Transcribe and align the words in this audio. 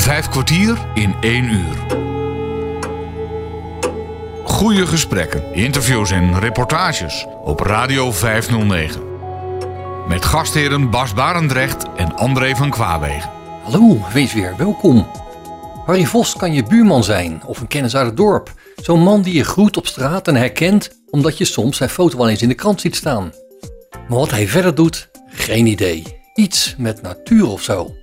Vijf 0.00 0.28
kwartier 0.28 0.78
in 0.94 1.14
één 1.20 1.44
uur. 1.44 1.76
Goede 4.44 4.86
gesprekken, 4.86 5.54
interviews 5.54 6.10
en 6.10 6.38
reportages 6.38 7.26
op 7.44 7.60
Radio 7.60 8.12
509. 8.12 9.02
Met 10.08 10.24
gastheren 10.24 10.90
Bas 10.90 11.14
Barendrecht 11.14 11.84
en 11.96 12.16
André 12.16 12.56
van 12.56 12.70
Kwaabegen. 12.70 13.30
Hallo, 13.62 14.06
wees 14.12 14.32
weer 14.32 14.54
welkom. 14.56 15.06
Harry 15.86 16.04
Vos 16.04 16.36
kan 16.36 16.52
je 16.52 16.62
buurman 16.62 17.04
zijn 17.04 17.42
of 17.46 17.60
een 17.60 17.68
kennis 17.68 17.96
uit 17.96 18.06
het 18.06 18.16
dorp. 18.16 18.52
Zo'n 18.76 19.02
man 19.02 19.22
die 19.22 19.34
je 19.34 19.44
groet 19.44 19.76
op 19.76 19.86
straat 19.86 20.28
en 20.28 20.36
herkent 20.36 20.90
omdat 21.10 21.38
je 21.38 21.44
soms 21.44 21.76
zijn 21.76 21.90
foto 21.90 22.16
wel 22.16 22.28
eens 22.28 22.42
in 22.42 22.48
de 22.48 22.54
krant 22.54 22.80
ziet 22.80 22.96
staan. 22.96 23.32
Maar 24.08 24.18
wat 24.18 24.30
hij 24.30 24.48
verder 24.48 24.74
doet, 24.74 25.10
geen 25.26 25.66
idee. 25.66 26.20
Iets 26.34 26.74
met 26.78 27.02
natuur 27.02 27.48
of 27.48 27.62
zo. 27.62 27.99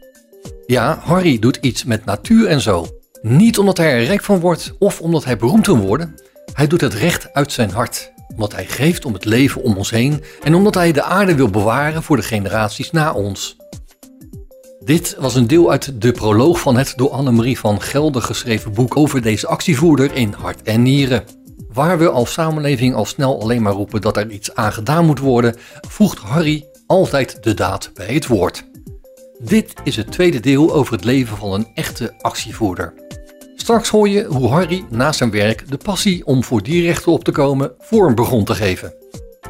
Ja, 0.66 1.00
Harry 1.02 1.40
doet 1.40 1.58
iets 1.62 1.84
met 1.84 2.06
natuur 2.06 2.48
en 2.48 2.62
zo. 2.62 2.88
Niet 3.22 3.58
omdat 3.58 3.78
hij 3.78 3.92
er 3.92 4.04
rijk 4.04 4.24
van 4.24 4.40
wordt 4.40 4.74
of 4.80 5.02
omdat 5.02 5.26
hij 5.26 5.38
beroemd 5.38 5.66
wil 5.66 5.78
worden. 5.78 6.16
Hij 6.54 6.68
doet 6.68 6.82
het 6.82 6.94
recht 6.94 7.34
uit 7.34 7.52
zijn 7.52 7.72
hart. 7.72 8.12
Omdat 8.28 8.54
hij 8.54 8.66
geeft 8.66 9.06
om 9.06 9.14
het 9.14 9.26
leven 9.26 9.64
om 9.64 9.78
ons 9.78 9.90
heen 9.90 10.24
en 10.44 10.56
omdat 10.56 10.74
hij 10.74 10.92
de 10.92 11.04
aarde 11.04 11.36
wil 11.36 11.50
bewaren 11.50 12.04
voor 12.04 12.16
de 12.16 12.24
generaties 12.24 12.92
na 12.92 13.14
ons. 13.14 13.56
Dit 14.80 15.16
was 15.20 15.36
een 15.36 15.48
deel 15.48 15.72
uit 15.72 16.02
de 16.02 16.12
proloog 16.12 16.60
van 16.60 16.78
het 16.78 16.94
door 16.96 17.10
Annemarie 17.10 17.60
van 17.60 17.82
Gelder 17.82 18.22
geschreven 18.22 18.74
boek 18.74 18.98
over 18.98 19.22
deze 19.22 19.48
actievoerder 19.48 20.16
in 20.16 20.34
hart 20.38 20.62
en 20.62 20.82
nieren. 20.82 21.24
Waar 21.74 21.98
we 21.98 22.10
als 22.10 22.34
samenleving 22.34 22.96
al 22.96 23.06
snel 23.06 23.42
alleen 23.42 23.62
maar 23.62 23.74
roepen 23.74 24.02
dat 24.02 24.18
er 24.18 24.30
iets 24.30 24.56
aan 24.56 24.74
gedaan 24.74 25.06
moet 25.06 25.20
worden, 25.20 25.56
voegt 25.88 26.18
Harry 26.18 26.66
altijd 26.86 27.44
de 27.44 27.54
daad 27.54 27.92
bij 27.94 28.14
het 28.14 28.28
woord. 28.28 28.66
Dit 29.40 29.74
is 29.84 29.96
het 29.96 30.12
tweede 30.12 30.40
deel 30.40 30.74
over 30.74 30.94
het 30.94 31.04
leven 31.04 31.38
van 31.38 31.54
een 31.54 31.68
echte 31.74 32.14
actievoerder. 32.18 32.94
Straks 33.56 33.90
hoor 33.90 34.10
je 34.10 34.24
hoe 34.24 34.48
Harry 34.48 34.86
na 34.90 35.12
zijn 35.12 35.32
werk 35.32 35.70
de 35.70 35.78
passie 35.78 36.26
om 36.26 36.44
voor 36.44 36.64
dierrechten 36.64 37.12
op 37.12 37.24
te 37.24 37.32
komen 37.32 37.72
vorm 37.80 38.16
begon 38.16 38.46
te 38.46 38.56
geven. 38.56 38.94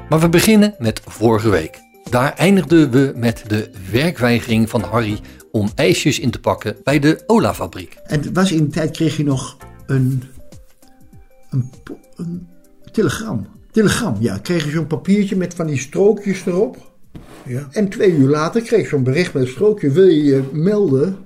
Maar 0.09 0.19
we 0.19 0.29
beginnen 0.29 0.75
met 0.77 1.01
vorige 1.05 1.49
week. 1.49 1.79
Daar 2.09 2.33
eindigden 2.33 2.91
we 2.91 3.13
met 3.15 3.43
de 3.47 3.69
werkweigering 3.91 4.69
van 4.69 4.81
Harry 4.81 5.19
om 5.51 5.69
ijsjes 5.75 6.19
in 6.19 6.31
te 6.31 6.39
pakken 6.39 6.75
bij 6.83 6.99
de 6.99 7.23
Ola-fabriek. 7.27 7.97
En 8.03 8.33
was 8.33 8.51
in 8.51 8.63
de 8.63 8.69
tijd 8.69 8.91
kreeg 8.91 9.17
je 9.17 9.23
nog 9.23 9.57
een, 9.85 10.23
een, 11.49 11.71
een 12.15 12.47
telegram. 12.91 13.47
Telegram, 13.71 14.15
ja. 14.19 14.37
Kreeg 14.37 14.65
je 14.65 14.71
zo'n 14.71 14.87
papiertje 14.87 15.35
met 15.35 15.53
van 15.53 15.67
die 15.67 15.79
strookjes 15.79 16.45
erop. 16.45 16.96
Ja. 17.47 17.67
En 17.71 17.89
twee 17.89 18.11
uur 18.15 18.27
later 18.29 18.61
kreeg 18.61 18.81
je 18.81 18.87
zo'n 18.87 19.03
bericht 19.03 19.33
met 19.33 19.43
een 19.43 19.49
strookje. 19.49 19.91
Wil 19.91 20.05
je 20.07 20.23
je 20.23 20.41
melden? 20.53 21.17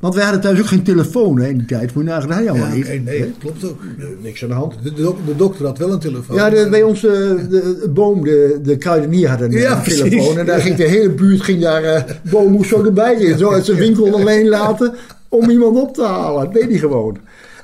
Want 0.00 0.14
wij 0.14 0.24
hadden 0.24 0.42
thuis 0.42 0.60
ook 0.60 0.66
geen 0.66 0.82
telefoon 0.82 1.38
hè, 1.40 1.48
in 1.48 1.58
die 1.58 1.66
tijd. 1.66 1.94
Moet 1.94 2.04
je 2.04 2.10
nagaan, 2.10 2.44
Ja, 2.44 2.72
niet. 2.74 3.04
nee, 3.04 3.18
hè? 3.20 3.26
dat 3.26 3.38
klopt 3.38 3.64
ook. 3.64 3.80
Niks 4.22 4.42
aan 4.42 4.48
de 4.48 4.54
hand. 4.54 4.74
De, 4.82 4.92
de, 4.92 5.02
dok- 5.02 5.26
de 5.26 5.36
dokter 5.36 5.66
had 5.66 5.78
wel 5.78 5.92
een 5.92 5.98
telefoon. 5.98 6.36
Ja, 6.36 6.50
de, 6.50 6.66
bij 6.70 6.82
ons, 6.82 7.04
eh, 7.04 7.12
de, 7.12 7.90
boom, 7.94 8.24
de, 8.24 8.58
de 8.62 8.76
kruidenier 8.76 9.28
had 9.28 9.40
een, 9.40 9.52
eh, 9.52 9.82
precies. 9.82 10.00
telefoon. 10.00 10.38
En 10.38 10.46
daar 10.46 10.60
ging 10.60 10.76
de 10.76 10.84
hele 10.88 11.10
buurt, 11.10 11.42
ging 11.42 11.60
daar, 11.60 11.82
eh 11.84 12.02
boom 12.30 12.52
moest 12.52 12.68
zo 12.70 12.84
erbij 12.84 13.18
zitten. 13.18 13.38
Zo 13.38 13.52
uit 13.52 13.64
zijn 13.64 13.78
winkel 13.86 14.14
alleen 14.14 14.48
laten 14.48 14.94
om 15.28 15.50
iemand 15.50 15.76
op 15.76 15.94
te 15.94 16.02
halen. 16.04 16.44
Dat 16.44 16.52
deed 16.52 16.68
hij 16.70 16.78
gewoon. 16.78 17.18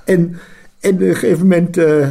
En, 0.05 0.36
en 0.80 0.94
op 0.94 1.00
een 1.00 1.14
gegeven 1.14 1.40
moment, 1.40 1.77
eh, 1.77 2.08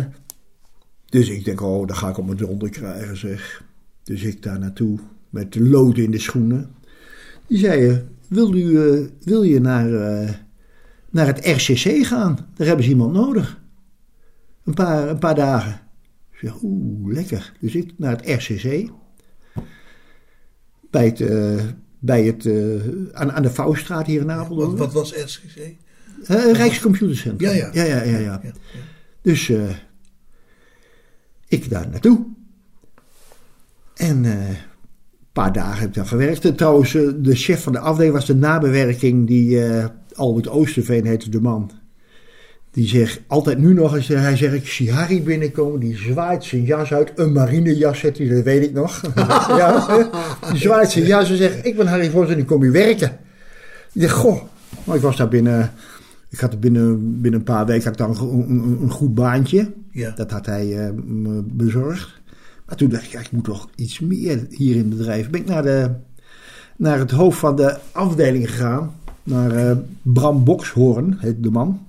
dus 1.10 1.30
ik 1.30 1.46
denk, 1.46 1.62
oh, 1.62 1.88
dan 1.88 1.96
ga 1.96 2.10
ik 2.10 2.18
op 2.18 2.26
mijn 2.26 2.38
donder 2.38 2.70
krijgen 2.70 3.18
zeg. 3.18 3.64
Dus 4.04 4.24
ik 4.24 4.44
daar 4.44 4.60
naartoe 4.60 5.00
met 5.32 5.54
de 5.54 5.62
lood 5.62 5.98
in 5.98 6.12
de 6.12 6.20
schoenen. 6.20 6.76
Die 7.48 7.58
zei, 7.58 8.06
wil, 8.28 8.54
u, 8.54 8.78
eh, 8.78 9.08
wil 9.24 9.44
je 9.44 9.60
naar, 9.60 9.94
eh, 9.94 10.30
naar 11.10 11.28
het 11.28 11.46
RCC 11.46 12.06
gaan? 12.06 12.36
Daar 12.56 12.68
hebben 12.68 12.86
ze 12.86 12.92
iemand 12.92 13.14
nodig. 13.14 13.62
Een 14.64 14.74
paar, 14.74 15.10
een 15.10 15.20
paar 15.20 15.36
dagen. 15.36 15.82
Ik 16.32 16.38
zeg, 16.40 16.62
oeh, 16.62 17.14
lekker. 17.14 17.54
Dus 17.60 17.76
ik 17.76 17.94
naar 17.98 18.18
het 18.18 18.30
RCC. 18.30 18.90
Bij 20.90 21.06
het, 21.06 21.22
eh, 21.22 21.66
bij 22.00 22.24
het 22.24 22.46
aan, 23.14 23.32
aan 23.32 23.44
de 23.44 23.50
Vouwstraat 23.50 24.06
hier 24.06 24.22
in 24.22 24.32
Apeldoorn. 24.32 24.70
Wat, 24.70 24.78
wat 24.78 24.94
was 24.94 25.14
RCC? 25.16 25.76
Rijkscomputercentrum. 26.54 27.50
Ja, 27.50 27.56
ja. 27.56 27.70
ja, 27.74 27.84
ja, 27.84 28.04
ja, 28.04 28.18
ja. 28.18 28.40
Ja, 28.44 28.52
Dus 29.22 29.52
ik 31.48 31.70
daar 31.70 31.90
naartoe. 31.90 32.26
En 34.02 34.26
eh, 34.26 34.56
paar 35.34 35.54
dagen 35.54 35.80
heb 35.80 35.88
ik 35.88 35.94
daar 35.94 36.06
gewerkt. 36.06 36.46
En 36.46 36.56
trouwens, 36.56 36.96
eh, 36.96 37.02
de 37.18 37.36
chef 37.36 37.64
van 37.64 37.72
de 37.72 37.80
afdeling 37.80 38.14
was 38.14 38.26
de 38.26 38.36
nabewerking. 38.36 39.28
Die 39.28 39.66
eh, 39.66 39.86
Albert 40.16 40.50
Oosterveen 40.50 41.06
heette 41.06 41.30
de 41.30 41.42
man. 41.42 41.72
Die 42.72 42.88
zegt 42.88 43.22
altijd 43.28 43.58
nu 43.58 43.74
nog 43.74 43.96
eens, 43.96 44.08
hij 44.08 44.38
zegt, 44.38 44.54
ik 44.54 44.68
zie 44.68 44.92
Harry 44.92 45.24
binnenkomen, 45.24 45.80
die 45.80 45.98
zwaait 45.98 46.44
zijn 46.44 46.64
jas 46.64 46.94
uit, 46.94 47.12
een 47.16 47.32
marinejas 47.32 48.02
heeft 48.02 48.18
hij, 48.18 48.28
dat 48.28 48.44
weet 48.44 48.64
ik 48.64 48.74
nog. 48.74 49.02
ja, 49.60 49.88
die 50.52 50.60
zwaait 50.60 50.92
zijn 50.92 51.06
jas 51.06 51.30
en 51.30 51.38
zegt, 51.38 51.66
ik 51.66 51.76
ben 51.76 51.88
Harry 51.88 52.10
Vos 52.10 52.30
en 52.30 52.38
ik 52.38 52.46
kom 52.46 52.62
hier 52.62 52.72
werken. 52.72 53.18
Ik 53.94 54.02
dacht, 54.02 54.14
goh, 54.14 54.42
maar 54.84 54.96
ik 54.96 55.02
was 55.02 55.18
daar 55.18 55.28
binnen, 55.28 55.72
ik 56.30 56.40
had 56.40 56.54
er 56.54 56.60
binnen, 56.60 57.22
binnen 57.22 57.40
een 57.40 57.46
paar 57.46 57.66
weken 57.66 57.84
had 57.84 57.94
ik 57.94 58.18
dan 58.18 58.30
een, 58.30 58.50
een, 58.50 58.78
een 58.82 58.92
goed 58.92 59.14
baantje. 59.14 59.72
Ja. 59.92 60.12
Dat 60.16 60.32
had 60.32 60.46
hij 60.46 60.78
eh, 60.78 60.92
me 61.06 61.44
bezorgd. 61.46 62.21
Toen 62.76 62.90
dacht 62.90 63.04
ik, 63.04 63.12
ja, 63.12 63.20
ik 63.20 63.32
moet 63.32 63.44
toch 63.44 63.70
iets 63.76 64.00
meer 64.00 64.48
hier 64.50 64.76
in 64.76 64.90
het 64.90 64.98
bedrijf. 64.98 65.30
Ben 65.30 65.42
ik 65.42 65.48
naar, 65.48 65.64
de, 65.64 65.92
naar 66.76 67.00
het 67.00 67.12
hoofd 67.12 67.40
van 67.40 67.56
de 67.56 67.80
afdeling 67.92 68.50
gegaan. 68.50 68.96
Naar 69.24 69.52
eh, 69.52 69.78
Bram 70.02 70.44
Bokshoorn, 70.44 71.18
heet 71.20 71.44
de 71.44 71.52
man. 71.52 71.86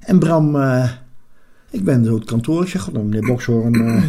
En 0.00 0.18
Bram, 0.18 0.56
eh, 0.56 0.90
ik 1.70 1.84
ben 1.84 2.04
zo 2.04 2.14
het 2.14 2.24
kantoor. 2.24 2.62
Ik 2.62 2.68
zeg, 2.68 2.82
"God, 2.82 2.94
meneer 2.94 3.26
Bokshoorn, 3.26 3.74
eh, 3.74 4.04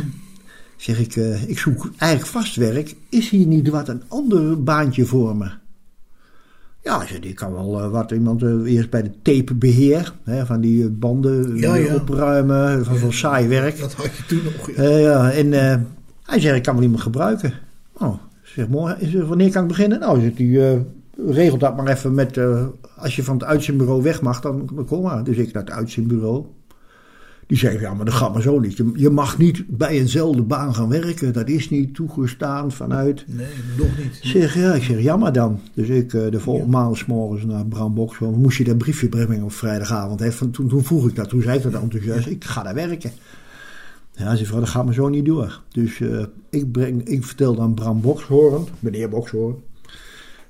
zeg 0.77 0.99
ik, 0.99 1.15
ik 1.47 1.59
zoek 1.59 1.91
eigenlijk 1.97 2.31
vast 2.31 2.55
werk. 2.55 2.95
Is 3.09 3.29
hier 3.29 3.45
niet 3.45 3.69
wat 3.69 3.87
een 3.87 4.03
ander 4.07 4.63
baantje 4.63 5.05
voor 5.05 5.35
me? 5.35 5.51
Ja, 6.85 7.03
die 7.21 7.33
kan 7.33 7.53
wel 7.53 7.81
eh, 7.81 7.89
wat. 7.89 8.11
Iemand 8.11 8.43
eh, 8.43 8.73
eerst 8.73 8.89
bij 8.89 9.01
de 9.03 9.11
tapebeheer, 9.21 10.13
hè, 10.23 10.45
van 10.45 10.61
die 10.61 10.83
eh, 10.83 10.89
banden 10.91 11.57
Ja, 11.57 11.75
ja. 11.75 11.95
opruimen, 11.95 12.85
van 12.85 12.97
zo'n 12.97 13.13
saai 13.13 13.47
werk. 13.47 13.79
Dat 13.79 13.93
had 13.93 14.05
je 14.15 14.23
toen 14.27 14.43
nog. 14.43 14.71
Ja. 14.75 14.83
Ja, 14.97 15.31
en 15.31 15.51
hij 16.23 16.39
zei, 16.39 16.55
ik 16.55 16.63
kan 16.63 16.73
wel 16.73 16.83
iemand 16.83 17.01
gebruiken. 17.01 17.53
Oh, 17.93 18.13
zeg, 18.43 18.67
mooi. 18.67 18.93
Er- 18.93 19.25
wanneer 19.25 19.51
kan 19.51 19.61
ik 19.61 19.67
beginnen? 19.67 19.99
Nou, 19.99 20.21
zegt 20.21 20.37
hij, 20.37 20.71
eh, 20.73 20.79
regel 21.35 21.57
dat 21.57 21.75
maar 21.77 21.87
even 21.87 22.13
met, 22.13 22.39
als 22.97 23.15
je 23.15 23.23
van 23.23 23.35
het 23.37 23.43
uitzendbureau 23.43 24.01
weg 24.01 24.21
mag, 24.21 24.41
dan, 24.41 24.69
dan 24.75 24.85
kom 24.85 25.01
maar. 25.03 25.23
Dus 25.23 25.37
ik 25.37 25.53
naar 25.53 25.63
het 25.63 25.71
uitzendbureau. 25.71 26.45
Die 27.47 27.57
zei, 27.57 27.79
ja, 27.79 27.93
maar 27.93 28.05
dat 28.05 28.13
gaat 28.13 28.33
maar 28.33 28.41
zo 28.41 28.59
niet. 28.59 28.77
Je, 28.77 28.91
je 28.95 29.09
mag 29.09 29.37
niet 29.37 29.63
bij 29.67 29.89
eenzelfde 29.89 30.41
baan 30.41 30.75
gaan 30.75 30.89
werken. 30.89 31.33
Dat 31.33 31.47
is 31.47 31.69
niet 31.69 31.95
toegestaan 31.95 32.71
vanuit... 32.71 33.25
Nee, 33.27 33.47
nog 33.77 33.97
niet. 33.97 34.19
Ik 34.21 34.29
zeg, 34.29 34.55
ja, 34.55 34.73
ik 34.73 34.83
zeg, 34.83 35.01
jammer 35.01 35.33
dan. 35.33 35.59
Dus 35.73 35.87
ik 35.87 36.13
eh, 36.13 36.31
de 36.31 36.39
volgende 36.39 36.71
maand 36.71 37.07
morgens 37.07 37.45
naar 37.45 37.65
Bram 37.65 37.93
Box. 37.93 38.17
Want 38.17 38.37
moest 38.37 38.57
je 38.57 38.63
dat 38.63 38.77
briefje 38.77 39.09
brengen 39.09 39.43
op 39.43 39.51
vrijdagavond. 39.51 40.19
Hè? 40.19 40.31
Van, 40.31 40.51
toen, 40.51 40.67
toen 40.67 40.83
vroeg 40.83 41.07
ik 41.07 41.15
dat. 41.15 41.29
Toen 41.29 41.41
zei 41.41 41.57
ik 41.57 41.63
dat 41.63 41.81
enthousiast. 41.81 42.27
Ik 42.27 42.43
ga 42.43 42.63
daar 42.63 42.73
werken. 42.73 43.11
Ja, 44.11 44.35
ze 44.35 44.45
vrouw, 44.45 44.59
dat 44.59 44.69
gaat 44.69 44.85
me 44.85 44.93
zo 44.93 45.09
niet 45.09 45.25
door. 45.25 45.61
Dus 45.71 45.99
eh, 45.99 46.25
ik, 46.49 46.71
breng, 46.71 47.07
ik 47.07 47.23
vertel 47.23 47.55
dan 47.55 47.73
Bram 47.73 48.01
Bokshoorn, 48.01 48.65
meneer 48.79 49.09
Bokshoorn. 49.09 49.55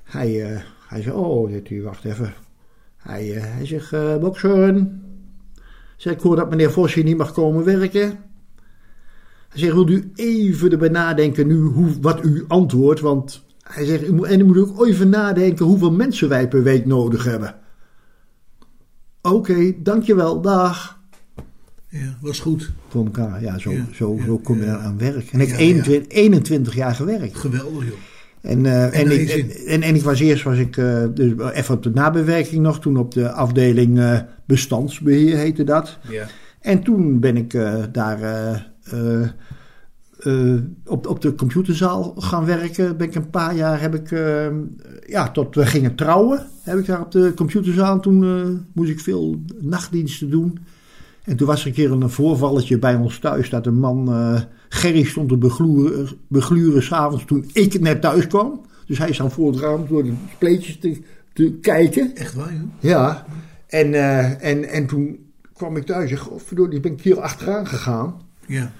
Hij, 0.02 0.44
eh, 0.44 0.60
hij 0.88 1.02
zegt, 1.02 1.16
oh, 1.16 1.50
hij, 1.50 1.82
wacht 1.82 2.04
even. 2.04 2.32
Hij, 2.96 3.26
hij 3.26 3.66
zegt, 3.66 4.20
Bokshoorn. 4.20 5.04
Zeg, 5.96 6.12
ik 6.12 6.20
hoor 6.20 6.36
dat 6.36 6.50
meneer 6.50 6.70
Vos 6.72 6.94
hier 6.94 7.04
niet 7.04 7.16
mag 7.16 7.32
komen 7.32 7.64
werken. 7.64 8.18
Hij 9.48 9.58
zegt, 9.60 9.72
wilt 9.74 9.90
u 9.90 10.10
even 10.14 10.70
erbij 10.72 10.88
nadenken 10.88 11.46
nu 11.46 11.60
hoe, 11.60 11.88
wat 12.00 12.24
u 12.24 12.44
antwoordt? 12.48 13.00
Want 13.00 13.44
hij 13.62 13.84
zegt, 13.84 14.06
u 14.08 14.12
moet- 14.12 14.26
en 14.26 14.40
u 14.40 14.44
moet 14.44 14.58
ook 14.58 14.86
even 14.86 15.08
nadenken 15.08 15.64
hoeveel 15.66 15.92
mensen 15.92 16.28
wij 16.28 16.48
per 16.48 16.62
week 16.62 16.86
nodig 16.86 17.24
hebben. 17.24 17.54
Oké, 19.22 19.72
dankjewel, 19.82 20.40
dag. 20.40 20.98
Ja, 21.88 22.16
was 22.20 22.40
goed. 22.40 22.70
Voor 22.88 23.04
elkaar, 23.04 23.42
ja, 23.42 23.58
zo, 23.58 23.70
Ja, 23.70 23.84
zo, 23.92 24.14
ja, 24.18 24.24
zo 24.24 24.38
kom 24.38 24.58
je 24.58 24.64
ja. 24.64 24.76
aan 24.78 24.98
werk. 24.98 25.30
En 25.32 25.40
ik 25.40 25.48
heb 25.48 25.58
Ja, 25.58 25.64
ja. 25.64 25.70
21, 25.70 26.12
21 26.16 26.74
jaar 26.74 26.94
gewerkt. 26.94 27.36
Geweldig, 27.36 27.84
joh. 27.84 27.94
En, 28.40 28.66
eh, 28.66 28.98
en, 29.00 29.06
naar 29.06 29.14
ik, 29.16 29.28
en, 29.30 29.66
en, 29.66 29.82
en 29.82 29.94
ik 29.94 30.02
was 30.02 30.20
eerst 30.20 30.42
was 30.44 30.58
ik, 30.58 30.76
eh, 30.76 31.04
dus 31.14 31.32
even 31.52 31.74
op 31.74 31.82
de 31.82 31.90
nabewerking 31.90 32.62
nog, 32.62 32.80
toen 32.80 32.96
op 32.96 33.12
de 33.14 33.30
afdeling 33.30 33.98
eh, 33.98 34.20
bestandsbeheer 34.46 35.36
heette 35.36 35.64
dat. 35.64 35.98
Ja. 36.08 36.26
En 36.60 36.82
toen 36.82 37.20
ben 37.20 37.36
ik 37.36 37.54
eh, 37.54 37.82
daar 37.92 38.22
eh, 38.22 39.22
eh, 40.18 40.60
op, 40.86 41.06
op 41.06 41.20
de 41.20 41.34
computerzaal 41.34 42.14
gaan 42.18 42.44
werken. 42.44 42.96
Ben 42.96 43.06
ik 43.06 43.14
een 43.14 43.30
paar 43.30 43.54
jaar 43.54 43.80
heb 43.80 43.94
ik, 43.94 44.10
ja, 45.06 45.30
tot 45.30 45.54
we 45.54 45.66
gingen 45.66 45.94
trouwen. 45.94 46.46
Heb 46.62 46.78
ik 46.78 46.86
daar 46.86 47.00
op 47.00 47.12
de 47.12 47.32
computerzaal. 47.34 48.00
Toen 48.00 48.66
moest 48.72 48.90
ik 48.90 49.00
veel 49.00 49.40
nachtdiensten 49.60 50.30
doen. 50.30 50.58
En 51.24 51.36
toen 51.36 51.46
was 51.46 51.60
er 51.60 51.66
een 51.66 51.72
keer 51.72 51.92
een 51.92 52.10
voorvalletje 52.10 52.78
bij 52.78 52.94
ons 52.94 53.18
thuis. 53.18 53.50
Dat 53.50 53.66
een 53.66 53.78
man, 53.78 54.10
Gerry 54.68 55.04
stond 55.04 55.28
te 55.28 55.36
begluren, 55.36 56.08
begluren 56.28 56.82
s'avonds 56.82 57.24
toen 57.24 57.50
ik 57.52 57.80
net 57.80 58.00
thuis 58.00 58.26
kwam. 58.26 58.60
Dus 58.86 58.98
hij 58.98 59.08
is 59.08 59.16
dan 59.16 59.30
voor 59.30 59.52
het 59.52 59.60
raam 59.60 59.86
door 59.88 60.02
de 60.02 60.12
spleetjes 60.34 60.78
te 60.78 61.02
te 61.36 61.58
kijken. 61.60 62.14
Echt 62.14 62.34
waar, 62.34 62.52
joh? 62.52 62.62
Ja, 62.80 63.26
en, 63.66 63.94
eh, 63.94 64.44
en, 64.50 64.68
en 64.68 64.86
toen 64.86 65.18
kwam 65.52 65.76
ik 65.76 65.86
thuis 65.86 66.10
en 66.10 66.18
oh, 66.30 66.40
verdorie, 66.40 66.80
ben 66.80 66.92
ik 66.92 67.00
hier 67.00 67.20
achteraan 67.20 67.66
gegaan. 67.66 68.14
Ja. 68.46 68.72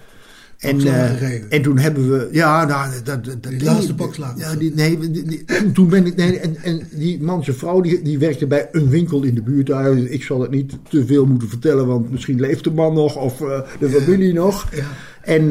En, 0.59 0.81
gegeven. 0.81 1.51
en 1.51 1.63
toen 1.63 1.79
hebben 1.79 2.11
we, 2.11 2.29
ja, 2.33 2.65
nou, 2.65 2.91
dat, 3.05 3.25
Die 3.25 3.65
laatste 3.65 3.95
pakslagen. 3.95 4.39
Ja, 4.39 4.55
die, 4.55 4.75
nee, 4.75 4.99
die- 4.99 5.25
die- 5.25 5.73
toen- 5.73 5.89
ben 5.89 6.07
ik, 6.07 6.17
nee, 6.17 6.39
en, 6.39 6.57
en 6.57 6.89
die 6.93 7.23
man, 7.23 7.45
zijn 7.45 7.57
vrouw, 7.57 7.81
die, 7.81 8.03
die 8.03 8.19
werkte 8.19 8.47
bij 8.47 8.69
een 8.73 8.89
winkel 8.89 9.23
in 9.23 9.35
de 9.35 9.43
buurt. 9.43 9.69
Ik 10.11 10.23
zal 10.23 10.41
het 10.41 10.51
niet 10.51 10.79
te 10.89 11.07
veel 11.07 11.27
moeten 11.27 11.49
vertellen, 11.49 11.87
want 11.87 12.11
misschien 12.11 12.41
leeft 12.41 12.65
de 12.65 12.71
man 12.71 12.95
nog 12.95 13.17
of 13.17 13.41
eh, 13.41 13.61
de 13.81 13.89
familie 13.91 14.33
nog. 14.33 14.75
Ja. 14.75 14.85
En, 15.23 15.51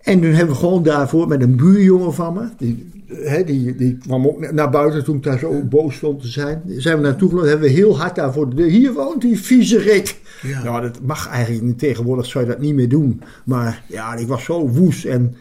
en 0.00 0.20
toen 0.20 0.32
hebben 0.32 0.54
we 0.54 0.60
gewoon 0.60 0.82
daarvoor 0.82 1.28
met 1.28 1.42
een 1.42 1.56
buurjongen 1.56 2.14
van 2.14 2.34
me, 2.34 2.48
die, 2.56 2.90
hè, 3.06 3.44
die, 3.44 3.76
die 3.76 3.98
kwam 3.98 4.26
ook 4.26 4.52
naar 4.52 4.70
buiten 4.70 5.04
toen 5.04 5.16
ik 5.16 5.22
daar 5.22 5.38
zo 5.38 5.62
boos 5.62 5.94
stond 5.94 6.20
te 6.20 6.28
zijn. 6.28 6.62
Zijn 6.66 6.96
we 6.96 7.02
naartoe 7.02 7.28
gelopen, 7.28 7.50
hebben 7.50 7.68
we 7.68 7.74
heel 7.74 7.98
hard 7.98 8.14
daarvoor 8.14 8.54
de. 8.54 8.62
Hier 8.62 8.92
woont 8.92 9.20
die 9.20 9.40
viezerik. 9.40 10.20
Ja. 10.42 10.62
Nou, 10.62 10.80
dat 10.80 11.00
mag 11.02 11.28
eigenlijk 11.28 11.64
niet. 11.64 11.78
Tegenwoordig 11.78 12.26
zou 12.26 12.44
je 12.44 12.50
dat 12.50 12.60
niet 12.60 12.74
meer 12.74 12.88
doen. 12.88 13.22
Maar 13.44 13.84
ja, 13.86 14.14
ik 14.14 14.26
was 14.28 14.44
zo 14.44 14.68
woest. 14.68 15.04
En, 15.04 15.34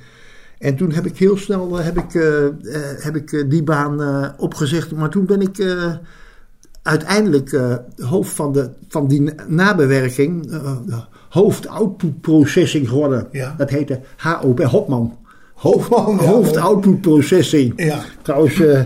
en 0.59 0.75
toen 0.75 0.91
heb 0.91 1.05
ik 1.05 1.17
heel 1.17 1.37
snel 1.37 1.79
eh, 1.79 1.85
heb 1.85 1.97
ik, 1.97 2.13
eh, 2.13 2.45
eh, 2.45 2.51
heb 2.97 3.15
ik, 3.15 3.45
die 3.49 3.63
baan 3.63 4.33
opgezegd. 4.37 4.91
Maar 4.91 5.09
toen 5.09 5.25
ben 5.25 5.41
ik 5.41 5.75
uiteindelijk 6.83 7.59
hoofd 7.97 8.33
van, 8.33 8.53
de, 8.53 8.69
van 8.87 9.07
die 9.07 9.21
na- 9.21 9.33
nabewerking, 9.47 10.51
eh, 11.29 11.35
hoofd 11.35 11.67
output 11.67 12.21
processing 12.21 12.89
geworden. 12.89 13.27
Ja. 13.31 13.55
Dat 13.57 13.69
heette 13.69 13.99
HOP, 14.17 14.63
Hopman. 14.63 15.17
Hopman, 15.53 16.19
ja. 16.53 16.93
processing. 17.01 17.73
Ja. 17.75 17.99
Trouwens, 18.21 18.59
eh, 18.59 18.81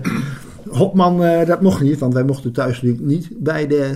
Hopman, 0.70 1.24
eh, 1.24 1.48
dat 1.48 1.62
mocht 1.62 1.82
niet, 1.82 2.00
want 2.00 2.14
wij 2.14 2.24
mochten 2.24 2.52
thuis 2.52 2.82
natuurlijk 2.82 3.04
niet 3.04 3.30
bij 3.38 3.68
de 3.68 3.92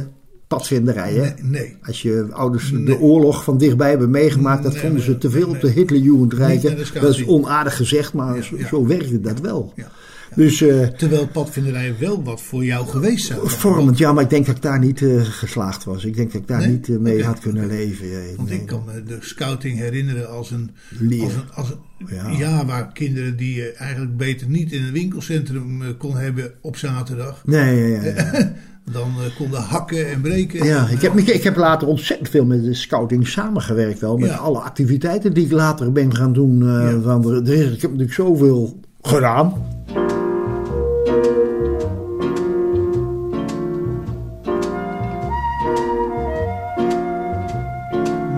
padvinderijen. 0.47 1.21
Nee, 1.21 1.61
nee. 1.61 1.77
Als 1.81 2.01
je 2.01 2.27
ouders 2.31 2.71
de 2.85 2.99
oorlog 2.99 3.43
van 3.43 3.57
dichtbij 3.57 3.89
hebben 3.89 4.09
meegemaakt, 4.09 4.63
dat 4.63 4.71
Nee, 4.73 4.81
vonden 4.81 5.01
ze 5.01 5.17
te 5.17 5.29
veel 5.29 5.47
op 5.49 5.61
de 5.61 5.69
Hitlerjugend 5.69 6.31
Niet 6.31 6.39
naar 6.39 6.47
rijken. 6.47 6.75
de 6.93 6.99
Dat 6.99 7.09
is 7.09 7.25
onaardig 7.25 7.75
gezegd, 7.75 8.13
maar 8.13 8.35
Ja, 8.35 8.41
zo, 8.41 8.55
zo 8.69 8.87
werkte 8.87 9.19
dat 9.19 9.39
wel. 9.39 9.73
Ja. 9.75 9.87
Dus 10.35 10.61
eh, 10.61 10.87
Terwijl 10.87 11.27
padvinderijen 11.27 11.95
wel 11.99 12.23
wat 12.23 12.41
voor 12.41 12.65
jou 12.65 12.87
geweest 12.87 13.25
zijn. 13.25 13.39
vormend, 13.43 13.97
ja, 13.97 14.13
maar 14.13 14.23
ik 14.23 14.29
denk 14.29 14.45
dat 14.45 14.55
ik 14.55 14.61
daar 14.61 14.79
niet 14.79 15.01
eh, 15.01 15.21
geslaagd 15.23 15.83
was. 15.83 16.05
Ik 16.05 16.15
denk 16.15 16.31
dat 16.31 16.41
ik 16.41 16.47
daar 16.47 16.59
Nee? 16.59 16.67
niet 16.67 16.89
eh, 16.89 16.97
mee 16.97 17.23
had 17.23 17.39
kunnen 17.39 17.67
leven. 17.67 18.07
Want 18.35 18.49
nee. 18.49 18.59
ik 18.59 18.65
kan 18.65 18.83
me 18.85 19.03
de 19.03 19.17
scouting 19.19 19.77
herinneren 19.77 20.29
als 20.29 20.51
een... 20.51 20.71
Leer. 20.89 21.23
Als 21.23 21.33
een, 21.33 21.51
als 21.53 21.69
een 21.69 21.77
Ja. 22.15 22.29
ja. 22.29 22.65
waar 22.65 22.91
kinderen 22.93 23.37
die 23.37 23.55
je 23.55 23.71
eigenlijk 23.71 24.17
beter 24.17 24.49
niet 24.49 24.71
in 24.71 24.83
een 24.83 24.91
winkelcentrum 24.91 25.97
kon 25.97 26.17
hebben 26.17 26.51
op 26.61 26.77
zaterdag. 26.77 27.41
Nee, 27.45 27.75
ja, 27.75 28.01
ja, 28.01 28.13
ja. 28.15 28.53
Dan 28.91 29.11
konden 29.37 29.61
hakken 29.61 30.09
en 30.09 30.21
breken. 30.21 30.65
Ja, 30.65 30.87
ik 30.87 31.01
heb, 31.01 31.17
ik 31.17 31.43
heb 31.43 31.55
later 31.55 31.87
ontzettend 31.87 32.29
veel 32.29 32.45
met 32.45 32.63
de 32.63 32.73
scouting 32.73 33.27
samengewerkt 33.27 33.99
wel. 33.99 34.17
Met 34.17 34.29
Ja. 34.29 34.35
alle 34.35 34.59
activiteiten 34.59 35.33
die 35.33 35.45
ik 35.45 35.51
later 35.51 35.91
ben 35.91 36.15
gaan 36.15 36.33
doen. 36.33 36.63
Ja. 36.63 37.19
er, 37.23 37.33
er 37.35 37.53
is, 37.53 37.65
ik 37.65 37.81
heb 37.81 37.91
natuurlijk 37.91 38.13
zoveel 38.13 38.79
gedaan. 39.01 39.53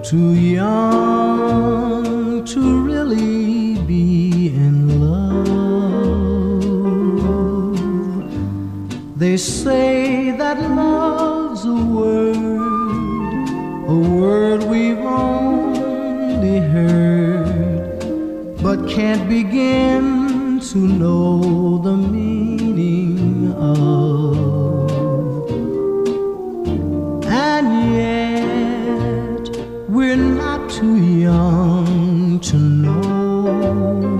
too 0.02 0.34
young 0.34 2.04
to 2.44 2.60
really 2.84 3.78
be 3.86 4.48
in 4.48 5.00
love. 5.00 5.38
They 9.16 9.38
say 9.38 10.03
begin 19.42 20.60
to 20.60 20.78
know 20.78 21.78
the 21.78 21.96
meaning 21.96 23.52
of. 23.52 25.50
And 27.48 27.66
yet, 27.98 29.44
we're 29.88 30.24
not 30.42 30.70
too 30.70 30.96
young 31.28 32.38
to 32.48 32.56
know 32.56 34.16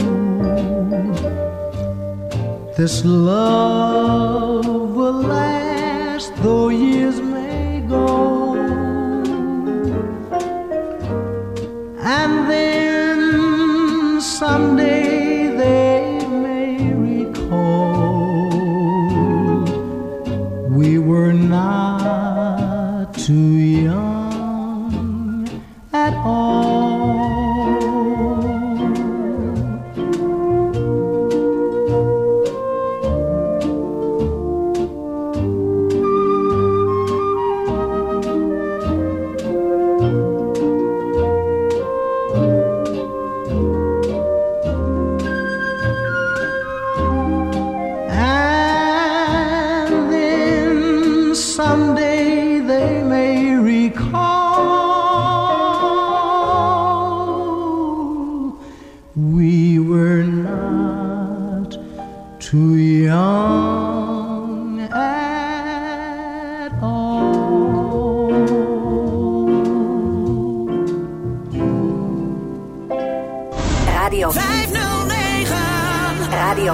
this 2.77 3.05
love 3.05 3.94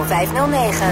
509. 0.04 0.86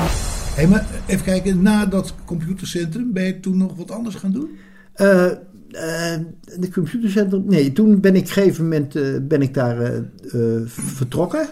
Hé, 0.54 0.66
maar 0.66 0.86
even 1.06 1.24
kijken, 1.24 1.62
na 1.62 1.86
dat 1.86 2.14
computercentrum 2.24 3.12
ben 3.12 3.24
je 3.24 3.40
toen 3.40 3.56
nog 3.56 3.76
wat 3.76 3.90
anders 3.90 4.14
gaan 4.14 4.32
doen? 4.32 4.50
Eh, 4.92 5.24
eh, 5.70 6.18
de 6.58 6.70
computercentrum. 6.72 7.44
Nee, 7.46 7.72
toen 7.72 8.00
ben 8.00 8.14
ik 8.14 8.20
op 8.20 8.26
een 8.26 8.32
gegeven 8.32 8.62
moment 8.62 8.96
eh, 8.96 9.02
ben 9.22 9.42
ik 9.42 9.54
daar 9.54 9.80
eh, 9.80 10.00
vertrokken. 10.66 11.48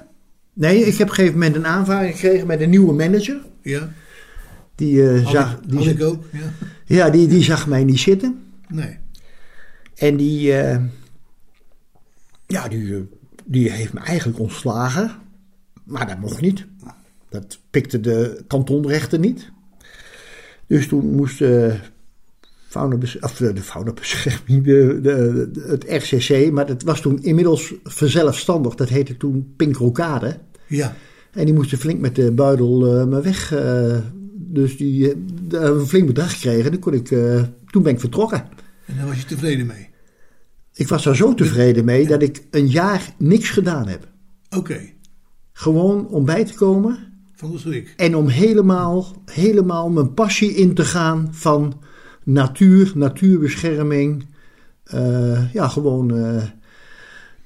Nee, 0.53 0.79
ik 0.79 0.97
heb 0.97 1.01
op 1.01 1.09
een 1.09 1.15
gegeven 1.15 1.39
moment 1.39 1.57
een 1.57 1.67
aanvaring 1.67 2.15
gekregen 2.15 2.47
met 2.47 2.61
een 2.61 2.71
nieuwe 2.71 2.93
manager. 2.93 3.41
Ja, 3.63 3.93
Die, 4.75 5.09
had, 5.09 5.33
zag, 5.33 5.53
ik, 5.53 5.69
die, 5.69 5.79
had 5.79 5.87
ik 5.87 6.03
ook. 6.03 6.25
Ja. 6.33 6.53
ja, 6.85 7.11
die, 7.11 7.27
die 7.27 7.43
zag 7.43 7.67
mij 7.67 7.85
niet 7.85 8.01
zitten. 8.01 8.41
Nee. 8.69 8.99
En 9.97 10.17
die, 10.17 10.53
eh, 10.53 10.79
ja, 12.47 12.69
die, 12.69 13.09
die 13.45 13.71
heeft 13.71 13.93
me 13.93 14.01
eigenlijk 14.01 14.39
ontslagen. 14.39 15.11
Maar 15.85 16.07
dat 16.07 16.19
mocht 16.19 16.41
niet. 16.41 16.67
Dat 17.41 17.59
pikte 17.71 18.01
de 18.01 18.45
kantonrechter 18.47 19.19
niet. 19.19 19.51
Dus 20.67 20.89
toen 20.89 21.15
moest 21.15 21.39
de 21.39 21.75
faunabes- 22.69 23.19
of 23.19 23.37
de, 23.37 23.53
de 23.53 23.63
faunabescherming, 23.63 24.65
de, 24.71 24.99
de, 25.03 25.49
de- 25.53 25.65
het 25.67 25.85
RCC, 25.89 26.51
maar 26.53 26.67
dat 26.67 26.83
was 26.83 27.01
toen 27.01 27.23
inmiddels 27.23 27.75
verzelfstandig. 27.85 28.75
Dat 28.75 28.89
heette 28.89 29.17
toen 29.17 29.53
Pinkrokade. 29.57 30.39
Ja, 30.69 30.97
En 31.33 31.45
die 31.45 31.55
moesten 31.55 31.79
flink 31.79 32.01
met 32.01 32.15
de 32.15 32.33
buidel 32.33 32.97
eh 32.99 33.05
me 33.07 33.21
weg. 33.21 33.53
eh, 33.55 33.99
dus 34.35 34.77
die 34.77 35.11
eh, 35.11 35.17
we 35.49 35.57
een 35.59 35.87
flink 35.87 36.07
bedrag 36.07 36.33
gekregen. 36.33 36.71
Dan 36.71 36.81
kon 36.81 36.93
ik, 36.93 37.11
eh, 37.11 37.43
toen 37.67 37.83
ben 37.83 37.93
ik 37.93 38.01
vertrokken. 38.01 38.45
en 38.87 38.97
daar 38.97 39.07
was 39.07 39.19
je 39.21 39.25
tevreden 39.25 39.67
mee. 39.67 39.89
Ik 40.75 40.89
was 40.89 41.05
daar 41.05 41.17
zo 41.17 41.35
tevreden 41.35 41.85
mee 41.85 42.07
dat 42.07 42.23
ik 42.23 42.43
een 42.51 42.69
jaar 42.69 43.15
niks 43.19 43.51
gedaan 43.51 43.89
heb. 43.89 44.09
Oké, 44.57 44.81
Gewoon 45.53 46.09
om 46.09 46.25
bij 46.25 46.45
te 46.45 46.55
komen 46.55 47.06
van 47.37 47.59
en 47.97 48.17
om 48.17 48.29
helemaal, 48.29 49.07
helemaal 49.25 49.91
mijn 49.91 50.15
passie 50.15 50.55
in 50.55 50.75
te 50.75 50.85
gaan 50.85 51.29
van 51.31 51.75
natuur, 52.25 52.93
natuurbescherming. 52.95 54.27
Eh, 54.85 55.53
ja, 55.53 55.69
gewoon. 55.69 56.17
eh, 56.17 56.43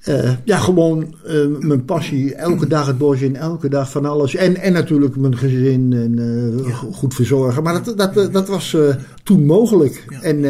eh, 0.01 0.37
ja, 0.45 0.59
gewoon 0.59 1.15
mijn 1.61 1.85
passie. 1.85 2.35
Elke 2.35 2.67
dag 2.67 2.87
het 2.87 2.99
bos 2.99 3.21
in, 3.21 3.37
elke 3.37 3.69
dag 3.69 3.91
van 3.91 4.05
alles. 4.05 4.35
En, 4.35 4.57
en 4.57 4.73
natuurlijk 4.73 5.17
mijn 5.17 5.37
gezin 5.37 5.93
en 5.93 6.65
go- 6.73 6.93
goed 6.93 7.15
verzorgen. 7.15 7.63
Maar 7.63 7.83
dat, 7.85 7.99
dat, 8.15 8.33
dat 8.33 8.49
was 8.49 8.77
toen 9.23 9.47
mogelijk. 9.47 10.05
Ja. 10.09 10.21
En, 10.23 10.45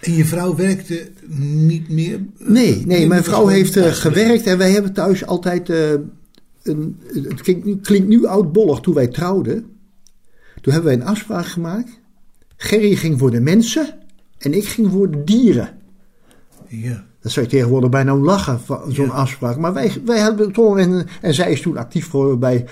En 0.00 0.12
je 0.12 0.24
vrouw 0.24 0.54
werkte 0.56 1.08
niet 1.54 1.88
meer? 1.88 2.20
nee, 2.38 2.82
nee, 2.86 3.06
mijn 3.06 3.24
vrouw 3.24 3.46
heeft 3.46 3.76
gewerkt. 3.78 4.46
En 4.46 4.58
wij 4.58 4.70
hebben 4.70 4.92
thuis 4.92 5.26
altijd... 5.26 5.72
een, 6.68 7.00
het 7.12 7.40
klinkt, 7.40 7.64
nu- 7.64 7.76
klinkt 7.76 8.08
nu 8.08 8.24
oudbollig 8.26 8.80
toen 8.80 8.94
wij 8.94 9.06
trouwden. 9.06 9.66
Toen 10.60 10.72
hebben 10.72 10.90
wij 10.92 11.00
een 11.00 11.06
afspraak 11.08 11.46
gemaakt. 11.46 12.00
Gerry 12.56 12.94
ging 12.94 13.18
voor 13.18 13.30
de 13.30 13.40
mensen 13.40 13.98
en 14.38 14.54
ik 14.54 14.64
ging 14.68 14.90
voor 14.90 15.10
de 15.10 15.24
dieren. 15.24 15.78
Ja. 16.68 17.04
Dat 17.20 17.32
zou 17.32 17.46
je 17.46 17.52
tegenwoordig 17.52 17.90
bijna 17.90 18.14
om 18.14 18.24
lachen, 18.24 18.60
van 18.60 18.92
zo'n 18.92 19.06
Ja. 19.06 19.12
afspraak. 19.12 19.56
Maar 19.56 19.72
wij, 19.72 19.92
wij 20.04 20.18
hebben 20.18 20.52
toch, 20.52 20.78
en, 20.78 21.06
en 21.20 21.34
zij 21.34 21.52
is 21.52 21.60
toen 21.60 21.76
actief 21.76 22.06
voor, 22.06 22.38
bij 22.38 22.66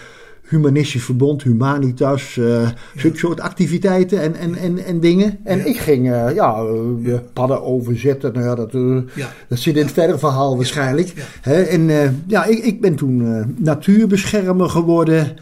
Humanistisch 0.48 1.04
Verbond, 1.04 1.42
Humanitas, 1.42 2.36
eh 2.36 2.68
zulke 2.96 3.18
soort 3.18 3.40
activiteiten 3.40 4.20
en, 4.20 4.34
en, 4.34 4.54
en, 4.54 4.84
en 4.84 5.00
dingen. 5.00 5.38
En 5.44 5.58
Ja. 5.58 5.64
ik 5.64 5.76
ging, 5.78 6.12
eh, 6.12 6.34
ja, 6.34 6.54
eh, 7.04 7.14
padden 7.32 7.62
overzetten, 7.62 8.32
nou 8.32 8.44
ja, 8.44 8.54
dat, 8.54 8.72
Ja. 9.14 9.32
dat 9.48 9.58
zit 9.58 9.76
in 9.76 9.82
het 9.82 9.92
verdere 9.92 10.18
verhaal 10.18 10.56
waarschijnlijk. 10.56 11.12
Hè, 11.40 11.62
en 11.62 11.90
ja, 12.26 12.44
ik, 12.44 12.58
ik 12.64 12.80
ben 12.80 12.94
toen 12.94 13.44
natuurbeschermer 13.58 14.68
geworden. 14.70 15.36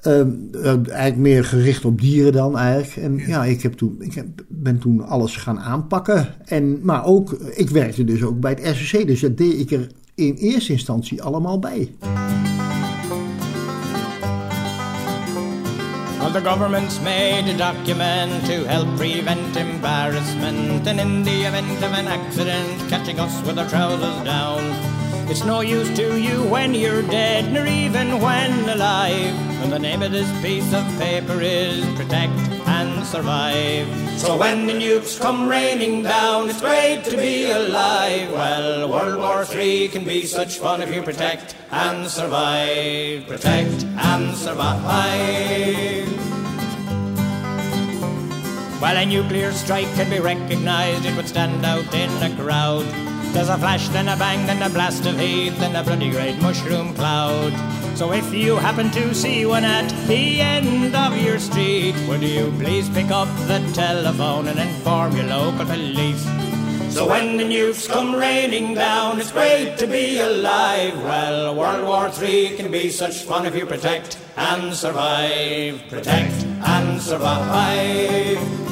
Ehm, 0.00 0.28
eh, 0.52 0.66
eigenlijk 0.72 1.16
meer 1.16 1.44
gericht 1.44 1.84
op 1.84 2.00
dieren 2.00 2.32
dan 2.32 2.58
eigenlijk. 2.58 3.06
En 3.06 3.28
ja, 3.28 3.44
ik, 3.44 3.62
heb 3.62 3.72
toen, 3.72 3.96
ik 3.98 4.14
heb, 4.14 4.26
ben 4.48 4.78
toen 4.78 5.06
alles 5.06 5.36
gaan 5.36 5.60
aanpakken. 5.60 6.34
En, 6.44 6.78
maar 6.82 7.04
ook, 7.04 7.32
ik 7.54 7.70
werkte 7.70 8.04
dus 8.04 8.22
ook 8.22 8.40
bij 8.40 8.50
het 8.60 8.76
RCC. 8.76 9.06
Dus 9.06 9.20
dat 9.20 9.36
deed 9.36 9.58
ik 9.60 9.70
er 9.70 9.86
in 10.14 10.34
eerste 10.34 10.72
instantie 10.72 11.22
allemaal 11.22 11.58
bij. 11.58 11.90
The 16.34 16.40
government's 16.40 16.98
made 16.98 17.48
a 17.48 17.56
document 17.56 18.44
to 18.44 18.64
help 18.64 18.88
prevent 18.96 19.56
embarrassment, 19.56 20.84
and 20.84 20.98
in 20.98 21.22
the 21.22 21.44
event 21.44 21.78
of 21.84 21.92
an 21.92 22.08
accident, 22.08 22.90
catching 22.90 23.20
us 23.20 23.40
with 23.46 23.56
our 23.56 23.68
trousers 23.68 24.24
down. 24.24 25.03
It's 25.26 25.44
no 25.44 25.62
use 25.62 25.88
to 25.96 26.20
you 26.20 26.44
when 26.44 26.74
you're 26.74 27.02
dead, 27.02 27.50
nor 27.50 27.66
even 27.66 28.20
when 28.20 28.68
alive. 28.68 29.34
And 29.62 29.72
the 29.72 29.78
name 29.78 30.02
of 30.02 30.12
this 30.12 30.30
piece 30.42 30.72
of 30.74 30.84
paper 30.98 31.40
is 31.40 31.84
protect 31.96 32.32
and 32.68 33.04
survive. 33.06 33.88
So 34.18 34.36
when 34.36 34.66
the 34.66 34.74
nukes 34.74 35.18
come 35.18 35.48
raining 35.48 36.02
down, 36.02 36.50
it's 36.50 36.60
great 36.60 37.04
to 37.04 37.16
be 37.16 37.50
alive. 37.50 38.30
Well, 38.32 38.90
World 38.90 39.18
War 39.18 39.46
III 39.50 39.88
can 39.88 40.04
be 40.04 40.26
such 40.26 40.58
fun 40.58 40.82
if 40.82 40.94
you 40.94 41.02
protect 41.02 41.56
and 41.70 42.06
survive. 42.06 43.26
Protect 43.26 43.82
and 43.96 44.36
survive. 44.36 46.08
While 48.78 48.98
a 48.98 49.06
nuclear 49.06 49.52
strike 49.52 49.88
can 49.94 50.10
be 50.10 50.20
recognized, 50.20 51.06
it 51.06 51.16
would 51.16 51.28
stand 51.28 51.64
out 51.64 51.92
in 51.94 52.10
a 52.22 52.36
crowd. 52.36 53.13
There's 53.34 53.48
a 53.48 53.58
flash, 53.58 53.88
then 53.88 54.06
a 54.06 54.16
bang, 54.16 54.46
then 54.46 54.62
a 54.62 54.70
blast 54.70 55.04
of 55.06 55.18
heat, 55.18 55.50
then 55.58 55.74
a 55.74 55.82
bloody 55.82 56.08
great 56.08 56.40
mushroom 56.40 56.94
cloud. 56.94 57.52
So 57.96 58.12
if 58.12 58.32
you 58.32 58.54
happen 58.54 58.92
to 58.92 59.12
see 59.12 59.44
one 59.44 59.64
at 59.64 59.88
the 60.06 60.40
end 60.40 60.94
of 60.94 61.18
your 61.18 61.40
street, 61.40 61.96
would 62.08 62.22
you 62.22 62.54
please 62.60 62.88
pick 62.90 63.10
up 63.10 63.26
the 63.48 63.58
telephone 63.74 64.46
and 64.46 64.60
inform 64.60 65.16
your 65.16 65.26
local 65.26 65.66
police? 65.66 66.22
So 66.94 67.08
when 67.08 67.36
the 67.36 67.42
nukes 67.42 67.88
come 67.88 68.14
raining 68.14 68.74
down, 68.74 69.18
it's 69.18 69.32
great 69.32 69.78
to 69.78 69.88
be 69.88 70.20
alive. 70.20 70.94
Well, 71.02 71.56
World 71.56 71.84
War 71.84 72.12
III 72.16 72.56
can 72.56 72.70
be 72.70 72.88
such 72.88 73.24
fun 73.24 73.46
if 73.46 73.56
you 73.56 73.66
protect 73.66 74.16
and 74.36 74.72
survive. 74.72 75.82
Protect 75.88 76.44
and 76.62 77.02
survive. 77.02 78.63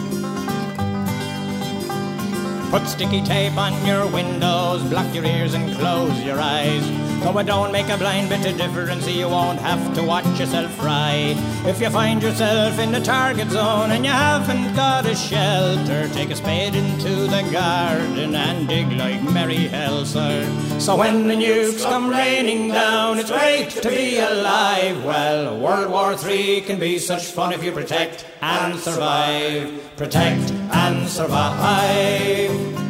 Put 2.73 2.89
sticky 2.89 3.21
tape 3.21 3.59
on 3.59 3.85
your 3.85 4.07
windows, 4.07 4.83
block 4.85 5.15
your 5.15 5.27
ears 5.27 5.53
and 5.53 5.77
close 5.77 6.19
your 6.23 6.41
eyes. 6.41 7.02
Though 7.23 7.39
it 7.39 7.47
don't 7.47 7.71
make 7.71 7.89
a 7.89 7.97
blind 7.97 8.29
bit 8.29 8.45
of 8.45 8.59
difference, 8.59 9.07
you 9.07 9.29
won't 9.29 9.61
have 9.61 9.95
to 9.95 10.03
watch 10.03 10.27
yourself 10.41 10.75
fry. 10.75 11.35
If 11.65 11.81
you 11.81 11.89
find 11.89 12.21
yourself 12.21 12.81
in 12.81 12.91
the 12.91 13.01
target 13.01 13.49
zone 13.51 13.93
and 13.93 14.05
you 14.05 14.11
haven't 14.11 14.75
got 14.75 15.07
a 15.07 15.15
shelter, 15.15 16.09
take 16.09 16.31
a 16.31 16.37
spade 16.37 16.75
into 16.75 17.29
the 17.29 17.49
garden 17.53 18.35
and 18.35 18.67
dig 18.67 18.91
like 18.93 19.23
merry 19.23 19.69
hell, 19.69 20.05
sir. 20.05 20.45
So 20.81 20.97
when 20.97 21.29
the 21.29 21.35
nukes 21.35 21.85
come 21.85 22.11
raining 22.11 22.69
down, 22.69 23.21
it's 23.21 23.31
great 23.31 23.71
to 23.71 23.89
be 23.89 24.19
alive. 24.19 25.05
Well, 25.05 25.57
World 25.61 25.93
War 25.93 26.15
III 26.15 26.63
can 26.63 26.81
be 26.81 26.99
such 26.99 27.27
fun 27.27 27.53
if 27.53 27.63
you 27.63 27.71
protect 27.71 28.27
and 28.41 28.77
survive. 28.81 29.97
Protect 29.97 30.51
and 30.51 31.09
survive. 31.09 32.82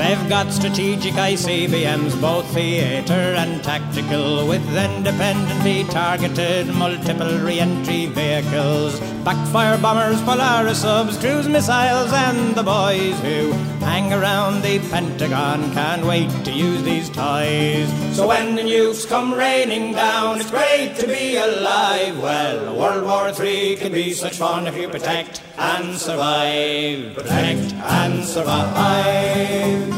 They've 0.00 0.28
got 0.30 0.50
strategic 0.50 1.12
ICBMs, 1.12 2.18
both 2.22 2.46
theatre 2.54 3.34
and 3.36 3.62
tactical, 3.62 4.48
with 4.48 4.66
independently 4.74 5.84
targeted 5.84 6.68
multiple 6.68 7.38
re-entry 7.38 8.06
vehicles, 8.06 8.98
backfire 9.24 9.76
bombers, 9.78 10.20
Polaris 10.22 10.80
subs, 10.80 11.18
cruise 11.18 11.48
missiles, 11.48 12.12
and 12.12 12.54
the 12.54 12.62
boys 12.62 13.18
who 13.20 13.52
hang 13.84 14.12
around 14.12 14.62
the 14.62 14.78
Pentagon 14.90 15.72
can't 15.72 16.04
wait 16.06 16.30
to 16.44 16.52
use 16.52 16.82
these 16.82 17.10
toys. 17.10 17.88
So 18.16 18.26
when 18.28 18.54
the 18.54 18.62
nukes 18.62 19.06
come 19.06 19.34
raining 19.34 19.92
down, 19.92 20.40
it's 20.40 20.50
great 20.50 20.96
to 20.96 21.06
be 21.06 21.36
alive. 21.36 22.18
Well, 22.18 22.76
World 22.76 23.04
War 23.04 23.28
III 23.28 23.76
can 23.76 23.92
be 23.92 24.12
such 24.12 24.36
fun 24.38 24.66
if 24.66 24.76
you 24.76 24.88
protect 24.88 25.42
and 25.58 25.96
survive. 25.96 27.14
Protect 27.14 27.74
and 27.74 28.24
survive. 28.24 29.88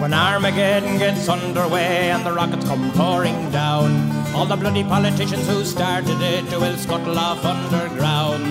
When 0.00 0.14
Armageddon 0.14 0.98
gets 0.98 1.28
underway 1.28 2.10
and 2.10 2.24
the 2.24 2.32
rockets 2.32 2.64
come 2.64 2.90
pouring 2.92 3.50
down, 3.50 4.19
all 4.34 4.46
the 4.46 4.56
bloody 4.56 4.84
politicians 4.84 5.46
who 5.46 5.64
started 5.64 6.20
it 6.20 6.44
will 6.58 6.76
scuttle 6.76 7.18
off 7.18 7.44
underground. 7.44 8.44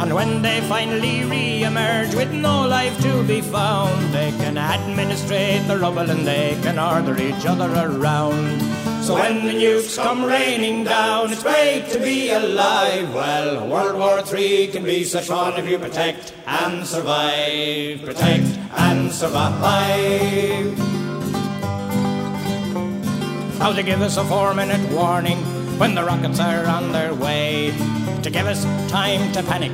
And 0.00 0.14
when 0.14 0.42
they 0.42 0.60
finally 0.62 1.24
re-emerge 1.24 2.14
with 2.14 2.32
no 2.32 2.66
life 2.66 2.96
to 3.02 3.22
be 3.24 3.40
found, 3.40 4.14
they 4.14 4.30
can 4.32 4.56
administrate 4.58 5.66
the 5.66 5.78
rubble 5.78 6.10
and 6.10 6.26
they 6.26 6.58
can 6.62 6.78
order 6.78 7.20
each 7.20 7.46
other 7.46 7.70
around. 7.70 8.60
So 9.02 9.14
when 9.14 9.44
the 9.44 9.52
nukes 9.52 9.96
come 9.96 10.24
raining 10.24 10.84
down, 10.84 11.30
it's 11.30 11.42
great 11.42 11.88
to 11.90 11.98
be 11.98 12.30
alive. 12.30 13.12
Well, 13.12 13.68
World 13.68 13.98
War 13.98 14.22
III 14.26 14.68
can 14.68 14.82
be 14.84 15.04
such 15.04 15.26
fun 15.26 15.58
if 15.58 15.68
you 15.68 15.78
protect 15.78 16.32
and 16.46 16.86
survive. 16.86 18.02
Protect 18.02 18.46
and 18.78 19.12
survive. 19.12 21.03
How 23.64 23.72
to 23.72 23.82
give 23.82 24.02
us 24.02 24.18
a 24.18 24.24
four 24.26 24.52
minute 24.52 24.92
warning 24.92 25.38
when 25.78 25.94
the 25.94 26.04
rockets 26.04 26.38
are 26.38 26.66
on 26.66 26.92
their 26.92 27.14
way. 27.14 27.72
To 28.22 28.28
give 28.28 28.46
us 28.46 28.62
time 28.90 29.32
to 29.32 29.42
panic 29.42 29.72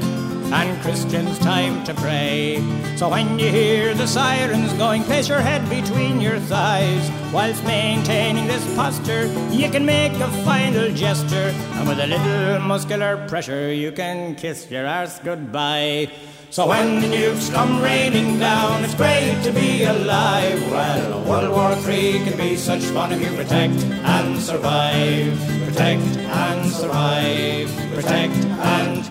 and 0.52 0.80
Christians 0.80 1.36
time 1.40 1.82
to 1.82 1.94
pray. 1.94 2.62
So 2.94 3.08
when 3.08 3.36
you 3.40 3.50
hear 3.50 3.92
the 3.94 4.06
sirens 4.06 4.72
going, 4.74 5.02
place 5.02 5.28
your 5.28 5.40
head 5.40 5.68
between 5.68 6.20
your 6.20 6.38
thighs. 6.38 7.10
Whilst 7.32 7.64
maintaining 7.64 8.46
this 8.46 8.64
posture, 8.76 9.26
you 9.50 9.68
can 9.68 9.84
make 9.84 10.12
a 10.12 10.30
final 10.44 10.94
gesture. 10.94 11.50
And 11.74 11.88
with 11.88 11.98
a 11.98 12.06
little 12.06 12.60
muscular 12.60 13.26
pressure, 13.26 13.72
you 13.74 13.90
can 13.90 14.36
kiss 14.36 14.70
your 14.70 14.86
arse 14.86 15.18
goodbye. 15.18 16.12
So 16.52 16.66
when 16.66 17.00
the 17.00 17.06
nukes 17.06 17.48
come 17.52 17.80
raining 17.80 18.40
down, 18.40 18.82
it's 18.82 18.94
great 18.96 19.40
to 19.44 19.52
be 19.52 19.84
alive. 19.84 20.60
Well, 20.70 21.22
World 21.24 21.50
War 21.50 21.76
III 21.88 22.24
can 22.24 22.36
be 22.36 22.56
such 22.56 22.82
fun 22.82 23.12
if 23.12 23.20
you 23.20 23.32
protect 23.36 23.84
and 24.02 24.36
survive. 24.36 25.38
Protect 25.66 26.16
and 26.30 26.72
survive. 26.72 27.68
Protect 27.94 28.46
and 28.62 29.10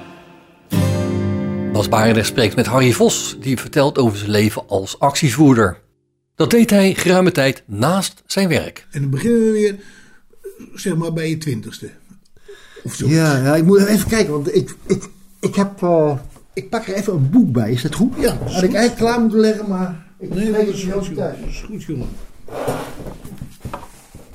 Bas 1.73 1.89
Barendrecht 1.89 2.27
spreekt 2.27 2.55
met 2.55 2.65
Harry 2.65 2.91
Vos, 2.91 3.35
die 3.39 3.57
vertelt 3.57 3.97
over 3.97 4.17
zijn 4.17 4.31
leven 4.31 4.67
als 4.67 4.99
actievoerder. 4.99 5.79
Dat 6.35 6.49
deed 6.49 6.69
hij 6.69 6.93
geruime 6.93 7.31
tijd 7.31 7.63
naast 7.65 8.23
zijn 8.25 8.47
werk. 8.47 8.87
En 8.91 9.01
dan 9.01 9.09
beginnen 9.09 9.41
we 9.41 9.51
weer, 9.51 9.75
zeg 10.73 10.95
maar, 10.95 11.13
bij 11.13 11.29
je 11.29 11.37
twintigste. 11.37 11.89
Of 12.83 12.93
zo. 12.93 13.07
Ja, 13.07 13.37
ja, 13.37 13.55
ik 13.55 13.63
moet 13.63 13.85
even 13.85 14.09
kijken, 14.09 14.31
want 14.33 14.55
ik, 14.55 14.75
ik, 14.87 15.03
ik 15.39 15.55
heb... 15.55 15.83
eh, 15.83 16.17
ik 16.59 16.69
pak 16.69 16.87
er 16.87 16.93
even 16.93 17.13
een 17.13 17.29
boek 17.29 17.51
bij, 17.51 17.71
is 17.71 17.81
dat 17.81 17.95
goed? 17.95 18.13
Ja, 18.19 18.37
Had 18.37 18.47
is 18.47 18.55
ik 18.55 18.73
eigenlijk 18.73 18.95
klaar 18.95 19.21
moeten 19.21 19.39
leggen, 19.39 19.69
maar... 19.69 20.07
Ik 20.19 20.33
Nee, 20.33 20.51
dat 20.51 20.65
het 20.65 20.67
is 20.67 20.83
goed, 20.83 21.05
jongen. 21.05 21.15
Dat 21.15 21.33
is 21.47 21.61
goed, 21.61 21.83
jongen. 21.83 22.07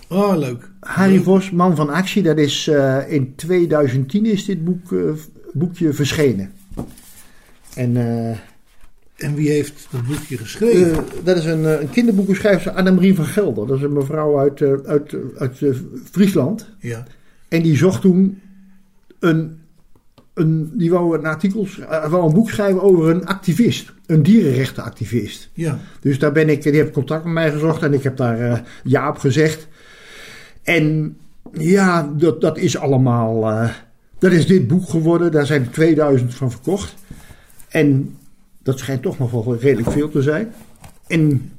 Ah, 0.09 0.39
leuk. 0.39 0.71
Harry 0.81 1.23
Vos, 1.23 1.51
Man 1.51 1.77
van 1.77 1.91
Actie, 1.91 2.23
dat 2.23 2.39
is 2.39 2.69
eh, 2.69 3.13
in 3.13 3.35
2010 3.37 4.27
is 4.27 4.45
dit 4.45 4.65
boek, 4.65 4.93
eh, 4.93 4.99
boekje 5.53 5.93
verschenen. 5.93 6.53
En 7.75 7.97
eh, 7.97 8.37
En 9.17 9.35
wie 9.35 9.51
heeft 9.51 9.87
dat 9.91 10.07
boekje 10.07 10.37
geschreven? 10.37 11.05
Dat 11.25 11.37
is 11.37 11.45
een, 11.45 11.81
een 11.81 11.91
kinderboekenschrijfster, 11.91 12.73
Annemarie 12.73 13.15
van 13.15 13.25
Gelder. 13.25 13.67
Dat 13.67 13.77
is 13.77 13.83
een 13.83 13.93
mevrouw 13.93 14.39
uit, 14.39 14.63
uit, 14.87 15.15
uit 15.39 15.61
Friesland. 16.11 16.69
ja. 16.79 17.05
En 17.49 17.63
die 17.63 17.77
zocht 17.77 18.01
toen 18.01 18.41
een, 19.19 19.59
een 20.35 20.71
die 20.75 20.91
wou 20.91 21.19
een 21.19 21.27
artikel, 21.27 21.67
eh, 21.89 22.11
wou 22.11 22.27
een 22.27 22.35
boek 22.35 22.51
schrijven 22.51 22.83
over 22.83 23.11
een 23.11 23.27
activist, 23.27 23.93
een 24.07 24.23
dierenrechtenactivist. 24.23 25.51
Ja. 25.53 25.79
Dus 26.01 26.19
daar 26.19 26.33
ben 26.33 26.49
ik, 26.49 26.63
die 26.63 26.73
heeft 26.73 26.93
contact 26.93 27.25
met 27.25 27.33
mij 27.33 27.51
gezocht 27.51 27.83
en 27.83 27.93
ik 27.93 28.03
heb 28.03 28.17
daar 28.17 28.41
eh, 28.41 28.59
ja 28.85 29.09
op 29.09 29.19
gezegd. 29.19 29.69
En 30.63 31.17
ja, 31.53 32.13
dat, 32.17 32.41
dat 32.41 32.59
is 32.59 32.77
allemaal, 32.77 33.51
eh, 33.51 33.71
dat 34.19 34.33
is 34.33 34.47
dit 34.47 34.69
boek 34.69 34.89
geworden. 34.89 35.33
Daar 35.33 35.47
zijn 35.47 35.63
er 35.63 35.71
2000 35.71 36.35
van 36.35 36.51
verkocht. 36.51 36.95
En 37.69 38.17
dat 38.63 38.79
schijnt 38.79 39.03
toch 39.03 39.19
nog 39.19 39.31
wel 39.31 39.57
redelijk 39.57 39.91
veel 39.91 40.11
te 40.11 40.23
zijn. 40.23 40.53
En 41.07 41.53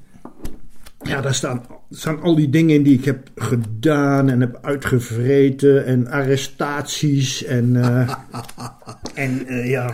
ja, 1.01 1.21
daar 1.21 1.35
staan, 1.35 1.65
staan 1.95 2.21
al 2.21 2.35
die 2.35 2.49
dingen 2.49 2.75
in 2.75 2.83
die 2.83 2.97
ik 2.97 3.05
heb 3.05 3.29
gedaan 3.35 4.29
en 4.29 4.39
heb 4.39 4.59
uitgevreten. 4.61 5.85
En 5.85 6.07
arrestaties 6.07 7.43
en, 7.43 7.75
eh, 7.75 8.15
en 9.13 9.47
eh, 9.47 9.69
ja, 9.69 9.93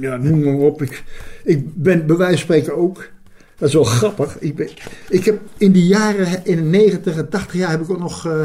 ja, 0.00 0.16
noem 0.16 0.42
maar 0.42 0.54
op. 0.54 0.82
Ik, 0.82 1.04
ik 1.44 1.74
ben 1.82 2.06
bij 2.06 2.16
wijze 2.16 2.32
van 2.32 2.42
spreken 2.42 2.76
ook. 2.76 3.08
Dat 3.58 3.68
is 3.68 3.74
wel 3.74 3.84
grappig. 3.84 4.38
Ik, 4.38 4.56
ben, 4.56 4.68
ik 5.08 5.24
heb 5.24 5.40
in 5.56 5.72
die 5.72 5.86
jaren, 5.86 6.44
in 6.44 6.56
de 6.56 6.62
90 6.62 7.16
en 7.16 7.28
80 7.28 7.54
jaar, 7.54 7.70
heb 7.70 7.80
ik 7.80 7.90
ook 7.90 7.98
nog. 7.98 8.26
eh, 8.26 8.44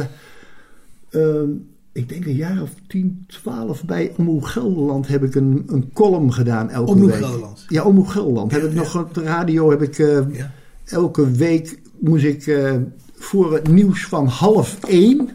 eh, 1.10 1.50
ik 1.92 2.10
denk 2.10 2.26
een 2.26 2.36
jaar 2.36 2.62
of 2.62 2.70
10, 2.88 3.24
12 3.28 3.84
bij 3.86 4.12
Omroep 4.18 4.44
Gelderland 4.44 5.08
heb 5.08 5.24
ik 5.24 5.36
een, 5.36 5.64
een 5.68 5.90
column 5.94 6.34
gedaan 6.34 6.70
elke 6.70 6.92
Omroep 6.92 7.10
week. 7.10 7.20
Gelderland. 7.20 7.66
Ja, 7.68 7.84
Omroep 7.84 8.08
Gelderland. 8.08 8.52
Ja, 8.52 8.58
heb 8.60 8.70
ik 8.70 8.76
nog 8.76 8.98
op 8.98 9.14
de 9.14 9.22
radio 9.24 9.70
heb 9.70 9.82
ik 9.82 10.00
eh, 10.00 10.20
Ja. 10.32 10.52
elke 10.86 11.32
week 11.32 11.80
moest 12.04 12.24
ik 12.24 12.48
eh, 12.48 12.76
voor 13.14 13.54
het 13.54 13.68
nieuws 13.68 14.06
van 14.06 14.28
half 14.28 14.84
één. 14.84 15.30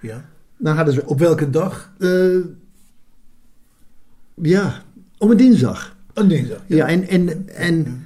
ja. 0.00 0.24
Dan 0.58 0.76
hadden 0.76 0.94
ze 0.94 1.06
Op 1.06 1.18
welke 1.18 1.50
dag? 1.50 1.92
eh, 1.98 2.36
ja, 4.34 4.82
om 5.18 5.30
een 5.30 5.36
dinsdag. 5.36 5.96
Een 6.14 6.28
dinsdag. 6.28 6.62
Ja, 6.66 6.86
en, 6.86 7.08
en, 7.08 7.48
en 7.48 8.02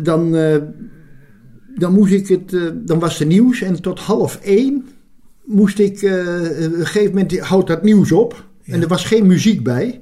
dan, 0.00 0.36
eh, 0.36 0.56
dan 1.76 1.92
moest 1.92 2.12
ik 2.12 2.28
het, 2.28 2.50
dan 2.86 2.98
was 2.98 3.20
er 3.20 3.26
nieuws 3.26 3.60
en 3.62 3.82
tot 3.82 3.98
half 4.00 4.36
één 4.42 4.88
moest 5.44 5.78
ik, 5.78 5.94
op 5.94 6.02
een 6.02 6.86
gegeven 6.86 7.14
moment 7.14 7.38
houdt 7.38 7.68
dat 7.68 7.82
nieuws 7.82 8.12
op. 8.12 8.44
Ja. 8.62 8.74
En 8.74 8.82
er 8.82 8.88
was 8.88 9.04
geen 9.04 9.26
muziek 9.26 9.62
bij. 9.62 10.00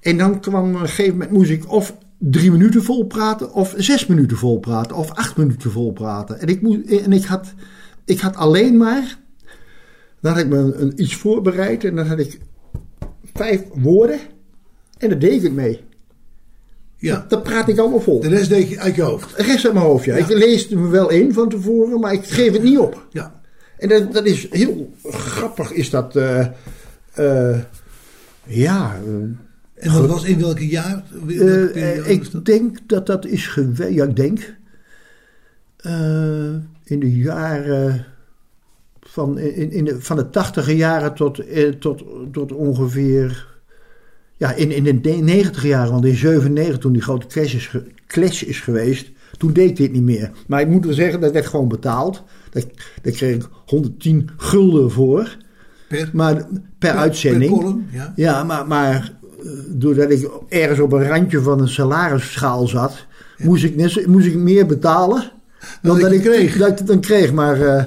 En 0.00 0.18
dan 0.18 0.40
kwam 0.40 0.74
op 0.74 0.80
een 0.80 0.88
gegeven 0.88 1.12
moment 1.12 1.30
moest 1.30 1.50
ik 1.50 1.72
of 1.72 1.96
drie 2.30 2.50
minuten 2.50 2.82
vol 2.82 3.04
praten, 3.06 3.52
of 3.52 3.74
zes 3.76 4.06
minuten 4.06 4.36
vol 4.36 4.58
praten, 4.58 4.96
of 4.96 5.10
acht 5.10 5.36
minuten 5.36 5.70
vol 5.70 5.92
praten. 5.92 6.40
En 6.40 6.48
ik, 6.48 6.62
moest, 6.62 6.80
en 6.90 7.12
ik, 7.12 7.24
had, 7.24 7.52
ik 8.04 8.20
had 8.20 8.36
alleen 8.36 8.76
maar, 8.76 9.18
dan 10.20 10.32
had 10.32 10.40
ik 10.42 10.48
me 10.48 10.56
een, 10.58 10.82
een- 10.82 11.02
iets 11.02 11.16
voorbereid 11.16 11.84
en 11.84 11.96
dan 11.96 12.06
had 12.06 12.18
ik 12.18 12.38
vijf 13.34 13.62
woorden 13.74 14.18
en 14.98 15.08
daar 15.08 15.18
deed 15.18 15.32
ik 15.32 15.42
het 15.42 15.52
mee. 15.54 15.80
Ja. 16.96 17.24
Dat 17.28 17.42
praat 17.42 17.68
ik 17.68 17.78
allemaal 17.78 18.00
vol. 18.00 18.20
De 18.20 18.28
rest 18.28 18.48
deed 18.48 18.68
je 18.68 18.78
uit 18.80 18.94
je 18.94 19.02
hoofd. 19.02 19.36
De 19.36 19.42
rest 19.42 19.64
uit 19.64 19.74
mijn 19.74 19.86
hoofd, 19.86 20.04
ja. 20.04 20.16
Ja. 20.16 20.22
Ik 20.28 20.36
lees 20.38 20.62
het 20.62 20.78
me 20.78 20.88
wel 20.88 21.10
in 21.10 21.32
van 21.32 21.48
tevoren, 21.48 22.00
maar 22.00 22.12
ik 22.12 22.24
geef 22.24 22.52
het 22.52 22.62
niet 22.62 22.78
op. 22.78 23.06
Ja. 23.10 23.40
En 23.78 23.88
dat, 23.88 24.12
dat 24.12 24.24
is 24.24 24.46
heel 24.50 24.92
grappig, 25.04 25.72
is 25.72 25.90
dat. 25.90 26.16
eh, 26.16 26.46
eh, 27.12 27.58
ja. 28.46 28.94
eh, 29.06 29.12
En 29.82 29.92
dat 29.92 30.06
was 30.06 30.24
in 30.24 30.40
welke 30.40 30.66
jaar? 30.68 31.02
Welke 31.26 31.70
eh, 31.70 31.98
eh, 31.98 32.10
ik 32.10 32.32
dat? 32.32 32.44
denk 32.44 32.78
dat 32.86 33.06
dat 33.06 33.26
is 33.26 33.46
geweest. 33.46 33.92
Ja, 33.94 34.04
ik 34.04 34.16
denk. 34.16 34.54
eh, 35.76 36.52
in 36.84 37.00
de 37.00 37.16
jaren. 37.16 38.04
Van, 39.00 39.38
in, 39.38 39.70
in 39.72 39.84
de, 39.84 40.00
van 40.00 40.16
de 40.16 40.30
tachtige 40.30 40.76
jaren 40.76 41.14
tot, 41.14 41.38
eh, 41.38 41.68
tot, 41.68 42.04
tot 42.32 42.52
ongeveer. 42.52 43.46
Ja, 44.36 44.52
in, 44.54 44.70
in 44.70 45.00
de 45.02 45.10
negentiger 45.10 45.68
jaren, 45.68 45.92
want 45.92 46.04
in 46.04 46.14
97, 46.16 46.78
toen 46.78 46.92
die 46.92 47.02
grote 47.02 47.26
clash 47.26 47.54
is, 47.54 47.70
clash 48.06 48.42
is 48.42 48.60
geweest, 48.60 49.10
toen 49.38 49.52
deed 49.52 49.70
ik 49.70 49.76
dit 49.76 49.92
niet 49.92 50.02
meer. 50.02 50.30
Maar 50.46 50.60
ik 50.60 50.68
moet 50.68 50.84
wel 50.84 50.94
zeggen, 50.94 51.20
dat 51.20 51.32
werd 51.32 51.46
gewoon 51.46 51.68
betaald. 51.68 52.22
Daar, 52.50 52.62
daar 53.02 53.12
kreeg 53.12 53.34
ik 53.34 53.48
110 53.66 54.28
gulden 54.36 54.90
voor, 54.90 55.36
Per, 55.88 56.10
maar 56.12 56.46
per, 56.78 56.90
uitzending. 56.92 57.50
Per 57.50 57.60
column, 57.60 57.86
ja. 57.92 58.12
Ja, 58.16 58.44
maar, 58.44 58.66
maar 58.66 59.12
doordat 59.68 60.10
ik 60.10 60.28
ergens 60.48 60.80
op 60.80 60.92
een 60.92 61.06
randje 61.06 61.40
van 61.40 61.60
een 61.60 61.68
salarisschaal 61.68 62.68
zat, 62.68 63.06
moest, 63.38 63.64
ik 63.64 63.76
net, 63.76 64.06
moest 64.06 64.26
ik 64.26 64.34
meer 64.34 64.66
betalen 64.66 65.30
dan 65.82 66.00
dat 66.00 66.12
ik, 66.12 66.20
kreeg. 66.20 66.56
dat 66.56 66.80
ik 66.80 66.86
dan 66.86 67.00
kreeg. 67.00 67.32
Maar, 67.32 67.60
eh, 67.60 67.84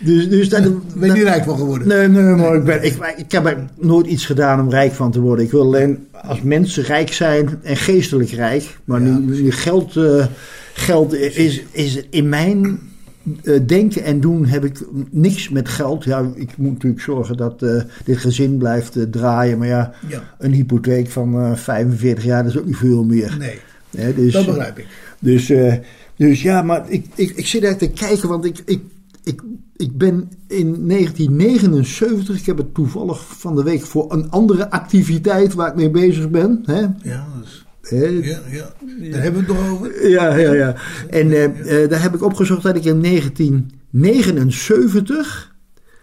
dus, 0.00 0.28
dus 0.28 0.48
dat, 0.48 0.62
Ben 0.94 1.08
je 1.08 1.14
niet 1.14 1.22
rijk 1.22 1.44
van 1.44 1.56
geworden? 1.56 1.88
Nee, 1.88 2.08
nee, 2.08 2.34
maar 2.34 2.54
ik, 2.54 2.64
ben, 2.64 2.84
ik, 2.84 3.14
ik 3.16 3.32
heb 3.32 3.46
er 3.46 3.64
nooit 3.78 4.06
iets 4.06 4.26
gedaan 4.26 4.60
om 4.60 4.70
rijk 4.70 4.92
van 4.92 5.10
te 5.10 5.20
worden. 5.20 5.44
Ik 5.44 5.50
wil 5.50 5.62
alleen 5.62 6.06
als 6.12 6.42
mensen 6.42 6.82
rijk 6.82 7.12
zijn 7.12 7.60
en 7.62 7.76
geestelijk 7.76 8.30
rijk. 8.30 8.78
Maar 8.84 9.02
Ja, 9.02 9.08
nu, 9.08 9.42
nu 9.42 9.50
geld, 9.50 9.96
eh, 9.96 10.26
geld 10.74 11.14
is, 11.14 11.62
is 11.70 12.02
in 12.10 12.28
mijn 12.28 12.80
eh, 13.42 13.60
denken 13.66 14.04
en 14.04 14.20
doen 14.20 14.46
heb 14.46 14.64
ik 14.64 14.84
niks 15.10 15.48
met 15.48 15.68
geld. 15.68 16.04
Ja, 16.04 16.30
ik 16.34 16.56
moet 16.56 16.72
natuurlijk 16.72 17.02
zorgen 17.02 17.36
dat 17.36 17.62
eh, 17.62 17.82
dit 18.04 18.16
gezin 18.16 18.56
blijft 18.56 18.96
eh, 18.96 19.02
draaien. 19.02 19.58
Maar 19.58 19.66
ja, 19.68 19.92
Ja. 20.08 20.22
een 20.38 20.52
hypotheek 20.52 21.08
van 21.08 21.40
eh 21.40 21.54
45 21.54 22.24
jaar, 22.24 22.42
dat 22.42 22.52
is 22.52 22.58
ook 22.58 22.66
niet 22.66 22.76
veel 22.76 23.04
meer. 23.04 23.36
Nee, 23.90 24.14
dus, 24.14 24.32
dat 24.32 24.46
begrijp 24.46 24.78
ik. 24.78 24.86
dus, 25.18 25.52
dus 26.16 26.42
ja, 26.42 26.62
maar 26.62 26.90
ik, 26.90 27.06
ik, 27.14 27.30
ik 27.30 27.46
zit 27.46 27.62
daar 27.62 27.76
te 27.76 27.90
kijken, 27.90 28.28
want 28.28 28.44
ik, 28.44 28.62
ik, 28.64 28.80
ik, 29.24 29.42
ik 29.76 29.98
ben 29.98 30.30
in 30.48 30.88
1979, 30.88 32.38
ik 32.38 32.46
heb 32.46 32.56
het 32.56 32.74
toevallig 32.74 33.38
van 33.38 33.56
de 33.56 33.62
week 33.62 33.82
voor 33.86 34.12
een 34.12 34.30
andere 34.30 34.70
activiteit 34.70 35.54
waar 35.54 35.68
ik 35.68 35.74
mee 35.74 35.90
bezig 35.90 36.30
ben. 36.30 36.62
Hè? 36.64 36.80
Ja, 37.02 37.26
Ja, 37.90 38.40
ja. 38.50 38.74
Daar 39.10 39.22
hebben 39.22 39.46
we 39.46 39.52
het 39.52 39.60
nog 39.60 39.70
over. 39.70 40.08
ja, 40.08 40.36
ja, 40.36 40.52
ja. 40.52 40.76
En 41.10 41.30
eh, 41.30 41.82
eh, 41.82 41.90
daar 41.90 42.02
heb 42.02 42.14
ik 42.14 42.22
opgezocht 42.22 42.62
dat 42.62 42.76
ik 42.76 42.84
in 42.84 43.02
1979 43.02 45.50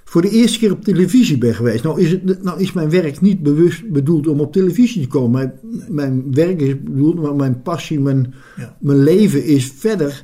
voor 0.04 0.22
de 0.22 0.30
eerste 0.30 0.60
keer 0.60 0.72
op 0.72 0.84
televisie 0.84 1.38
ben 1.38 1.56
geweest. 1.56 1.84
Nou 1.84 2.02
is, 2.02 2.12
het, 2.12 2.44
nou 2.44 2.62
is 2.62 2.74
mijn 2.74 2.90
werk 2.90 3.22
niet 3.22 3.44
bewust 3.44 3.90
bedoeld 3.92 4.28
om 4.28 4.40
op 4.40 4.54
televisie 4.54 5.02
te 5.02 5.08
komen. 5.08 5.32
Mijn, 5.32 5.54
mijn 5.90 6.34
werk 6.34 6.62
is 6.62 6.84
bedoeld, 6.84 7.22
maar 7.22 7.36
mijn 7.36 7.62
passie, 7.62 8.00
mijn, 8.00 8.34
Ja. 8.58 8.78
mijn 8.80 9.04
leven 9.04 9.44
is 9.44 9.72
verder 9.76 10.24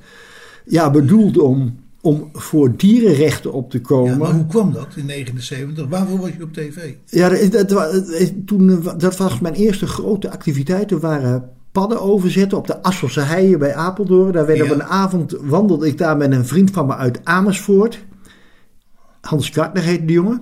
ja, 0.66 0.92
bedoeld 0.92 1.38
om, 1.38 1.76
om 2.06 2.30
voor 2.34 2.76
dierenrechten 2.78 3.54
op 3.54 3.70
te 3.72 3.82
komen. 3.82 4.12
Ja, 4.12 4.18
maar 4.18 4.32
hoe 4.34 4.46
kwam 4.46 4.72
dat 4.74 4.88
in 4.96 5.06
79? 5.06 5.88
Waarvoor 5.88 6.20
was 6.20 6.30
je 6.38 6.44
op 6.44 6.54
tv? 6.54 6.94
Ja, 7.06 7.30
dat, 7.30 7.52
dat, 7.52 7.72
wa- 7.72 8.02
toen, 8.46 8.70
eh, 8.70 8.94
dat 8.98 9.18
was 9.18 9.40
mijn 9.40 9.54
eerste 9.54 9.88
grote 9.88 10.30
activiteit. 10.32 10.92
Er 10.92 11.00
waren 11.00 11.50
padden 11.72 12.02
overzetten 12.02 12.58
op 12.58 12.68
de 12.68 12.82
Asselse 12.84 13.22
Heien 13.22 13.60
bij 13.60 13.76
Apeldoorn. 13.76 14.32
Daar 14.32 14.46
werd 14.46 14.58
Ja. 14.58 14.64
op 14.66 14.70
een 14.72 14.84
avond 14.84 15.36
wandelde 15.42 15.88
ik 15.88 15.98
daar 15.98 16.18
met 16.18 16.32
een 16.32 16.46
vriend 16.46 16.72
van 16.72 16.86
me 16.86 16.96
uit 16.96 17.20
Amersfoort. 17.24 18.06
Hans 19.22 19.50
Kartner 19.50 19.84
heette 19.84 20.06
die 20.06 20.16
jongen, 20.16 20.42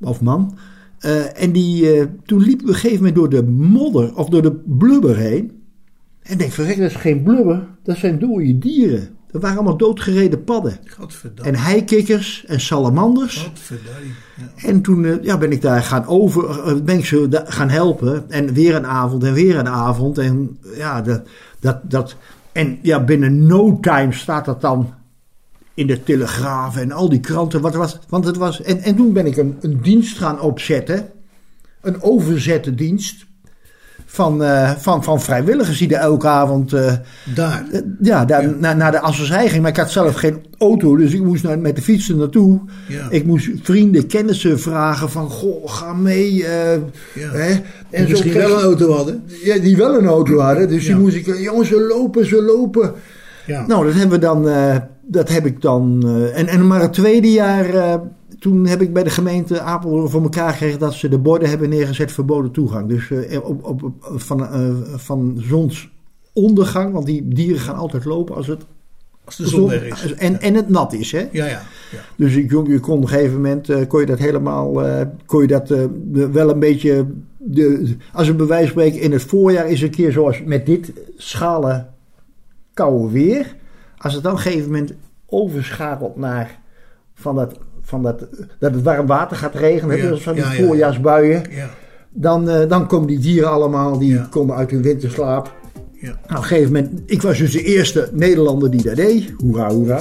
of 0.00 0.20
man. 0.20 0.56
Eh, 0.98 1.42
en 1.42 1.52
die, 1.52 1.92
eh, 1.92 2.06
toen 2.24 2.40
liepen 2.42 2.66
we 2.66 2.70
op 2.70 2.74
een 2.74 2.80
gegeven 2.80 2.96
moment 3.04 3.14
door 3.14 3.28
de 3.28 3.42
modder 3.50 4.14
of 4.16 4.28
door 4.28 4.42
de 4.42 4.52
blubber 4.66 5.16
heen. 5.16 5.62
En 6.22 6.32
ik 6.32 6.38
denk, 6.38 6.52
verrek, 6.52 6.76
dat 6.78 6.90
is 6.90 6.96
geen 6.96 7.22
blubber, 7.22 7.66
dat 7.82 7.96
zijn 7.96 8.18
dode 8.18 8.58
dieren. 8.58 9.08
Dat 9.34 9.42
waren 9.42 9.58
allemaal 9.58 9.76
doodgereden 9.76 10.44
padden. 10.44 10.78
En 11.42 11.56
heikikkers 11.56 12.44
en 12.46 12.60
salamanders. 12.60 13.50
Ja. 13.68 14.44
En 14.56 14.82
toen 14.82 15.04
eh, 15.04 15.22
ja, 15.22 15.38
ben 15.38 15.52
ik 15.52 15.62
daar 15.62 15.82
gaan 15.82 16.06
over, 16.06 16.50
eh, 16.50 16.80
ben 16.80 16.98
ik 16.98 17.04
ze 17.04 17.42
gaan 17.44 17.68
helpen. 17.68 18.30
En 18.30 18.52
weer 18.52 18.74
een 18.74 18.86
avond 18.86 19.24
en 19.24 19.32
weer 19.32 19.58
een 19.58 19.68
avond. 19.68 20.18
En 20.18 20.58
ja, 20.76 21.02
dat, 21.02 21.22
dat, 21.60 21.78
dat, 21.82 22.16
en 22.52 22.78
ja, 22.82 23.04
binnen 23.04 23.46
no 23.46 23.78
time 23.80 24.12
staat 24.12 24.44
dat 24.44 24.60
dan 24.60 24.94
in 25.74 25.86
de 25.86 26.02
Telegraaf 26.02 26.76
en 26.76 26.92
al 26.92 27.08
die 27.08 27.20
kranten. 27.20 27.60
Wat 27.60 27.74
was, 27.74 27.98
want 28.08 28.24
het 28.24 28.36
was, 28.36 28.62
en, 28.62 28.78
en 28.80 28.96
toen 28.96 29.12
ben 29.12 29.26
ik 29.26 29.36
een, 29.36 29.56
een 29.60 29.80
dienst 29.82 30.18
gaan 30.18 30.40
opzetten. 30.40 31.08
Een 31.80 32.02
overzette 32.02 32.74
dienst. 32.74 33.26
Van, 34.14 34.44
eh, 34.44 34.70
van, 34.78 35.04
van 35.04 35.20
vrijwilligers 35.20 35.78
die 35.78 35.94
er 35.94 36.00
elke 36.00 36.26
avond 36.26 36.72
eh, 36.72 36.92
Daar. 37.34 37.64
ja, 38.00 38.24
daar, 38.24 38.42
Ja. 38.42 38.54
Naar, 38.58 38.76
naar 38.76 38.90
de 38.90 39.00
Asselsheim 39.00 39.48
ging. 39.48 39.62
Maar 39.62 39.70
ik 39.70 39.76
had 39.76 39.90
zelf 39.90 40.14
geen 40.14 40.44
auto, 40.58 40.96
dus 40.96 41.12
ik 41.12 41.22
moest 41.22 41.42
naar, 41.42 41.58
met 41.58 41.76
de 41.76 41.82
fiets 41.82 42.08
er 42.08 42.16
naartoe. 42.16 42.60
Ja. 42.88 43.06
Ik 43.10 43.24
moest 43.24 43.50
vrienden, 43.62 44.06
kennissen 44.06 44.60
vragen 44.60 45.10
van... 45.10 45.30
Goh, 45.30 45.70
ga 45.70 45.92
mee. 45.92 46.34
Ja. 46.34 46.44
hè? 47.14 47.50
En 47.50 47.62
En 47.90 48.08
misschien 48.10 48.32
wel 48.32 48.56
een 48.56 48.62
auto 48.62 48.92
hadden. 48.92 49.22
Ja, 49.44 49.58
die 49.58 49.76
wel 49.76 49.98
een 49.98 50.06
auto 50.06 50.38
hadden. 50.38 50.68
Dus 50.68 50.86
die 50.86 50.96
moest 50.96 51.16
ik... 51.16 51.38
Jongens, 51.38 51.68
ze 51.68 51.80
lopen, 51.80 52.26
ze 52.26 52.42
lopen. 52.42 52.92
Ja. 53.46 53.66
Nou, 53.66 53.84
dat 53.84 53.94
hebben 53.94 54.20
we 54.20 54.24
dan... 54.24 54.48
dat 55.02 55.28
heb 55.28 55.46
ik 55.46 55.60
dan... 55.60 56.08
en, 56.34 56.46
en 56.46 56.66
maar 56.66 56.80
het 56.80 56.92
tweede 56.92 57.32
jaar... 57.32 58.00
eh, 58.44 58.50
toen 58.50 58.66
heb 58.66 58.82
ik 58.82 58.92
bij 58.92 59.02
de 59.02 59.10
gemeente 59.10 59.60
Apeldoorn 59.60 60.10
voor 60.10 60.22
elkaar 60.22 60.52
gekregen... 60.52 60.78
dat 60.78 60.94
ze 60.94 61.08
de 61.08 61.18
borden 61.18 61.48
hebben 61.48 61.68
neergezet 61.68 62.12
verboden 62.12 62.50
toegang. 62.50 62.88
Dus 62.88 63.10
eh, 63.10 63.44
op, 63.44 63.64
op, 63.64 63.92
van, 64.00 64.46
eh, 64.46 64.70
van 64.96 65.34
zons 65.36 65.92
ondergang, 66.34 66.92
want 66.92 67.06
die 67.06 67.28
dieren 67.28 67.60
gaan 67.60 67.76
altijd 67.76 68.04
lopen 68.04 68.34
als 68.34 68.46
het 68.46 68.66
Als 69.24 69.36
de 69.36 69.48
zon 69.48 69.68
weg 69.68 70.04
is. 70.04 70.14
en, 70.14 70.40
en 70.40 70.54
het 70.54 70.68
nat 70.68 70.92
is. 70.92 71.12
Hè? 71.12 71.28
Ja, 71.32 71.46
ja. 71.46 71.62
ja. 71.90 72.00
Dus 72.16 72.34
ik, 72.34 72.50
je 72.50 72.80
kon 72.80 72.96
op 72.96 73.02
een 73.02 73.08
gegeven 73.08 73.34
moment 73.34 73.68
eh, 73.68 73.86
kon 73.86 74.00
je 74.00 74.06
dat 74.06 74.18
helemaal, 74.18 74.84
eh, 74.84 75.06
kon 75.26 75.40
je 75.40 75.46
dat 75.46 75.70
eh, 75.70 75.84
wel 76.12 76.50
een 76.50 76.58
beetje, 76.58 77.06
de, 77.38 77.96
als 78.12 78.30
wijze 78.30 78.46
van 78.48 78.66
spreken 78.66 79.00
in 79.00 79.12
het 79.12 79.22
voorjaar 79.22 79.68
is 79.68 79.82
een 79.82 79.90
keer 79.90 80.12
zoals 80.12 80.42
met 80.42 80.66
dit 80.66 80.92
schalen 81.16 81.94
koude 82.74 83.12
weer. 83.12 83.56
Als 83.98 84.14
het 84.14 84.22
dan 84.22 84.32
op 84.32 84.38
een 84.38 84.44
gegeven 84.44 84.70
moment 84.70 84.94
overschakelt 85.26 86.16
naar 86.16 86.60
van 87.14 87.34
dat, 87.34 87.58
van 87.84 88.02
dat, 88.02 88.26
dat 88.58 88.74
het 88.74 88.82
warm 88.82 89.06
water 89.06 89.36
gaat 89.36 89.54
regenen, 89.54 89.96
Ja, 89.96 90.08
dus 90.08 90.22
van 90.22 90.34
die 90.34 90.42
ja, 90.42 90.52
ja, 90.52 90.58
ja. 90.58 90.66
voorjaarsbuien, 90.66 91.42
ja. 91.50 91.70
dan, 92.10 92.48
eh, 92.48 92.68
dan 92.68 92.86
komen 92.86 93.06
die 93.08 93.18
dieren 93.18 93.50
allemaal, 93.50 93.98
die 93.98 94.12
Ja. 94.12 94.26
komen 94.30 94.56
uit 94.56 94.70
hun 94.70 94.82
winterslaap. 94.82 95.52
ja. 95.92 96.06
Nou, 96.08 96.16
op 96.22 96.30
een 96.36 96.42
gegeven 96.42 96.72
moment, 96.72 97.00
ik 97.06 97.22
was 97.22 97.38
dus 97.38 97.52
de 97.52 97.62
eerste 97.62 98.08
Nederlander 98.12 98.70
die 98.70 98.82
dat 98.82 98.96
deed. 98.96 99.32
Hoera, 99.38 99.68
hoera. 99.70 99.98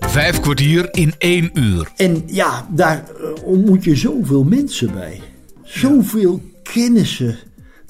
Vijf 0.00 0.40
kwartier 0.40 0.88
in 0.90 1.12
één 1.18 1.50
uur. 1.54 1.88
En 1.96 2.22
ja, 2.26 2.66
daar 2.70 3.04
eh, 3.20 3.44
ontmoet 3.44 3.84
je 3.84 3.96
zoveel 3.96 4.44
mensen 4.44 4.92
bij. 4.92 5.20
Zoveel 5.62 6.40
kennissen. 6.62 7.36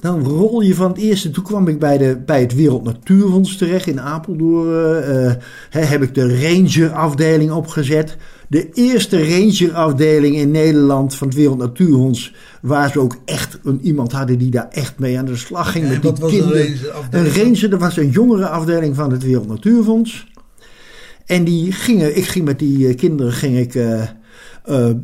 Dan 0.01 0.23
rol 0.23 0.61
je 0.61 0.75
van 0.75 0.87
het 0.91 0.97
eerste. 0.97 1.29
Toen 1.31 1.43
kwam 1.43 1.67
ik 1.67 1.79
bij, 1.79 1.97
de, 1.97 2.21
bij 2.25 2.39
het 2.41 2.55
Wereld 2.55 2.83
Natuurfonds 2.83 3.57
terecht 3.57 3.87
in 3.87 4.01
Apeldoorn. 4.01 5.03
eh, 5.03 5.31
hè, 5.69 5.81
heb 5.81 6.01
ik 6.01 6.15
de 6.15 6.41
Ranger 6.41 6.91
afdeling 6.91 7.51
opgezet. 7.51 8.17
De 8.47 8.69
eerste 8.73 9.27
Ranger 9.29 9.73
afdeling 9.73 10.35
in 10.35 10.51
Nederland 10.51 11.15
van 11.15 11.27
het 11.27 11.35
Wereld 11.35 11.57
Natuurfonds. 11.57 12.33
Waar 12.61 12.91
ze 12.91 12.99
ook 12.99 13.17
echt 13.25 13.59
een, 13.63 13.79
iemand 13.83 14.11
hadden 14.11 14.37
die 14.37 14.51
daar 14.51 14.67
echt 14.71 14.99
mee 14.99 15.17
aan 15.17 15.25
de 15.25 15.35
slag 15.35 15.71
ging. 15.71 15.87
Met 15.87 16.01
die 16.01 16.09
wat 16.09 16.19
was 16.19 16.31
een 16.31 16.37
kinderen. 16.39 16.65
Ranger 16.65 16.91
afdeling? 16.91 17.35
Een 17.35 17.43
Ranger, 17.43 17.69
dat 17.69 17.79
was 17.79 17.97
een 17.97 18.09
jongere 18.09 18.47
afdeling 18.47 18.95
van 18.95 19.11
het 19.11 19.23
Wereld 19.23 19.47
Natuurfonds. 19.47 20.27
En 21.25 21.43
die 21.43 21.71
gingen, 21.71 22.17
ik 22.17 22.25
ging 22.25 22.45
met 22.45 22.59
die 22.59 22.87
eh, 22.87 22.95
kinderen 22.95 23.33
ging 23.33 23.57
ik, 23.57 23.75
eh, 23.75 24.01
eh, 24.01 24.09
eh, 24.65 24.89
eh, 24.89 24.97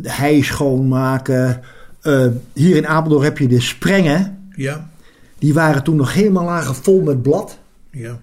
de 0.00 0.10
hei 0.10 0.42
schoonmaken. 0.42 1.60
Eh, 2.02 2.26
hier 2.52 2.76
in 2.76 2.86
Apeldoorn 2.86 3.24
heb 3.24 3.38
je 3.38 3.48
de 3.48 3.60
sprengen. 3.60 4.48
Ja, 4.56 4.90
Die 5.38 5.54
waren 5.54 5.82
toen 5.82 5.96
nog 5.96 6.14
helemaal 6.14 6.44
lagen 6.44 6.74
vol 6.74 7.00
met 7.00 7.22
blad. 7.22 7.58
ja. 7.90 8.20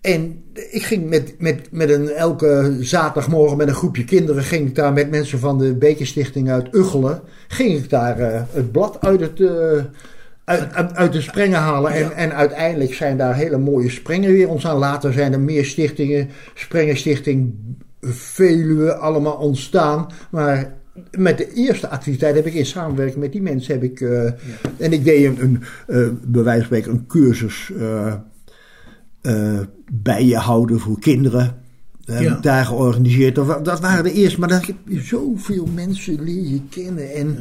En 0.00 0.44
ik 0.70 0.82
ging 0.82 1.08
met, 1.08 1.34
met, 1.38 1.68
met 1.70 1.90
een, 1.90 2.08
elke 2.08 2.76
zaterdagmorgen 2.80 3.56
met 3.56 3.68
een 3.68 3.74
groepje 3.74 4.04
kinderen... 4.04 4.42
ging 4.42 4.68
ik 4.68 4.74
daar 4.74 4.92
met 4.92 5.10
mensen 5.10 5.38
van 5.38 5.58
de 5.58 5.74
Bekerstichting 5.74 6.50
uit 6.50 6.74
Uggelen... 6.74 7.20
ging 7.48 7.78
ik 7.78 7.90
daar 7.90 8.18
eh, 8.18 8.42
het 8.50 8.72
blad 8.72 9.00
uit, 9.00 9.20
het, 9.20 9.40
eh, 9.40 9.84
uit, 10.44 10.72
uit, 10.74 10.94
uit 10.94 11.12
de 11.12 11.20
sprengen 11.20 11.58
halen. 11.58 11.92
En, 11.92 12.12
en 12.12 12.34
uiteindelijk 12.34 12.94
zijn 12.94 13.16
daar 13.16 13.34
hele 13.34 13.58
mooie 13.58 13.90
sprengen 13.90 14.32
weer 14.32 14.48
ontstaan. 14.48 14.78
Later 14.78 15.12
zijn 15.12 15.32
er 15.32 15.40
meer 15.40 15.64
stichtingen. 15.64 16.28
Sprengenstichting 16.54 17.54
Veluwe 18.00 18.94
allemaal 18.94 19.36
ontstaan. 19.36 20.06
Maar 20.30 20.74
met 21.18 21.38
de 21.38 21.52
eerste 21.52 21.88
activiteit 21.88 22.34
heb 22.34 22.46
ik 22.46 22.54
in 22.54 22.66
samenwerking 22.66 23.18
met 23.20 23.32
die 23.32 23.42
mensen... 23.42 23.74
Heb 23.74 23.82
ik, 23.82 24.00
eh, 24.00 24.24
En 24.76 24.92
ik 24.92 25.04
deed 25.04 25.26
een, 25.26 25.38
een 25.40 25.62
eh, 25.86 26.08
bij 26.26 26.42
wijze 26.42 26.58
van 26.58 26.66
spreken 26.66 26.90
een 26.92 27.06
cursus... 27.06 27.70
eh, 27.78 28.14
eh, 29.22 29.60
bijen 29.92 30.38
houden 30.40 30.80
voor 30.80 31.00
kinderen. 31.00 31.62
Ja. 32.06 32.18
ik 32.36 32.42
daar 32.42 32.64
georganiseerd. 32.64 33.34
Dat, 33.34 33.46
wa- 33.46 33.58
dat 33.60 33.80
waren 33.80 34.04
de 34.04 34.12
eerste, 34.12 34.40
maar 34.40 34.48
dat 34.48 34.66
heb 34.66 34.76
je 34.88 35.00
zoveel 35.00 35.66
mensen 35.74 36.22
leer 36.22 36.42
je 36.48 36.60
kennen. 36.70 37.12
En 37.12 37.36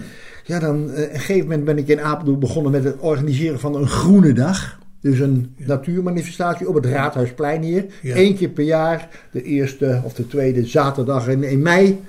ja, 0.46 0.60
dan 0.60 0.84
op 0.84 0.88
een 0.96 1.20
gegeven 1.20 1.42
moment 1.48 1.66
ben 1.66 1.78
ik 1.78 1.88
in 1.88 2.00
Apeldoorn 2.02 2.40
begonnen 2.40 2.72
met 2.72 2.84
het 2.84 3.00
organiseren 3.00 3.60
van 3.60 3.76
een 3.76 3.88
groene 3.88 4.34
dag. 4.34 4.80
Dus 5.02 5.20
een 5.20 5.56
natuurmanifestatie 5.58 6.68
op 6.68 6.76
het 6.76 6.86
Raadhuisplein 6.86 7.62
hier. 7.62 7.86
Eén 8.04 8.36
keer 8.36 8.50
per 8.50 8.64
jaar, 8.64 9.10
de 9.32 9.44
eerste 9.44 10.02
of 10.04 10.14
de 10.14 10.28
tweede 10.28 10.66
zaterdag 10.66 11.28
in, 11.28 11.44
in 11.44 11.62
mei. 11.62 12.00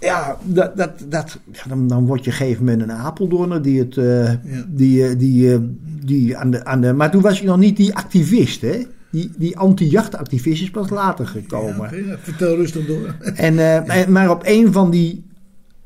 Ja, 0.00 0.36
dat, 0.44 0.76
dat, 0.76 0.90
dat, 1.08 1.38
ja 1.52 1.62
dan, 1.68 1.88
dan 1.88 2.06
word 2.06 2.24
je 2.24 2.30
op 2.30 2.36
een 2.36 2.42
gegeven 2.46 2.64
moment 2.64 2.82
een 2.82 2.92
Apeldoorner 2.92 3.62
die 3.62 3.78
het, 3.78 3.96
eh, 3.96 4.32
die, 4.68 5.06
eh, 5.08 5.18
die, 5.18 5.52
eh, 5.52 5.58
die 6.04 6.36
aan 6.36 6.50
de, 6.50 6.64
aan 6.64 6.80
de, 6.80 6.92
maar 6.92 7.10
toen 7.10 7.22
was 7.22 7.40
ik 7.40 7.46
nog 7.46 7.58
niet 7.58 7.76
die 7.76 7.94
activist, 7.94 8.60
hè? 8.60 8.82
Die, 9.10 9.30
die 9.38 9.58
anti-jachtactivist 9.58 10.62
is 10.62 10.70
pas 10.70 10.90
later 10.90 11.26
gekomen. 11.26 12.06
Ja, 12.06 12.18
vertel 12.18 12.56
rustig 12.56 12.86
door. 12.86 13.14
En, 13.34 13.58
en- 13.88 14.12
maar 14.12 14.30
op 14.30 14.42
een 14.44 14.72
van 14.72 14.90
die, 14.90 15.24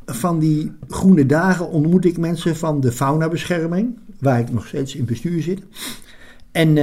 van 0.07 0.38
die 0.38 0.73
groene 0.88 1.27
dagen 1.27 1.70
ontmoet 1.70 2.05
ik 2.05 2.18
mensen 2.18 2.57
van 2.57 2.81
de 2.81 2.92
faunabescherming, 2.92 3.99
waar 4.18 4.40
ik 4.40 4.53
nog 4.53 4.66
steeds 4.66 4.94
in 4.96 5.05
bestuur 5.05 5.42
zit. 5.42 5.62
En, 6.53 6.77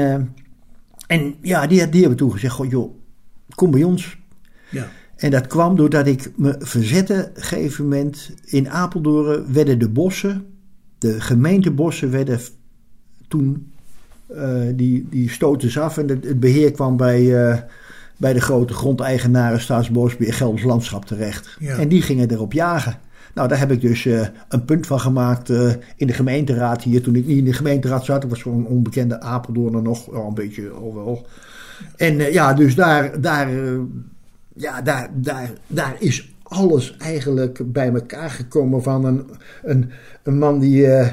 en 1.07 1.35
ja, 1.41 1.67
die, 1.67 1.89
die 1.89 1.99
hebben 1.99 2.17
toen 2.17 2.31
gezegd: 2.31 2.53
Goh, 2.53 2.69
joh, 2.69 2.93
kom 3.55 3.71
bij 3.71 3.83
ons. 3.83 4.17
Ja, 4.69 4.87
En 5.17 5.31
dat 5.31 5.47
kwam 5.47 5.75
doordat 5.75 6.07
ik 6.07 6.31
me 6.35 6.55
verzette. 6.59 7.27
Op 7.29 7.37
een 7.37 7.43
gegeven 7.43 7.83
moment 7.83 8.31
in 8.45 8.69
Apeldoorn 8.69 9.53
werden 9.53 9.79
de 9.79 9.89
bossen, 9.89 10.45
de 10.97 11.21
gemeentebossen, 11.21 12.11
werden 12.11 12.39
toen. 13.27 13.71
eh, 14.27 14.61
die, 14.75 15.07
die 15.09 15.29
stoten 15.29 15.71
ze 15.71 15.79
af 15.79 15.97
en 15.97 16.07
het, 16.07 16.23
het 16.23 16.39
beheer 16.39 16.71
kwam 16.71 16.97
bij, 16.97 17.49
eh, 17.49 17.57
bij 18.17 18.33
de 18.33 18.41
grote 18.41 18.73
grondeigenaren 18.73 19.61
Staatsbosbeheer 19.61 20.33
Gelders 20.33 20.63
Landschap 20.63 21.05
terecht. 21.05 21.57
Ja. 21.59 21.77
En 21.77 21.87
die 21.87 22.01
gingen 22.01 22.31
erop 22.31 22.53
jagen. 22.53 22.99
Nou, 23.33 23.47
daar 23.47 23.59
heb 23.59 23.71
ik 23.71 23.81
dus 23.81 24.05
eh, 24.05 24.27
een 24.49 24.65
punt 24.65 24.87
van 24.87 24.99
gemaakt 24.99 25.49
in 25.95 26.07
de 26.07 26.13
gemeenteraad 26.13 26.83
hier. 26.83 27.01
Toen 27.01 27.15
ik 27.15 27.25
niet 27.25 27.37
in 27.37 27.45
de 27.45 27.53
gemeenteraad 27.53 28.05
zat, 28.05 28.23
ik 28.23 28.29
was 28.29 28.41
gewoon 28.41 28.57
een 28.57 28.65
onbekende 28.65 29.21
Apeldoorner 29.21 29.81
nog, 29.81 30.05
wel 30.05 30.27
een 30.27 30.33
beetje 30.33 30.69
al 30.69 30.95
wel. 30.95 31.27
En 31.95 32.31
ja, 32.31 32.53
dus 32.53 32.75
daar, 32.75 33.21
daar, 33.21 33.49
ja, 34.57 34.81
daar, 34.81 35.09
daar, 35.15 35.51
daar 35.67 35.95
is 35.99 36.35
alles 36.43 36.95
eigenlijk 36.99 37.59
bij 37.71 37.91
elkaar 37.93 38.29
gekomen 38.29 38.83
van 38.83 39.05
een, 39.05 39.23
een, 39.63 39.89
een 40.23 40.37
man 40.37 40.59
die 40.59 40.87
eh, 40.87 41.11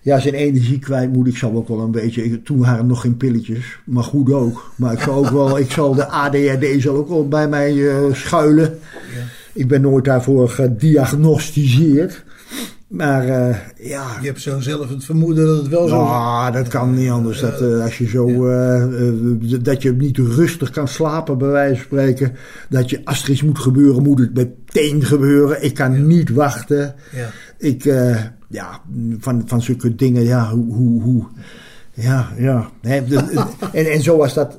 ja, 0.00 0.18
zijn 0.20 0.34
energie 0.34 0.78
kwijt 0.78 1.12
moet. 1.12 1.26
Ik 1.26 1.36
zal 1.36 1.52
ook 1.54 1.68
wel 1.68 1.80
een 1.80 1.90
beetje, 1.90 2.24
ik- 2.24 2.44
toen 2.44 2.58
waren 2.58 2.78
er 2.78 2.84
nog 2.84 3.00
geen 3.00 3.16
pilletjes, 3.16 3.78
maar 3.84 4.04
goed 4.04 4.32
ook. 4.32 4.72
Maar 4.76 4.92
ik 4.92 5.00
zal 5.00 5.14
ook 5.14 5.30
wel, 5.30 5.58
ik 5.58 5.70
zal 5.70 5.94
de 5.94 6.06
ADHD 6.06 6.82
zal 6.82 6.96
ook 6.96 7.08
wel 7.08 7.28
bij 7.28 7.48
mij 7.48 7.88
eh, 7.88 8.14
schuilen. 8.14 8.78
Ik 9.52 9.68
ben 9.68 9.80
nooit 9.80 10.04
daarvoor 10.04 10.48
gediagnosticeerd. 10.48 12.24
Maar 12.86 13.28
eh, 13.28 13.56
ja, 13.76 14.06
je 14.20 14.26
hebt 14.26 14.40
zo 14.40 14.60
zelf 14.60 14.88
het 14.88 15.04
vermoeden 15.04 15.46
dat 15.46 15.56
het 15.56 15.68
wel 15.68 15.88
zo 15.88 16.02
is. 16.02 16.08
Ah, 16.08 16.52
dat 16.52 16.68
kan 16.68 16.94
niet 16.94 17.10
anders. 17.10 17.40
Dat, 17.40 17.60
eh, 17.60 17.82
als 17.82 17.98
je 17.98 18.08
zo, 18.08 18.46
eh, 18.46 18.82
eh, 18.82 19.62
dat 19.62 19.82
je 19.82 19.92
niet 19.92 20.18
rustig 20.18 20.70
kan 20.70 20.88
slapen, 20.88 21.38
bij 21.38 21.48
wijze 21.48 21.74
van 21.74 21.84
spreken. 21.84 22.36
Dat 22.68 22.90
je, 22.90 23.00
als 23.04 23.22
er 23.22 23.30
iets 23.30 23.42
moet 23.42 23.58
gebeuren, 23.58 24.02
moet 24.02 24.18
het 24.18 24.34
meteen 24.34 25.04
gebeuren. 25.04 25.64
Ik 25.64 25.74
kan 25.74 26.06
niet 26.06 26.30
wachten. 26.30 26.94
Ja. 27.12 27.28
Ik, 27.58 27.84
eh, 27.84 28.16
ja, 28.48 28.80
van, 29.18 29.42
van 29.46 29.62
zulke 29.62 29.94
dingen, 29.94 30.24
ja, 30.24 30.50
hoe, 30.50 30.74
hoe, 30.74 31.02
hoe 31.02 31.24
ja, 31.92 32.28
ja. 32.38 32.70
En, 33.72 33.92
en 33.92 34.02
zoals 34.02 34.34
dat, 34.34 34.58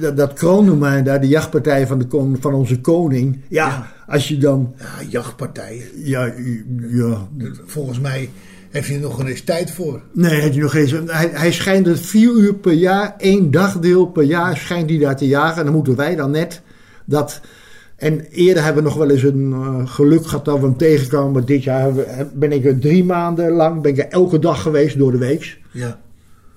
dat, 0.00 0.16
dat 0.16 0.32
kroondomein 0.32 1.04
daar, 1.04 1.20
de 1.20 1.28
jachtpartij 1.28 1.86
van, 1.86 1.98
de 1.98 2.36
van 2.40 2.54
onze 2.54 2.80
koning. 2.80 3.40
Ja, 3.48 3.66
Ja. 3.68 3.94
Als 4.06 4.28
je 4.28 4.38
dan, 4.38 4.74
Ja, 4.78 5.08
jachtpartijen. 5.08 5.84
ja, 5.94 6.32
ja, 6.88 7.28
Volgens 7.64 8.00
mij 8.00 8.30
heb 8.70 8.84
je 8.84 8.94
er 8.94 9.00
nog 9.00 9.24
eens 9.26 9.40
tijd 9.40 9.70
voor. 9.70 10.02
Nee, 10.12 10.40
heeft 10.40 10.52
hij 10.54 10.62
nog 10.62 10.74
eens. 10.74 10.90
Hij, 11.06 11.30
hij 11.32 11.52
schijnt 11.52 11.86
het 11.86 12.00
vier 12.00 12.32
uur 12.32 12.54
per 12.54 12.72
jaar, 12.72 13.14
één 13.18 13.50
dagdeel 13.50 14.06
per 14.06 14.22
jaar, 14.22 14.56
schijnt 14.56 14.90
hij 14.90 14.98
daar 14.98 15.16
te 15.16 15.26
jagen. 15.26 15.58
En 15.58 15.64
dan 15.64 15.74
moeten 15.74 15.96
wij 15.96 16.16
dan 16.16 16.30
net 16.30 16.62
dat. 17.04 17.40
En 17.96 18.20
eerder 18.30 18.64
hebben 18.64 18.82
we 18.82 18.88
nog 18.88 18.98
wel 18.98 19.10
eens 19.10 19.22
een 19.22 19.52
eh, 19.52 19.86
geluk 19.86 20.26
gehad 20.26 20.44
dat 20.44 20.58
we 20.58 20.64
hem 20.64 20.76
tegenkwamen. 20.76 21.32
Maar 21.32 21.44
dit 21.44 21.62
jaar 21.64 21.92
ben 22.34 22.52
ik 22.52 22.64
er 22.64 22.78
drie 22.78 23.04
maanden 23.04 23.50
lang, 23.52 23.82
ben 23.82 23.92
ik 23.92 23.98
er 23.98 24.08
elke 24.08 24.38
dag 24.38 24.62
geweest 24.62 24.98
door 24.98 25.12
de 25.12 25.18
week. 25.18 25.58
Ja, 25.70 26.00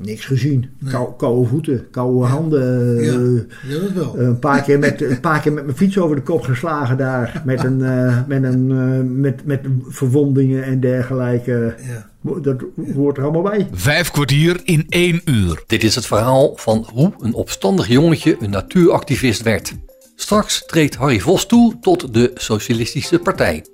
Niks 0.02 0.26
gezien. 0.26 0.70
Kou, 0.90 1.10
koude 1.18 1.48
voeten, 1.48 1.88
koude 1.92 2.26
handen. 2.26 2.96
ja. 3.04 3.12
eh, 3.12 3.74
ja 3.74 3.80
dat 3.80 3.92
wel. 3.94 4.20
een 4.20 4.40
paar, 4.40 4.62
keer 4.62 4.80
met, 4.80 5.02
een 5.02 5.20
paar 5.20 5.42
keer 5.42 5.54
met 5.54 5.66
mijn 5.66 5.78
fiets 5.78 5.98
over 5.98 6.16
de 6.16 6.22
kop 6.22 6.42
geslagen 6.42 6.98
daar. 6.98 7.42
Met, 7.46 7.64
een, 7.64 7.84
eh, 7.84 8.18
met, 8.28 8.44
een, 8.44 8.72
eh, 8.72 9.20
met, 9.20 9.46
met 9.46 9.60
verwondingen 9.88 10.64
en 10.64 10.80
dergelijke. 10.80 11.76
Ja. 11.88 12.10
Dat 12.42 12.64
hoort 12.94 13.18
er 13.18 13.24
allemaal 13.24 13.42
bij. 13.42 13.68
Vijf 13.72 14.12
kwartier 14.12 14.60
in 14.64 14.86
één 14.90 15.22
uur. 15.26 15.64
Dit 15.68 15.84
is 15.84 15.96
het 15.96 16.06
verhaal 16.06 16.54
van 16.56 16.88
hoe 16.94 17.14
een 17.20 17.34
opstandig 17.34 17.88
jongetje 17.88 18.38
een 18.40 18.50
natuuractivist 18.50 19.42
werd. 19.42 19.74
Straks 20.16 20.66
treedt 20.66 20.96
Harry 20.96 21.20
Vos 21.20 21.46
toe 21.46 21.78
tot 21.82 22.14
de 22.14 22.32
Socialistische 22.36 23.20
Partij. 23.20 23.66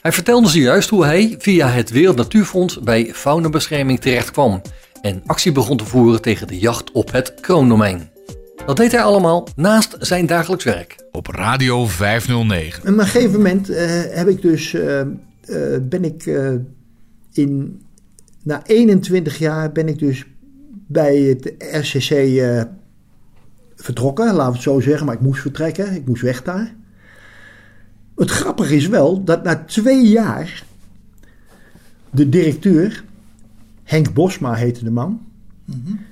Hij 0.00 0.12
vertelde 0.12 0.48
zojuist 0.48 0.90
hoe 0.90 1.04
hij 1.04 1.34
via 1.38 1.68
het 1.68 1.90
Wereld 1.90 2.16
Natuurfonds 2.16 2.80
bij 2.80 3.10
faunabescherming 3.14 4.00
terecht 4.00 4.30
kwam 4.30 4.62
en 5.04 5.22
actie 5.26 5.52
begon 5.52 5.76
te 5.76 5.84
voeren 5.84 6.22
tegen 6.22 6.46
de 6.46 6.58
jacht 6.58 6.92
op 6.92 7.12
het 7.12 7.34
kroondomein. 7.40 8.10
Dat 8.66 8.76
deed 8.76 8.92
hij 8.92 9.02
allemaal 9.02 9.48
naast 9.56 9.96
zijn 9.98 10.26
dagelijks 10.26 10.64
werk. 10.64 11.04
Op 11.12 11.26
Radio 11.26 11.86
509. 11.86 12.84
En 12.84 12.92
op 12.92 12.98
een 12.98 13.06
gegeven 13.06 13.32
moment 13.32 13.68
eh, 13.68 13.86
heb 14.10 14.28
ik 14.28 14.42
dus, 14.42 14.74
eh, 14.74 15.00
eh, 15.00 15.06
ben 15.82 16.04
ik 16.04 16.26
eh, 16.26 16.52
in, 17.32 17.82
na 18.42 18.62
21 18.66 19.38
jaar 19.38 19.72
ben 19.72 19.88
ik 19.88 19.98
dus 19.98 20.24
bij 20.86 21.16
het 21.16 21.54
RCC 21.58 22.10
eh, 22.10 22.62
vertrokken, 23.76 24.26
laten 24.26 24.46
we 24.46 24.52
het 24.52 24.62
zo 24.62 24.80
zeggen. 24.80 25.06
Maar 25.06 25.14
ik 25.14 25.20
moest 25.20 25.40
vertrekken, 25.40 25.94
ik 25.94 26.06
moest 26.06 26.22
weg 26.22 26.42
daar. 26.42 26.74
Het 28.16 28.30
grappige 28.30 28.76
is 28.76 28.88
wel 28.88 29.24
dat 29.24 29.42
na 29.42 29.64
twee 29.64 30.08
jaar 30.08 30.64
de 32.10 32.28
directeur, 32.28 33.04
Henk 33.84 34.12
Bosma 34.14 34.54
heette 34.54 34.84
de 34.84 34.90
man, 34.90 35.20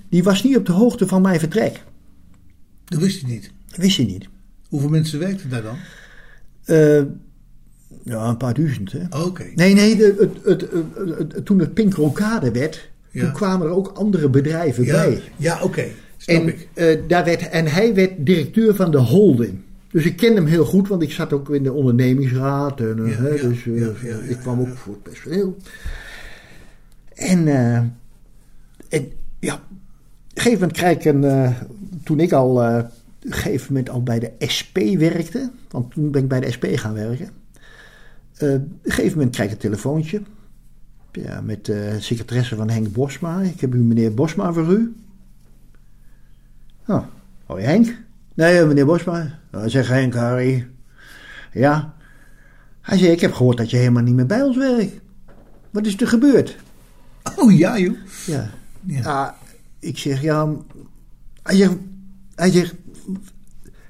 die 0.08 0.22
was 0.22 0.42
niet 0.42 0.56
op 0.56 0.66
de 0.66 0.72
hoogte 0.72 1.06
van 1.06 1.22
mijn 1.22 1.38
vertrek. 1.40 1.82
Dat 2.85 3.00
wist 3.00 3.20
je 3.20 3.26
niet. 3.26 3.50
Dat 3.68 3.76
wist 3.76 3.96
hij 3.96 4.06
niet. 4.06 4.28
Hoeveel 4.68 4.88
mensen 4.88 5.18
werkten 5.18 5.50
daar 5.50 5.62
dan? 5.62 5.76
Eh, 6.64 7.02
ja, 8.04 8.28
een 8.28 8.37
paar 8.37 8.54
duizend. 8.54 8.92
Hè? 8.92 9.22
Oké. 9.24 9.44
Nee, 9.54 9.74
nee, 9.74 9.96
de, 9.96 10.14
het, 10.44 10.61
het, 10.61 10.70
het, 11.32 11.44
toen 11.46 11.58
het 11.58 11.74
Pink 11.74 11.94
Rokade 11.94 12.50
werd, 12.50 12.90
Ja. 13.11 13.20
toen 13.24 13.32
kwamen 13.32 13.66
er 13.66 13.72
ook 13.72 13.88
andere 13.88 14.28
bedrijven 14.28 14.85
Ja, 14.85 14.92
bij. 15.04 15.22
ja 15.37 15.62
oké. 15.62 15.85
Snap 16.16 16.37
En, 16.42 16.48
ik. 16.48 16.68
eh, 16.74 16.98
daar 17.08 17.24
werd, 17.24 17.48
en 17.48 17.66
hij 17.66 17.94
werd 17.94 18.12
directeur 18.26 18.74
van 18.74 18.90
de 18.90 18.98
holding. 18.98 19.58
Dus 19.90 20.04
ik 20.04 20.16
ken 20.16 20.35
hem 20.35 20.46
heel 20.46 20.64
goed, 20.64 20.88
want 20.88 21.02
ik 21.02 21.12
zat 21.12 21.32
ook 21.32 21.50
in 21.50 21.62
de 21.62 21.72
ondernemingsraad. 21.72 22.80
En, 22.80 23.04
eh, 23.04 23.11
Ja, 23.11 23.16
hè, 23.22 23.48
dus 23.48 23.64
ik 24.28 24.37
kwam 24.40 24.61
ook 24.61 24.76
voor 24.76 24.92
het 24.92 25.02
personeel. 25.02 25.56
En, 27.22 27.48
eh, 28.88 29.02
ja, 29.38 29.54
op 29.54 29.61
een 30.35 30.42
gegeven 30.42 30.61
moment 30.61 30.72
krijg 30.72 30.98
ik 30.98 31.04
een... 31.04 31.24
eh, 31.24 31.50
toen 32.04 32.20
ik 32.20 32.32
al 32.32 32.50
op 32.50 32.90
een 33.20 33.32
gegeven 33.32 33.72
moment 33.72 33.90
al 33.90 34.02
bij 34.02 34.18
de 34.18 34.32
SP 34.56 34.76
werkte... 34.98 35.50
want 35.70 35.90
toen 35.92 36.11
ben 36.11 36.22
ik 36.22 36.28
bij 36.28 36.40
de 36.40 36.50
SP 36.54 36.64
gaan 36.72 36.94
werken... 36.94 37.30
op 38.32 38.40
een 38.40 38.78
gegeven 38.82 39.16
moment 39.16 39.35
krijg 39.35 39.48
ik 39.48 39.54
een 39.54 39.61
telefoontje... 39.61 40.22
Ja, 41.12 41.40
met 41.40 41.64
de 41.64 41.96
secretaresse 41.98 42.56
van 42.56 42.70
Henk 42.70 42.92
Bosma. 42.92 43.40
Ik 43.40 43.61
heb 43.61 43.74
u 43.74 43.78
meneer 43.78 44.14
Bosma 44.14 44.52
voor 44.52 44.72
u. 44.72 44.94
Oh, 46.87 47.04
hoi 47.46 47.64
Henk? 47.64 47.96
Nee, 48.35 48.64
meneer 48.64 48.87
Bosma. 48.87 49.38
Oh, 49.52 49.62
zeg 49.66 49.88
Henk, 49.88 50.14
Harry. 50.14 50.68
Ja. 51.52 51.94
Hij 52.80 52.98
zei, 52.98 53.11
ik 53.11 53.20
heb 53.20 53.32
gehoord 53.32 53.56
dat 53.56 53.70
je 53.70 53.76
helemaal 53.76 54.02
niet 54.02 54.14
meer 54.14 54.26
bij 54.26 54.42
ons 54.42 54.56
werkt. 54.56 55.00
Wat 55.70 55.87
is 55.87 56.00
er 56.00 56.08
gebeurd? 56.08 56.56
Oh 57.37 57.56
ja, 57.58 57.78
joh. 57.78 57.96
Ja. 58.26 58.50
Ja. 58.87 59.02
Ah, 59.02 59.28
ik 59.78 59.98
zeg, 59.98 60.22
ja... 60.22 60.48
Hij 61.42 61.56
zegt, 61.56 61.72
hij 62.35 62.50
zegt, 62.50 62.74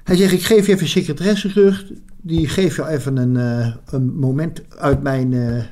hij 0.03 0.15
zegt, 0.15 0.31
ik 0.33 0.43
geef 0.43 0.65
je 0.65 0.71
even 0.71 0.83
een 0.83 0.89
secretaresse 0.89 1.47
terug. 1.51 1.85
Die 2.21 2.47
geeft 2.47 2.75
jou 2.75 2.89
even 2.89 3.17
een, 3.17 3.37
eh, 3.37 3.75
een 3.85 4.15
moment 4.15 4.61
uit 4.77 5.01
mijn, 5.01 5.33
eh, 5.33 5.63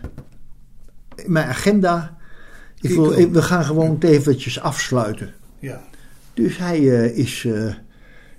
mijn 1.25 1.47
agenda. 1.47 2.17
Ik 2.81 2.89
Ik 2.89 2.95
wil, 2.95 3.11
ik- 3.11 3.31
we 3.33 3.41
gaan 3.41 3.63
gewoon 3.65 3.89
het 3.93 4.03
eventjes 4.03 4.59
afsluiten. 4.59 5.33
Ja. 5.59 5.81
Dus 6.33 6.57
hij 6.57 6.77
eh, 6.77 7.17
is. 7.17 7.45
op 7.45 7.51
een 7.53 7.75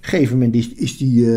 gegeven 0.00 0.37
moment 0.38 0.54
is, 0.54 0.68
is 0.72 0.96
die, 0.96 1.28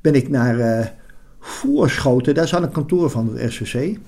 ben 0.00 0.14
ik 0.14 0.28
naar 0.28 0.94
Voorschoten, 1.40 2.34
daar 2.34 2.48
zat 2.48 2.62
een 2.62 2.70
kantoor 2.70 3.10
van 3.10 3.36
het 3.36 3.54
RCC. 3.54 3.98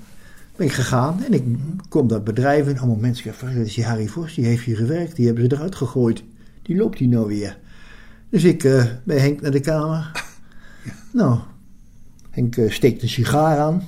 Ben 0.56 0.66
ik 0.66 0.72
gegaan 0.72 1.24
en 1.24 1.32
ik 1.32 1.44
kom 1.88 2.08
dat 2.08 2.24
bedrijf 2.24 2.68
in. 2.68 2.78
Allemaal 2.78 2.96
mensen 2.96 3.24
zeggen: 3.24 3.56
dat 3.56 3.66
is 3.66 3.74
die 3.74 3.84
Harry 3.84 4.06
Vos, 4.06 4.34
die 4.34 4.46
heeft 4.46 4.64
hier 4.64 4.76
gewerkt, 4.76 5.16
die 5.16 5.26
hebben 5.26 5.44
ze 5.44 5.56
eruit 5.56 5.74
gegooid. 5.74 6.22
Die 6.62 6.76
loopt 6.76 6.98
hier 6.98 7.08
nou 7.08 7.26
weer. 7.26 7.58
Dus 8.28 8.44
ik 8.44 8.64
eh 8.64 8.84
bij 9.04 9.18
Henk 9.18 9.40
naar 9.40 9.50
de 9.50 9.60
kamer. 9.60 10.24
Nou, 11.10 11.38
Henk 12.30 12.56
eh, 12.56 12.70
steekt 12.70 13.02
een 13.02 13.08
sigaar 13.08 13.58
aan. 13.58 13.82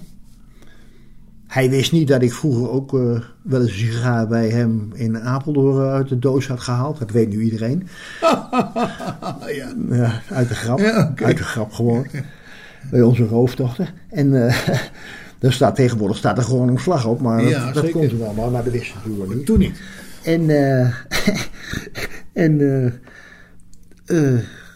Hij 1.47 1.71
wist 1.71 1.93
niet 1.93 2.09
dat 2.09 2.23
ik 2.23 2.33
vroeger 2.33 2.71
ook 2.71 2.95
eh, 2.95 3.21
wel 3.43 3.61
eens 3.61 3.71
een 3.71 3.77
sigaar 3.77 4.27
bij 4.27 4.49
hem 4.49 4.91
in 4.95 5.21
Apeldoorn 5.21 5.91
uit 5.91 6.09
de 6.09 6.19
doos 6.19 6.47
had 6.47 6.61
gehaald. 6.61 6.99
Dat 6.99 7.11
weet 7.11 7.29
nu 7.29 7.41
iedereen. 7.41 7.83
Ja. 9.47 9.75
Ja, 9.91 10.23
uit 10.31 10.49
de 10.49 10.55
grap. 10.55 10.79
Ja. 10.79 11.13
Uit 11.15 11.37
de 11.37 11.45
grap 11.45 11.73
gewoon. 11.73 12.07
Bij 12.91 13.03
onze 13.03 13.27
roofdochter. 13.27 13.93
En 14.09 14.53
daar 15.39 15.53
staat 15.53 15.75
tegenwoordig 15.75 16.17
staat 16.17 16.39
er 16.39 16.45
gewoon 16.45 16.69
een 16.69 16.79
vlag 16.79 17.07
op. 17.07 17.21
Maar 17.21 17.45
Ja, 17.45 17.73
dat, 17.73 17.91
kon 17.91 18.09
ze 18.09 18.17
wel, 18.17 18.51
maar 18.51 18.65
dat 18.65 18.73
wist 18.73 18.95
natuurlijk 18.95 19.35
niet. 19.35 19.47
Toen 19.47 19.59
niet. 19.59 19.81
En, 20.23 20.51
eh 20.51 20.95
en 22.45 22.61
eh, 24.05 24.17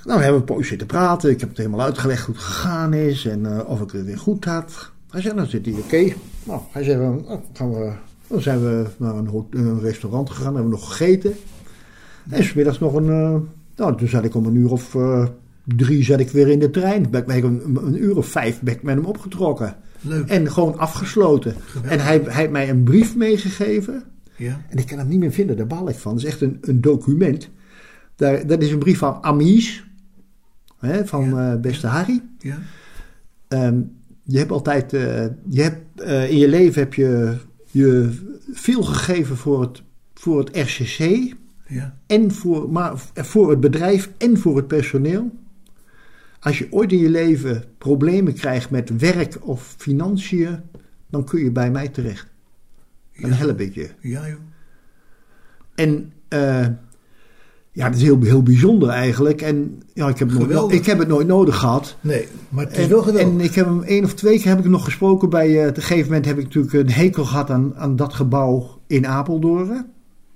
nou, 0.05 0.19
we 0.19 0.25
hebben 0.25 0.35
een 0.35 0.45
poos 0.45 0.69
zitten 0.69 0.87
praten. 0.87 1.31
Ik 1.31 1.41
heb 1.41 1.49
het 1.49 1.59
helemaal 1.59 1.81
uitgelegd 1.81 2.27
hoe 2.27 2.35
het 2.35 2.45
gegaan 2.45 2.95
is 2.95 3.27
en 3.27 3.67
of 3.67 3.81
ik 3.81 3.91
het 3.91 4.05
weer 4.05 4.19
goed 4.19 4.45
had. 4.45 4.91
Hij 5.11 5.21
zei, 5.21 5.35
nou 5.35 5.49
zit 5.49 5.67
hij 5.67 5.75
oké. 5.75 6.15
Nou, 6.45 6.61
hij 6.71 6.85
zei, 6.85 6.97
nou, 6.99 7.41
gaan 7.53 7.73
we, 7.73 7.93
dan 8.27 8.41
zijn 8.41 8.61
we 8.61 8.87
naar 8.97 9.15
een, 9.15 9.47
een 9.51 9.81
restaurant 9.81 10.31
gegaan, 10.31 10.55
hebben 10.55 10.65
we 10.65 10.79
nog 10.79 10.89
gegeten. 10.89 11.35
En 12.31 12.45
smiddags 12.45 12.79
nog 12.79 12.95
een, 12.95 13.07
nou, 13.77 13.97
toen 13.97 14.09
zat 14.09 14.25
ik 14.25 14.35
om 14.35 14.47
een 14.47 14.55
uur 14.55 14.71
of 14.71 14.97
drie 15.77 16.05
zat 16.05 16.21
ik 16.21 16.31
weer 16.31 16.49
in 16.49 16.59
de 16.59 16.71
trein. 16.71 17.11
Ben 17.11 17.21
ik, 17.21 17.27
ben 17.27 17.37
ik 17.37 17.45
een, 17.45 17.79
een 17.83 18.03
uur 18.03 18.17
of 18.17 18.27
vijf 18.27 18.61
ben 18.61 18.75
ik 18.75 18.83
met 18.83 18.95
hem 18.95 19.05
opgetrokken. 19.05 19.77
Leuk. 20.01 20.29
En 20.29 20.51
gewoon 20.51 20.79
afgesloten. 20.79 21.55
Geweldig. 21.65 21.91
En 21.93 22.05
hij, 22.05 22.21
hij 22.25 22.33
heeft 22.35 22.51
mij 22.51 22.69
een 22.71 22.83
brief 22.83 23.17
meegegeven. 23.17 24.03
Ja. 24.37 24.61
En 24.69 24.79
ik 24.79 24.87
kan 24.87 24.99
hem 24.99 25.09
niet 25.09 25.19
meer 25.19 25.33
vinden, 25.33 25.57
daar 25.57 25.67
baal 25.67 25.89
ik 25.89 25.95
van. 25.97 26.13
Het 26.15 26.23
is 26.23 26.29
echt 26.29 26.41
een, 26.41 26.59
een 26.61 26.81
document. 26.81 27.49
Daar, 28.17 28.47
dat 28.47 28.63
is 28.63 28.71
een 28.73 28.79
brief 28.79 28.99
van 28.99 29.23
Amies, 29.23 29.85
hè, 30.79 31.07
van 31.07 31.25
Ja. 31.31 31.53
eh, 31.53 31.61
beste 31.61 31.87
Harry. 31.87 32.23
Ja. 32.39 32.59
Ehm, 33.49 33.81
je 34.23 34.39
hebt 34.39 34.51
altijd, 34.51 34.93
eh, 34.93 35.25
je 35.49 35.63
hebt, 35.63 36.01
eh, 36.01 36.31
in 36.31 36.37
je 36.39 36.49
leven 36.49 36.83
heb 36.83 36.95
je, 36.95 37.37
je 37.71 38.11
veel 38.53 38.83
gegeven 38.83 39.37
voor 39.37 39.61
het, 39.61 39.83
voor 40.15 40.39
het 40.39 40.57
RCC. 40.57 41.35
Ja. 41.69 41.97
En 42.07 42.33
voor, 42.33 42.71
maar 42.73 42.93
voor 43.15 43.51
het 43.51 43.61
bedrijf 43.61 44.11
en 44.19 44.39
voor 44.39 44.57
het 44.57 44.67
personeel. 44.67 45.31
Als 46.41 46.59
je 46.59 46.67
ooit 46.71 46.93
in 46.93 46.99
je 46.99 47.09
leven 47.11 47.65
problemen 47.79 48.33
krijgt 48.35 48.71
met 48.71 48.99
werk 49.01 49.37
of 49.41 49.75
financiën, 49.79 50.59
dan 51.11 51.25
kun 51.25 51.45
je 51.45 51.51
bij 51.51 51.71
mij 51.71 51.89
terecht. 51.89 52.27
Dan 53.21 53.31
Ja. 53.31 53.37
help 53.37 53.61
ik 53.61 53.75
je. 53.75 53.89
Ja, 54.01 54.29
joh. 54.29 54.39
En 55.75 56.13
eh, 56.29 56.67
ja, 57.73 57.87
dat 57.89 57.95
is 57.97 58.03
heel, 58.03 58.21
heel 58.23 58.43
bijzonder 58.43 58.89
eigenlijk. 58.89 59.43
En 59.43 59.83
ja, 59.95 60.09
ik 60.09 60.19
heb, 60.19 60.31
het 60.31 60.49
nooit, 60.49 60.73
ik 60.73 60.87
heb 60.87 60.99
het 60.99 61.09
nooit 61.09 61.27
nodig 61.27 61.57
gehad. 61.57 61.97
Nee, 62.01 62.29
maar 62.49 62.65
het 62.65 62.77
is 62.77 62.83
En, 62.85 62.89
wel 62.91 63.19
en 63.19 63.41
ik 63.41 63.55
heb 63.55 63.67
hem 63.67 63.83
één 63.83 64.05
of 64.05 64.15
twee 64.15 64.39
keer 64.39 64.49
heb 64.49 64.59
ik 64.59 64.65
nog 64.71 64.85
gesproken 64.85 65.31
bij. 65.31 65.63
eh, 65.63 65.69
op 65.69 65.77
een 65.77 65.83
gegeven 65.83 66.07
moment 66.07 66.25
heb 66.25 66.39
ik 66.39 66.45
natuurlijk 66.45 66.73
een 66.75 66.91
hekel 66.91 67.25
gehad 67.25 67.51
aan, 67.51 67.77
aan 67.77 67.97
dat 67.97 68.15
gebouw 68.15 68.81
in 68.87 69.07
Apeldoorn. 69.07 69.87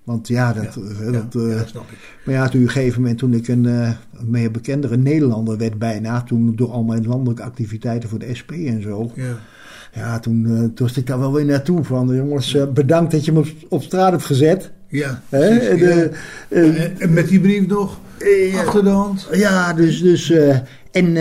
Want 0.04 0.28
ja, 0.28 0.52
dat, 0.52 0.64
Ja, 0.74 0.80
eh, 1.00 1.04
ja, 1.04 1.10
dat, 1.12 1.34
eh, 1.42 1.60
snap 1.66 1.90
ik. 1.90 1.98
maar 2.24 2.34
ja, 2.34 2.48
toen 2.48 2.60
op 2.60 2.66
een 2.66 2.72
gegeven 2.72 3.00
moment, 3.00 3.18
toen 3.18 3.34
ik 3.34 3.48
een, 3.48 3.66
eh, 3.66 3.90
een 4.18 4.30
meer 4.30 4.50
bekendere 4.50 4.96
Nederlander 4.96 5.56
werd 5.58 5.78
bijna, 5.78 6.22
toen 6.22 6.52
door 6.56 6.70
al 6.70 6.82
mijn 6.82 7.06
landelijke 7.06 7.42
activiteiten 7.42 8.08
voor 8.08 8.18
de 8.18 8.34
SP 8.40 8.50
en 8.52 8.82
zo, 8.82 9.10
Ja. 9.14 9.38
ja, 9.94 10.18
toen, 10.18 10.42
toen 10.74 10.86
was 10.86 10.96
ik 10.96 11.06
daar 11.06 11.18
wel 11.18 11.32
weer 11.32 11.44
naartoe 11.44 11.84
van, 11.84 12.14
jongens, 12.14 12.56
bedankt 12.74 13.12
dat 13.12 13.24
je 13.24 13.32
me 13.32 13.38
op, 13.38 13.46
op 13.68 13.82
straat 13.82 14.10
hebt 14.10 14.24
gezet. 14.24 14.70
Ja. 14.88 15.22
En, 15.28 15.60
En- 16.48 17.12
met 17.12 17.28
die 17.28 17.40
brief 17.40 17.66
nog 17.66 17.98
achter 18.56 18.84
de 18.84 18.90
hand. 18.90 19.28
ja, 19.32 19.72
dus, 19.72 20.00
dus 20.02 20.30
en 20.90 21.12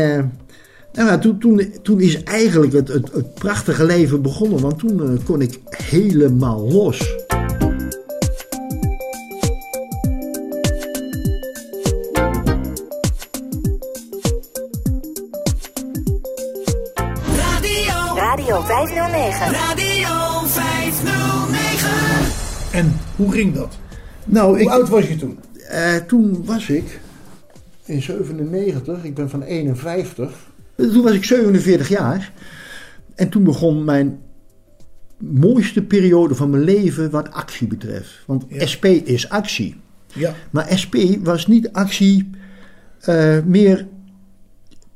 nou 0.94 1.08
ja, 1.10 1.18
toen, 1.18 1.38
toen, 1.40 1.74
toen 1.82 2.00
is 2.02 2.24
eigenlijk 2.24 2.74
het, 2.74 2.88
het, 2.88 3.12
het 3.14 3.34
prachtige 3.34 3.86
leven 3.86 4.22
begonnen, 4.22 4.60
want 4.62 4.80
toen 4.80 5.20
kon 5.24 5.42
ik 5.42 5.60
helemaal 5.70 6.72
los. 6.72 7.16
Radio. 18.52 18.68
Radio 18.68 19.02
509. 19.02 19.52
Radio 19.52 20.48
509. 20.48 21.90
En 22.72 22.94
hoe 23.16 23.32
ging 23.32 23.54
dat? 23.54 23.78
Nou, 24.26 24.48
Hoe 24.50 24.60
ik, 24.62 24.68
oud 24.70 24.90
was 24.90 25.08
je 25.08 25.16
toen? 25.16 25.40
eh, 25.70 25.96
toen 25.96 26.46
was 26.46 26.70
ik 26.70 27.00
in 27.86 28.02
97, 28.02 29.04
ik 29.04 29.14
ben 29.16 29.30
van 29.30 29.42
51, 29.42 30.34
toen 30.76 31.02
was 31.04 31.14
ik 31.14 31.24
47 31.24 31.90
jaar. 31.90 32.32
En 33.16 33.30
toen 33.30 33.44
begon 33.44 33.84
mijn 33.84 34.20
mooiste 35.18 35.82
periode 35.84 36.36
van 36.36 36.50
mijn 36.50 36.64
leven 36.64 37.10
wat 37.10 37.32
actie 37.32 37.68
betreft. 37.68 38.24
Want 38.26 38.46
Ja. 38.50 38.66
SP 38.72 38.86
is 38.86 39.30
actie. 39.30 39.76
Ja. 40.14 40.34
Maar 40.50 40.68
SP 40.82 40.96
was 41.24 41.48
niet 41.48 41.72
actie 41.72 42.30
eh, 43.00 43.38
meer. 43.46 43.88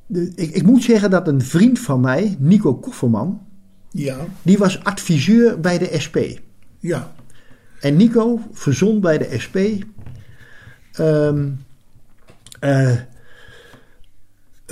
De, 0.07 0.31
ik, 0.35 0.51
ik 0.51 0.63
moet 0.63 0.83
zeggen 0.83 1.09
dat 1.09 1.27
een 1.27 1.41
vriend 1.41 1.79
van 1.79 1.99
mij, 1.99 2.35
Nico 2.39 2.75
Kofferman, 2.75 3.41
Ja. 3.91 4.17
die 4.41 4.57
was 4.57 4.83
adviseur 4.83 5.59
bij 5.59 5.77
de 5.77 5.89
SP. 6.05 6.17
Ja. 6.79 7.13
En 7.79 7.95
Nico 7.95 8.39
verzon 8.51 8.99
bij 8.99 9.17
de 9.17 9.27
SP 9.43 9.57
ehm, 10.91 11.47
eh, 12.59 12.91
eh, 12.91 12.97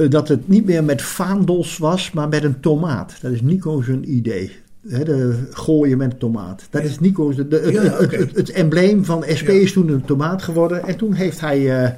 dat 0.10 0.28
het 0.28 0.48
niet 0.48 0.66
meer 0.66 0.84
met 0.84 1.02
vaandels 1.02 1.78
was, 1.78 2.12
maar 2.12 2.28
met 2.28 2.44
een 2.44 2.60
tomaat. 2.60 3.18
Dat 3.22 3.32
is 3.32 3.42
Nico 3.42 3.82
zijn 3.82 4.12
idee. 4.16 4.52
De 4.82 5.48
gooien 5.52 5.98
met 5.98 6.12
een 6.12 6.18
tomaat. 6.18 6.68
Dat 6.70 6.84
is 6.84 7.00
Nico's. 7.00 7.36
De, 7.36 7.48
de- 7.48 7.60
het, 7.60 7.74
Ja, 7.74 7.82
het, 7.82 8.00
oké. 8.06 8.16
het, 8.18 8.36
het 8.36 8.50
embleem 8.50 9.06
van 9.06 9.24
SP 9.40 9.50
is 9.50 9.74
toen 9.74 9.90
een 9.90 10.06
tomaat 10.06 10.42
geworden. 10.42 10.84
En 10.88 10.98
toen 10.98 11.14
heeft 11.14 11.40
hij 11.40 11.84
eh, 11.84 11.92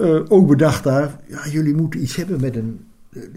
eh, 0.00 0.20
ook 0.28 0.46
bedacht 0.48 0.84
daar. 0.84 1.20
Ja, 1.26 1.48
jullie 1.48 1.74
moeten 1.74 2.02
iets 2.02 2.16
hebben 2.16 2.40
met 2.40 2.56
een. 2.56 2.80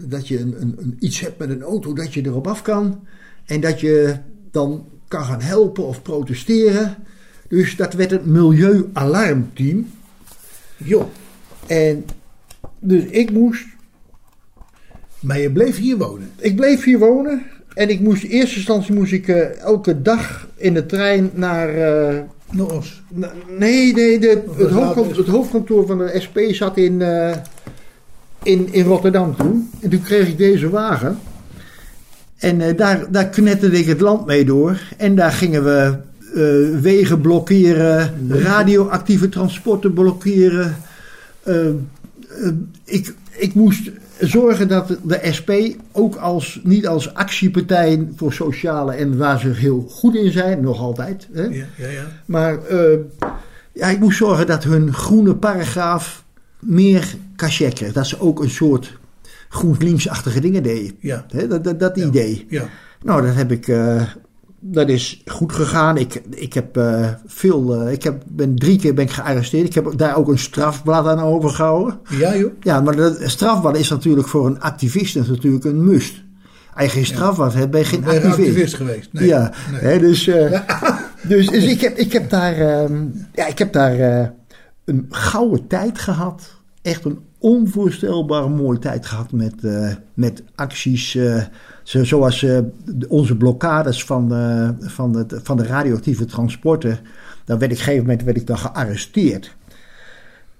Dat 0.04 0.28
je 0.28 0.38
een, 0.40 0.54
een, 0.60 0.74
een- 0.78 0.96
iets 0.98 1.20
hebt 1.20 1.38
met 1.38 1.50
een 1.50 1.62
auto 1.62 1.92
dat 1.92 2.14
je 2.14 2.26
erop 2.26 2.46
af 2.46 2.62
kan. 2.62 3.00
En 3.44 3.60
dat 3.60 3.80
je 3.80 4.16
dan 4.50 4.86
kan 5.08 5.24
gaan 5.24 5.40
helpen 5.40 5.84
of 5.86 6.02
protesteren. 6.02 6.96
Dus 7.48 7.76
dat 7.76 7.92
werd 7.94 8.10
het 8.10 8.26
milieualarmteam. 8.26 9.86
Joh, 10.76 11.04
En 11.66 12.04
dus 12.78 13.04
ik 13.04 13.30
moest 13.32 13.64
maar 15.20 15.38
je 15.40 15.50
bleef 15.52 15.76
hier 15.78 15.96
wonen. 15.96 16.30
Ik 16.38 16.56
bleef 16.56 16.84
hier 16.84 16.98
wonen 16.98 17.42
en 17.74 17.88
ik 17.88 18.00
moest 18.00 18.22
in 18.22 18.30
eerste 18.30 18.56
instantie 18.56 18.94
moest 18.94 19.12
ik 19.12 19.28
eh, 19.28 19.58
elke 19.58 20.02
dag 20.02 20.48
in 20.56 20.74
de 20.74 20.86
trein 20.86 21.30
naar. 21.34 21.68
eh, 21.68 22.20
Na- 23.08 23.32
nee, 23.58 23.92
nee, 23.94 24.18
de, 24.18 24.28
het, 24.28 24.70
hoofdkantoor, 24.70 25.04
later? 25.04 25.16
het 25.16 25.26
hoofdkantoor 25.26 25.86
van 25.86 25.98
de 25.98 26.20
SP 26.24 26.36
zat 26.50 26.76
in, 26.76 27.02
eh, 27.02 27.36
in, 28.42 28.72
in 28.72 28.84
Rotterdam 28.84 29.36
toen. 29.36 29.70
En 29.80 29.90
toen 29.90 30.02
kreeg 30.02 30.28
ik 30.28 30.38
deze 30.38 30.70
wagen. 30.70 31.18
En 32.36 32.60
eh, 32.60 32.76
daar, 32.76 33.06
daar 33.10 33.28
knetterde 33.28 33.78
ik 33.78 33.86
het 33.86 34.00
land 34.00 34.26
mee 34.26 34.44
door. 34.44 34.80
En 34.96 35.14
daar 35.14 35.32
gingen 35.32 35.64
we 35.64 35.96
eh, 36.34 36.80
wegen 36.80 37.20
blokkeren, 37.20 38.14
radioactieve 38.28 39.28
transporten 39.28 39.92
blokkeren. 39.92 40.76
Ik, 42.84 43.14
ik 43.36 43.54
moest 43.54 43.90
zorgen 44.20 44.68
dat 44.68 44.96
de 45.02 45.28
SP 45.36 45.50
ook 45.92 46.16
als, 46.16 46.60
niet 46.62 46.86
als 46.86 47.14
actiepartij 47.14 48.08
voor 48.16 48.32
sociale 48.32 48.92
en 48.92 49.16
waar 49.18 49.40
ze 49.40 49.48
heel 49.48 49.86
goed 49.90 50.14
in 50.14 50.32
zijn, 50.32 50.60
nog 50.60 50.80
altijd. 50.80 51.28
Hè? 51.32 51.42
Ja, 51.42 51.64
ja, 51.76 51.88
ja. 51.88 52.04
Maar 52.24 52.64
eh, 52.66 52.98
ja, 53.72 53.86
ik 53.86 53.98
moest 53.98 54.18
zorgen 54.18 54.46
dat 54.46 54.64
hun 54.64 54.92
groene 54.94 55.34
paragraaf 55.34 56.24
meer 56.58 57.14
cachet 57.36 57.74
kreeg. 57.74 57.92
Dat 57.92 58.06
ze 58.06 58.20
ook 58.20 58.42
een 58.42 58.50
soort 58.50 58.98
GroenLinks-achtige 59.48 60.40
dingen 60.40 60.62
deden. 60.62 60.92
Ja. 61.00 61.26
Hè, 61.28 61.46
dat, 61.46 61.80
dat, 61.80 61.96
idee. 61.96 62.46
Ja. 62.48 62.68
Nou, 63.02 63.26
dat 63.26 63.34
heb 63.34 63.52
ik. 63.52 63.68
eh, 63.68 64.02
dat 64.60 64.88
is 64.88 65.22
goed 65.26 65.52
gegaan. 65.52 65.96
Ik, 65.96 66.22
ik 66.30 66.52
heb 66.52 66.76
eh, 66.76 67.08
veel. 67.26 67.74
eh, 67.74 67.92
ik 67.92 68.02
heb, 68.02 68.22
ben 68.26 68.56
drie 68.56 68.78
keer 68.78 68.94
ben 68.94 69.04
ik 69.04 69.10
gearresteerd. 69.10 69.66
Ik 69.66 69.74
heb 69.74 69.92
daar 69.96 70.16
ook 70.16 70.28
een 70.28 70.38
strafblad 70.38 71.06
aan 71.06 71.18
overgehouden. 71.20 71.98
Ja, 72.08 72.36
joh. 72.36 72.52
Ja, 72.60 72.80
maar 72.80 72.96
dat 72.96 73.18
strafblad 73.24 73.76
is 73.78 73.88
natuurlijk 73.88 74.28
voor 74.28 74.46
een 74.46 74.60
activist 74.60 75.16
is 75.16 75.28
natuurlijk 75.28 75.64
een 75.64 75.84
must. 75.84 76.22
Als 76.74 76.84
je 76.84 76.90
geen 76.90 77.06
strafblad 77.06 77.54
hebt, 77.54 77.70
ben 77.70 77.80
je 77.80 77.86
geen 77.86 78.00
Ben 78.00 78.08
activist. 78.14 78.38
activist 78.38 78.74
geweest? 78.74 79.08
Nee. 79.12 79.26
Ja, 79.26 79.52
Nee. 79.70 79.80
hè, 79.80 79.98
dus, 79.98 80.26
eh, 80.26 80.60
dus, 81.28 81.46
dus 81.48 81.64
ik, 81.64 81.80
heb, 81.80 81.96
ik 81.96 82.12
heb 82.12 82.30
daar, 82.30 82.54
ehm, 82.56 83.02
ja, 83.34 83.46
ik 83.46 83.58
heb 83.58 83.72
daar 83.72 84.32
een 84.84 85.06
gouden 85.10 85.66
tijd 85.66 85.98
gehad. 85.98 86.50
Echt 86.82 87.04
een 87.04 87.18
onvoorstelbare 87.38 88.48
mooie 88.48 88.78
tijd 88.78 89.06
gehad 89.06 89.32
met, 89.32 89.54
met 90.14 90.42
acties. 90.54 91.18
Zo, 91.90 92.04
zoals 92.04 92.42
eh, 92.42 92.58
de- 92.84 93.08
onze 93.08 93.36
blokkades 93.36 94.04
van, 94.04 94.34
eh, 94.34 94.68
van, 94.80 95.16
het, 95.16 95.34
van 95.42 95.56
de 95.56 95.62
radioactieve 95.66 96.24
transporten. 96.24 96.98
Dan 97.44 97.58
werd 97.58 97.70
ik 97.72 97.76
op 97.78 97.78
een 97.78 97.84
gegeven 97.84 98.00
moment 98.06 98.22
werd 98.22 98.36
ik 98.36 98.46
dan 98.46 98.58
gearresteerd. 98.58 99.56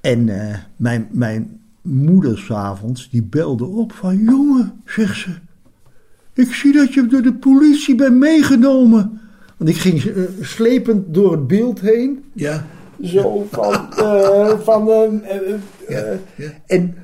En 0.01 0.29
eh, 0.29 0.57
mijn, 0.77 1.09
mijn 1.11 1.61
moeder 1.83 2.39
s'avonds, 2.39 3.11
die 3.11 3.23
belde 3.23 3.65
op 3.65 3.93
van... 3.93 4.19
Jongen, 4.19 4.73
zegt 4.85 5.17
ze, 5.19 5.31
ik 6.35 6.53
zie 6.53 6.73
dat 6.73 6.95
je 6.95 7.07
door 7.07 7.23
de 7.23 7.35
politie 7.35 7.95
bent 7.95 8.17
meegenomen. 8.17 9.21
Want 9.57 9.71
ik 9.71 9.77
ging 9.77 10.05
eh, 10.05 10.23
slepend 10.41 11.15
door 11.15 11.33
het 11.33 11.47
beeld 11.47 11.81
heen. 11.81 12.25
Ja. 12.33 12.67
Zo 13.03 13.47
van... 13.51 13.93
eh, 13.97 14.59
van 14.59 14.85
Ja. 15.89 16.03
ja. 16.37 16.51
en, 16.67 16.95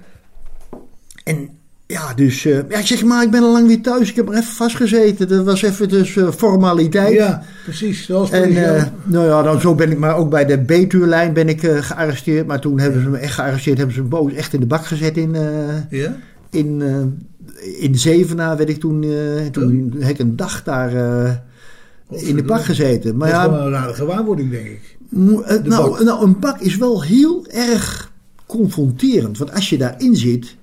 en 1.24 1.48
ja, 1.86 2.14
dus... 2.14 2.44
eh, 2.44 2.58
ja, 2.68 2.78
ik 2.78 2.86
zeg 2.86 3.04
maar, 3.04 3.22
ik 3.22 3.30
ben 3.30 3.42
al 3.42 3.52
lang 3.52 3.66
weer 3.66 3.80
thuis. 3.80 4.10
Ik 4.10 4.16
heb 4.16 4.28
er 4.28 4.34
even 4.34 4.52
vastgezeten. 4.52 5.28
Dat 5.28 5.44
was 5.44 5.62
even 5.62 5.88
dus 5.88 6.16
eh, 6.16 6.30
formaliteit. 6.30 7.14
Ja, 7.14 7.42
precies. 7.64 8.04
Zoals 8.04 8.30
En 8.30 8.76
eh, 8.76 8.84
nou 9.04 9.26
ja, 9.26 9.42
dan 9.42 9.60
zo 9.60 9.74
ben 9.74 9.90
ik, 9.90 9.98
maar 9.98 10.16
ook 10.16 10.30
bij 10.30 10.44
de 10.44 10.58
Betuurlijn 10.58 11.32
ben 11.32 11.48
ik 11.48 11.60
gearresteerd. 11.60 12.46
Maar 12.46 12.60
toen 12.60 12.78
hebben 12.78 13.02
ze 13.02 13.08
me 13.08 13.18
echt 13.18 13.34
gearresteerd, 13.34 13.76
hebben 13.76 13.94
ze 13.94 14.02
me 14.02 14.08
boos 14.08 14.32
echt 14.32 14.52
in 14.52 14.60
de 14.60 14.66
bak 14.66 14.86
gezet 14.86 15.16
in, 15.16 15.36
ja? 15.90 16.16
in, 16.50 16.82
in 17.78 17.98
Zevenaar 17.98 18.56
werd 18.56 18.68
ik 18.68 18.80
toen, 18.80 19.06
toen 19.50 19.94
heb 19.98 20.10
ik 20.10 20.18
een 20.18 20.36
dag 20.36 20.62
daar 20.62 20.90
in 22.08 22.36
de 22.36 22.42
bak 22.42 22.64
gezeten. 22.64 23.16
Maar 23.16 23.30
dat 23.30 23.38
is 23.38 23.44
ja, 23.44 23.50
gewoon 23.52 23.66
een 23.66 23.72
rare 23.72 23.94
gewaarwording, 23.94 24.50
denk 24.50 24.66
ik. 24.66 24.96
nou, 25.64 26.04
nou, 26.04 26.24
een 26.24 26.38
bak 26.38 26.60
is 26.60 26.76
wel 26.76 27.02
heel 27.02 27.46
erg 27.46 28.12
confronterend. 28.46 29.38
Want 29.38 29.52
als 29.54 29.70
je 29.70 29.78
daarin 29.78 30.16
zit, 30.16 30.56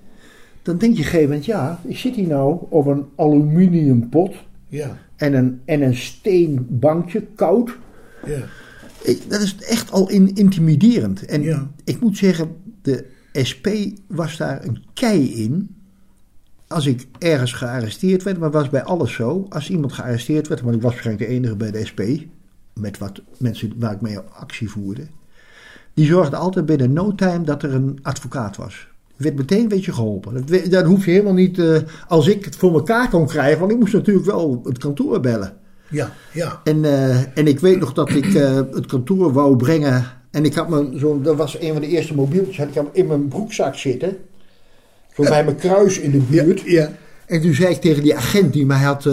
dan 0.64 0.78
denk 0.78 0.94
je 0.94 1.00
op 1.00 1.06
een 1.06 1.12
gegeven 1.12 1.28
moment, 1.28 1.46
ja, 1.46 1.80
ik 1.84 1.98
zit 1.98 2.16
hier 2.16 2.28
nou 2.28 2.66
op 2.70 2.86
een 2.86 3.06
aluminiumpot 3.16 4.36
Ja, 4.68 4.98
en 5.16 5.34
een, 5.34 5.62
en 5.66 5.82
een 5.82 5.96
steenbankje, 5.96 7.22
koud. 7.36 7.78
ja. 8.26 8.40
Ik- 9.04 9.30
dat 9.30 9.42
is 9.42 9.56
echt 9.58 9.92
al 9.92 10.10
in, 10.10 10.36
intimiderend. 10.36 11.26
En 11.26 11.42
Ja. 11.42 11.72
ik 11.84 12.00
moet 12.02 12.18
zeggen, 12.18 12.56
de 12.82 13.06
SP 13.50 13.68
was 14.08 14.38
daar 14.38 14.66
een 14.66 14.84
kei 14.94 15.34
in. 15.44 15.76
Als 16.68 16.86
ik 16.86 17.08
ergens 17.20 17.54
gearresteerd 17.54 18.24
werd, 18.24 18.40
maar 18.40 18.52
was 18.52 18.70
bij 18.70 18.84
alles 18.84 19.14
zo. 19.14 19.46
Als 19.50 19.70
iemand 19.70 19.94
gearresteerd 19.94 20.48
werd, 20.48 20.62
want 20.62 20.76
ik 20.76 20.82
was 20.82 20.92
waarschijnlijk 20.92 21.28
de 21.30 21.36
enige 21.36 21.56
bij 21.56 21.72
de 21.72 21.86
SP. 21.90 22.02
Met 22.80 22.98
wat 22.98 23.22
mensen 23.38 23.74
waar 23.78 23.94
ik 23.94 24.02
mee 24.02 24.18
actie 24.20 24.70
voerde. 24.70 25.08
Die 25.94 26.06
zorgde 26.06 26.36
altijd 26.36 26.66
binnen 26.66 26.94
no 26.94 27.16
time 27.16 27.44
dat 27.44 27.64
er 27.64 27.74
een 27.74 28.00
advocaat 28.02 28.56
was. 28.58 28.88
Werd 29.24 29.36
meteen 29.36 29.60
een 29.60 29.68
beetje 29.68 29.94
geholpen. 29.94 30.46
Dat, 30.46 30.72
dat 30.72 30.86
hoef 30.86 31.06
je 31.06 31.12
helemaal 31.12 31.34
niet, 31.34 31.60
eh, 31.60 31.78
als 32.08 32.28
ik 32.28 32.46
het 32.46 32.56
voor 32.56 32.74
elkaar 32.74 33.10
kon 33.10 33.28
krijgen. 33.28 33.60
Want 33.60 33.72
ik 33.72 33.78
moest 33.80 33.94
natuurlijk 33.94 34.26
wel 34.26 34.62
het 34.64 34.78
kantoor 34.78 35.20
bellen. 35.20 35.54
Ja, 35.90 36.12
ja. 36.34 36.62
En, 36.64 36.86
eh, 36.86 37.38
en 37.38 37.48
ik 37.48 37.60
weet 37.60 37.80
nog 37.80 37.94
dat 37.94 38.10
ik 38.10 38.34
eh, 38.34 38.56
het 38.72 38.86
kantoor 38.86 39.34
wou 39.34 39.56
brengen. 39.56 40.06
En 40.32 40.46
ik 40.46 40.54
had 40.54 40.70
me 40.70 41.00
zo, 41.00 41.22
dat 41.22 41.36
was 41.36 41.60
een 41.60 41.72
van 41.72 41.82
de 41.82 41.88
eerste 41.88 42.16
mobieltjes, 42.16 42.58
had 42.58 42.68
ik 42.68 42.74
hem 42.74 42.88
in 42.92 43.08
mijn 43.08 43.28
broekzak 43.28 43.76
zitten. 43.76 44.18
Zo 45.16 45.24
bij 45.24 45.44
mijn 45.44 45.56
kruis 45.56 46.00
in 46.00 46.12
de 46.12 46.18
buurt. 46.18 46.62
Ja, 46.62 46.92
En 47.26 47.42
toen 47.42 47.54
zei 47.54 47.74
ik 47.74 47.82
tegen 47.82 48.04
die 48.04 48.16
agent 48.16 48.54
die 48.54 48.66
mij 48.66 48.82
had 48.82 49.06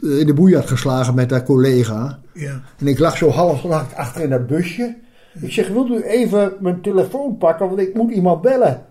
in 0.00 0.26
de 0.26 0.34
boei 0.34 0.54
had 0.54 0.66
geslagen 0.66 1.14
met 1.14 1.30
haar 1.30 1.44
collega. 1.44 2.20
ja. 2.32 2.62
En 2.78 2.86
ik 2.86 2.98
lag 2.98 3.16
zo 3.16 3.30
half 3.30 3.64
ik 3.64 3.92
achter 3.94 4.22
in 4.22 4.30
dat 4.30 4.46
busje. 4.46 4.96
Ik 5.40 5.52
zeg, 5.52 5.68
wilt 5.68 5.88
u 5.88 6.02
even 6.02 6.52
mijn 6.60 6.80
telefoon 6.80 7.36
pakken, 7.38 7.66
want 7.66 7.80
ik 7.80 7.94
moet 7.94 8.12
iemand 8.12 8.42
bellen. 8.42 8.84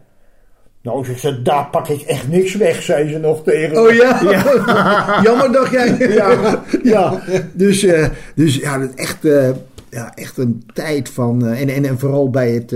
Nou, 0.86 1.06
ze 1.06 1.14
zei, 1.18 1.42
daar 1.44 1.68
pak 1.70 1.88
ik 1.88 2.02
echt 2.02 2.28
niks 2.28 2.56
weg, 2.56 2.82
zei 2.82 3.10
ze 3.10 3.18
nog 3.18 3.44
tegen 3.44 3.78
Oh 3.82 3.92
ja? 3.94 4.22
Jammer 5.26 5.52
dacht 5.52 5.72
jij. 5.72 5.98
ja, 6.14 6.64
ja. 6.84 7.22
Dus, 7.54 7.84
eh, 7.84 8.08
dus 8.36 8.56
ja, 8.56 8.78
dat 8.78 8.94
echt, 8.96 9.26
eh, 9.26 9.50
ja, 9.90 10.16
echt 10.16 10.38
een 10.38 10.64
tijd 10.74 11.10
van. 11.10 11.46
eh, 11.46 11.62
en, 11.62 11.70
en, 11.70 11.86
en 11.86 12.00
vooral 12.00 12.30
bij 12.30 12.52
het. 12.52 12.76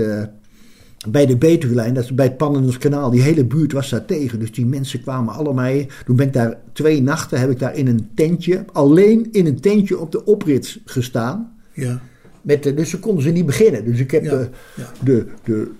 bij 1.08 1.26
de 1.26 1.36
Betuwelijn, 1.36 1.94
dat 1.94 2.04
is 2.04 2.14
bij 2.14 2.26
het 2.26 2.36
Pannenens 2.36 2.78
kanaal, 2.78 3.10
die 3.10 3.22
hele 3.22 3.44
buurt 3.44 3.72
was 3.72 3.90
daar 3.90 4.04
tegen. 4.04 4.38
Dus 4.38 4.52
die 4.52 4.66
mensen 4.66 5.00
kwamen 5.02 5.34
allemaal. 5.34 5.72
Toen 6.04 6.16
ben 6.16 6.26
ik 6.26 6.32
daar 6.32 6.56
twee 6.72 7.02
nachten, 7.02 7.40
heb 7.40 7.50
ik 7.50 7.58
daar 7.58 7.76
in 7.76 7.86
een 7.86 8.08
tentje, 8.14 8.64
alleen 8.72 9.28
in 9.32 9.46
een 9.46 9.60
tentje 9.60 9.98
op 9.98 10.12
de 10.12 10.24
oprit 10.24 10.78
gestaan. 10.84 11.52
Ja, 11.72 12.00
Met, 12.42 12.62
de- 12.62 12.74
dus 12.74 12.90
ze 12.90 12.98
konden 12.98 13.22
ze 13.22 13.30
niet 13.30 13.46
beginnen. 13.46 13.84
Dus 13.84 13.98
ik 14.00 14.10
heb 14.10 14.24
Ja, 14.24 14.30
de, 14.30 14.48
ja. 14.74 14.84
de, 15.04 15.26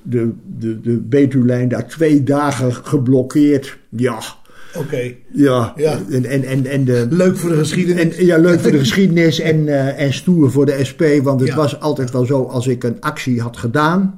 de, 0.02 0.32
de, 0.58 0.80
de, 0.80 1.66
daar 1.68 1.88
twee 1.88 2.22
dagen 2.22 2.74
geblokkeerd. 2.74 3.78
Ja, 3.88 4.18
oké. 4.76 5.12
ja. 5.32 5.72
Ja. 5.76 5.98
En, 6.10 6.24
en, 6.24 6.44
en, 6.44 6.66
en 6.66 6.84
de, 6.84 7.06
Leuk 7.10 7.36
voor 7.36 7.50
de 7.50 7.56
geschiedenis. 7.56 8.16
en, 8.16 8.26
ja, 8.26 8.38
leuk 8.38 8.60
voor 8.60 8.70
de 8.70 8.78
geschiedenis 8.78 9.40
en, 9.40 9.68
eh, 9.68 10.00
en 10.06 10.12
stoer 10.12 10.50
voor 10.50 10.66
de 10.66 10.84
SP. 10.90 11.02
Want 11.22 11.40
het 11.40 11.48
Ja. 11.48 11.56
was 11.56 11.80
altijd 11.80 12.10
wel 12.10 12.24
zo, 12.26 12.42
als 12.42 12.66
ik 12.66 12.84
een 12.84 13.00
actie 13.00 13.40
had 13.40 13.56
gedaan 13.56 14.14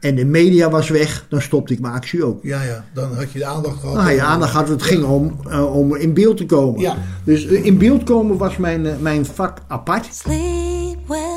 en 0.00 0.14
de 0.14 0.24
media 0.24 0.70
was 0.70 0.88
weg, 0.88 1.26
dan 1.28 1.40
stopte 1.42 1.72
ik 1.72 1.80
mijn 1.80 1.94
actie 1.94 2.24
ook. 2.24 2.38
Ja, 2.42 2.62
ja. 2.62 2.84
Dan 2.94 3.14
had 3.14 3.32
je 3.32 3.38
de 3.38 3.44
aandacht 3.44 3.80
gehad. 3.80 3.94
Nou 3.96 4.10
ja, 4.10 4.24
aandacht 4.24 4.52
had 4.52 4.68
het 4.68 4.82
ging 4.82 5.04
om, 5.04 5.36
eh, 5.50 5.74
om 5.76 5.94
in 5.96 6.14
beeld 6.14 6.36
te 6.36 6.46
komen. 6.46 6.80
Ja. 6.80 6.96
Dus 7.24 7.46
eh, 7.46 7.64
in 7.64 7.78
beeld 7.78 8.02
komen 8.04 8.36
was 8.36 8.56
mijn, 8.56 8.86
mijn 9.00 9.24
vak 9.26 9.58
apart. 9.68 10.08
Sleep 10.14 10.96
well, 11.08 11.35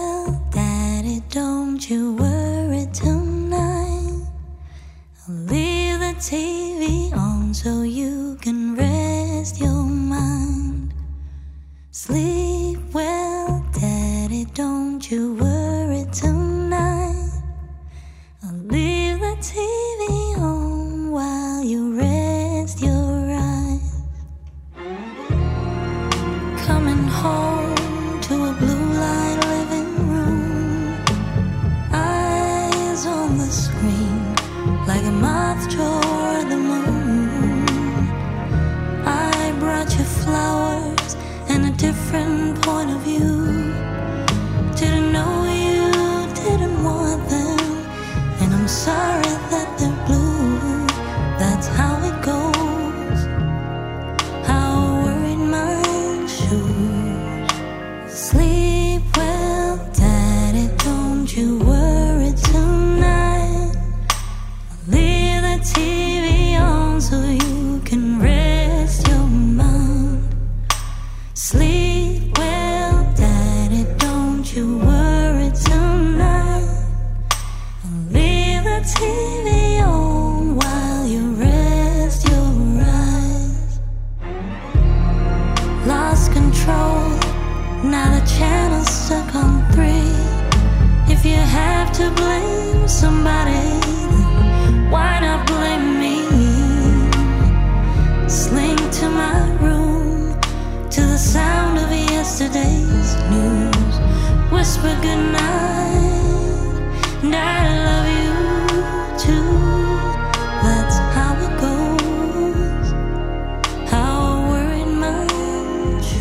you 1.90 2.14
worry 2.14 2.88
tonight. 2.94 4.22
I'll 5.28 5.36
leave 5.46 6.00
the 6.00 6.14
TV 6.20 7.12
on 7.18 7.52
so 7.52 7.82
you 7.82 8.38
can 8.42 8.76
rest 8.76 9.60
your 9.60 9.84
mind. 9.84 10.94
Sleep 11.90 12.39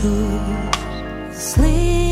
choose 0.01 1.37
sleep. 1.37 2.08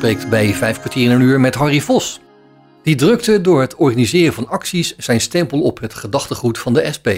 Spreekt 0.00 0.28
bij 0.28 0.54
Vijf 0.54 0.78
kwartier 0.78 1.04
in 1.04 1.10
een 1.10 1.20
uur 1.20 1.40
met 1.40 1.54
Harry 1.54 1.80
Vos. 1.80 2.20
Die 2.82 2.94
drukte 2.94 3.40
door 3.40 3.60
het 3.60 3.76
organiseren 3.76 4.32
van 4.32 4.48
acties 4.48 4.96
zijn 4.96 5.20
stempel 5.20 5.60
op 5.60 5.80
het 5.80 5.94
gedachtegoed 5.94 6.58
van 6.58 6.72
de 6.72 6.92
SP. 6.96 7.08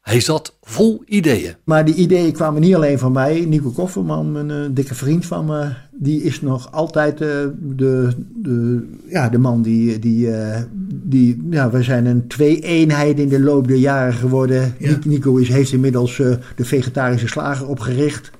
Hij 0.00 0.20
zat 0.20 0.56
vol 0.62 1.02
ideeën. 1.06 1.54
Maar 1.64 1.84
die 1.84 1.94
ideeën 1.94 2.32
kwamen 2.32 2.60
niet 2.60 2.74
alleen 2.74 2.98
van 2.98 3.12
mij. 3.12 3.44
Nico 3.48 3.70
Kofferman, 3.70 4.34
een 4.34 4.50
eh, 4.50 4.70
dikke 4.70 4.94
vriend 4.94 5.26
van 5.26 5.44
me, 5.44 5.72
die 6.00 6.22
is 6.22 6.40
nog 6.40 6.72
altijd 6.72 7.20
eh, 7.20 7.28
de, 7.60 8.08
de, 8.34 8.86
ja, 9.08 9.28
de 9.28 9.38
man 9.38 9.62
die. 9.62 9.98
die, 9.98 10.30
eh, 10.30 10.62
die 10.90 11.46
ja, 11.50 11.70
we 11.70 11.82
zijn 11.82 12.06
een 12.06 12.26
twee-eenheid 12.26 13.18
in 13.18 13.28
de 13.28 13.40
loop 13.40 13.68
der 13.68 13.76
jaren 13.76 14.12
geworden. 14.12 14.74
Ja. 14.78 14.98
Nico 15.04 15.36
is, 15.36 15.48
heeft 15.48 15.72
inmiddels 15.72 16.18
eh, 16.20 16.30
de 16.56 16.64
vegetarische 16.64 17.28
slager 17.28 17.68
opgericht. 17.68 18.30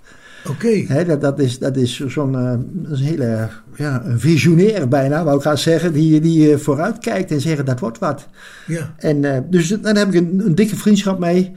Oké. 0.49 1.05
Dat, 1.05 1.21
dat 1.21 1.39
is, 1.39 1.59
dat 1.59 1.77
is 1.77 2.07
zo'n 2.07 2.37
eh, 2.37 2.55
hele 2.99 3.49
ja, 3.77 4.05
een 4.05 4.21
visionair 4.21 4.89
bijna, 4.89 5.25
wou 5.25 5.37
ik 5.37 5.43
gaan 5.43 5.59
zeggen, 5.59 5.93
die, 5.93 6.21
die 6.21 6.53
eh, 6.53 6.59
vooruit 6.59 6.99
kijkt 6.99 7.31
en 7.31 7.41
zegt 7.41 7.67
dat 7.67 7.81
wordt 7.81 7.99
wat. 7.99 8.29
Ja. 8.67 8.95
En 8.97 9.25
eh, 9.25 9.41
dus 9.51 9.69
dan 9.69 9.97
heb 9.97 10.09
ik 10.09 10.15
een, 10.15 10.43
een 10.45 10.55
dikke 10.55 10.77
vriendschap 10.77 11.19
mee. 11.19 11.53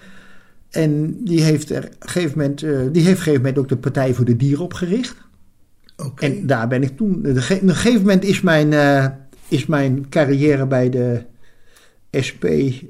En 0.71 1.23
die 1.23 1.41
heeft, 1.41 1.69
er, 1.69 1.83
op 1.83 1.91
een 1.99 2.09
gegeven 2.09 2.37
moment, 2.37 2.63
eh, 2.63 2.69
die 2.69 2.77
heeft 2.79 2.93
op 2.93 2.97
een 2.97 3.15
gegeven 3.15 3.33
moment 3.33 3.57
ook 3.57 3.69
de 3.69 3.77
Partij 3.77 4.13
voor 4.13 4.25
de 4.25 4.35
Dieren 4.35 4.63
opgericht. 4.63 5.15
Oké. 5.97 6.25
En 6.25 6.47
daar 6.47 6.67
ben 6.67 6.83
ik 6.83 6.97
toen. 6.97 7.15
Op 7.15 7.25
een 7.25 7.41
gegeven 7.41 7.99
moment 7.99 8.23
is 8.23 8.41
mijn, 8.41 8.73
eh, 8.73 9.05
is 9.47 9.65
mijn 9.65 10.09
carrière 10.09 10.67
bij 10.67 10.89
de 10.89 11.21
SP 12.27 12.43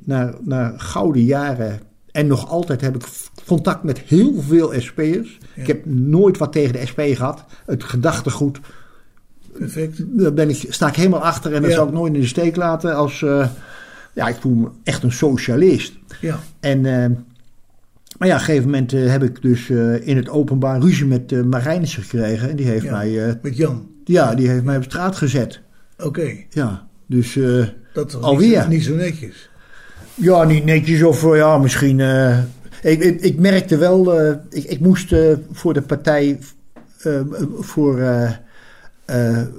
naar, 0.03 0.33
naar 0.41 0.79
gouden 0.79 1.23
jaren. 1.23 1.79
En 2.11 2.27
nog 2.27 2.49
altijd 2.49 2.81
heb 2.81 2.95
ik 2.95 3.07
contact 3.45 3.83
met 3.83 3.99
heel 3.99 4.41
veel 4.41 4.73
SP'ers. 4.77 5.37
Ja. 5.55 5.61
Ik 5.61 5.67
heb 5.67 5.85
nooit 5.85 6.37
wat 6.37 6.51
tegen 6.51 6.73
de 6.73 6.85
SP 6.91 6.99
gehad. 7.13 7.45
Het 7.65 7.83
gedachtegoed, 7.83 8.59
Perfect. 9.57 10.03
daar 10.19 10.33
ben 10.33 10.49
ik, 10.49 10.65
sta 10.69 10.87
ik 10.87 10.95
helemaal 10.95 11.23
achter. 11.23 11.53
En 11.53 11.61
dat 11.61 11.69
Ja. 11.71 11.75
zal 11.77 11.87
ik 11.87 11.93
nooit 11.93 12.13
in 12.13 12.19
de 12.21 12.27
steek 12.27 12.55
laten. 12.55 12.95
Als, 12.95 13.21
eh, 13.23 13.47
ja, 14.13 14.27
ik 14.27 14.35
voel 14.39 14.53
me 14.55 14.67
echt 14.83 15.03
een 15.03 15.11
socialist. 15.11 15.93
Ja. 16.21 16.39
En, 16.59 16.85
eh, 16.85 17.09
maar 18.17 18.27
ja, 18.27 18.33
op 18.33 18.39
een 18.39 18.45
gegeven 18.45 18.65
moment 18.69 18.93
eh, 18.93 19.07
heb 19.09 19.23
ik 19.23 19.41
dus 19.41 19.69
in 20.01 20.15
het 20.17 20.29
openbaar 20.29 20.79
ruzie 20.81 21.05
met 21.05 21.45
Marijnissen 21.45 22.03
gekregen. 22.03 22.49
En 22.49 22.55
die 22.55 22.65
heeft, 22.65 22.83
Ja. 22.83 22.91
mij, 22.91 23.37
Met 23.41 23.57
Jan. 23.57 23.87
ja, 24.05 24.35
die 24.35 24.47
heeft 24.49 24.63
mij 24.63 24.77
op 24.77 24.83
straat 24.83 25.15
gezet. 25.15 25.61
Oké. 26.03 26.31
Ja, 26.49 26.87
dus 27.07 27.33
Dat 27.93 28.11
was 28.11 28.21
Alweer? 28.23 28.59
Niet, 28.59 28.67
niet 28.67 28.83
zo 28.83 28.95
netjes. 28.95 29.49
ja, 30.15 30.43
niet 30.43 30.65
netjes 30.65 31.03
of 31.03 31.35
ja, 31.35 31.57
misschien... 31.57 31.99
ik, 32.81 33.21
ik, 33.21 33.39
merkte 33.39 33.77
wel, 33.77 34.19
eh, 34.19 34.35
ik, 34.49 34.63
ik 34.63 34.79
moest 34.79 35.11
eh, 35.11 35.33
voor 35.51 35.73
de 35.73 35.81
partij, 35.81 36.39
eh, 37.01 37.19
voor, 37.59 37.99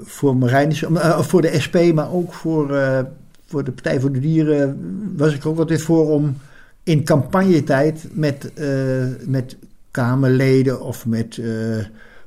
voor 0.04 0.36
voor 1.24 1.42
de 1.42 1.60
SP, 1.64 1.76
maar 1.94 2.12
ook 2.12 2.32
voor, 2.32 2.66
voor 3.46 3.64
de 3.64 3.72
Partij 3.72 4.00
voor 4.00 4.12
de 4.12 4.20
Dieren, 4.20 4.78
was 5.16 5.34
ik 5.34 5.46
ook 5.46 5.58
altijd 5.58 5.82
voor 5.82 6.10
om 6.10 6.36
in 6.82 7.04
campagnetijd 7.04 8.06
met, 8.12 8.52
met 9.26 9.56
Kamerleden 9.90 10.80
of 10.80 11.06
met 11.06 11.40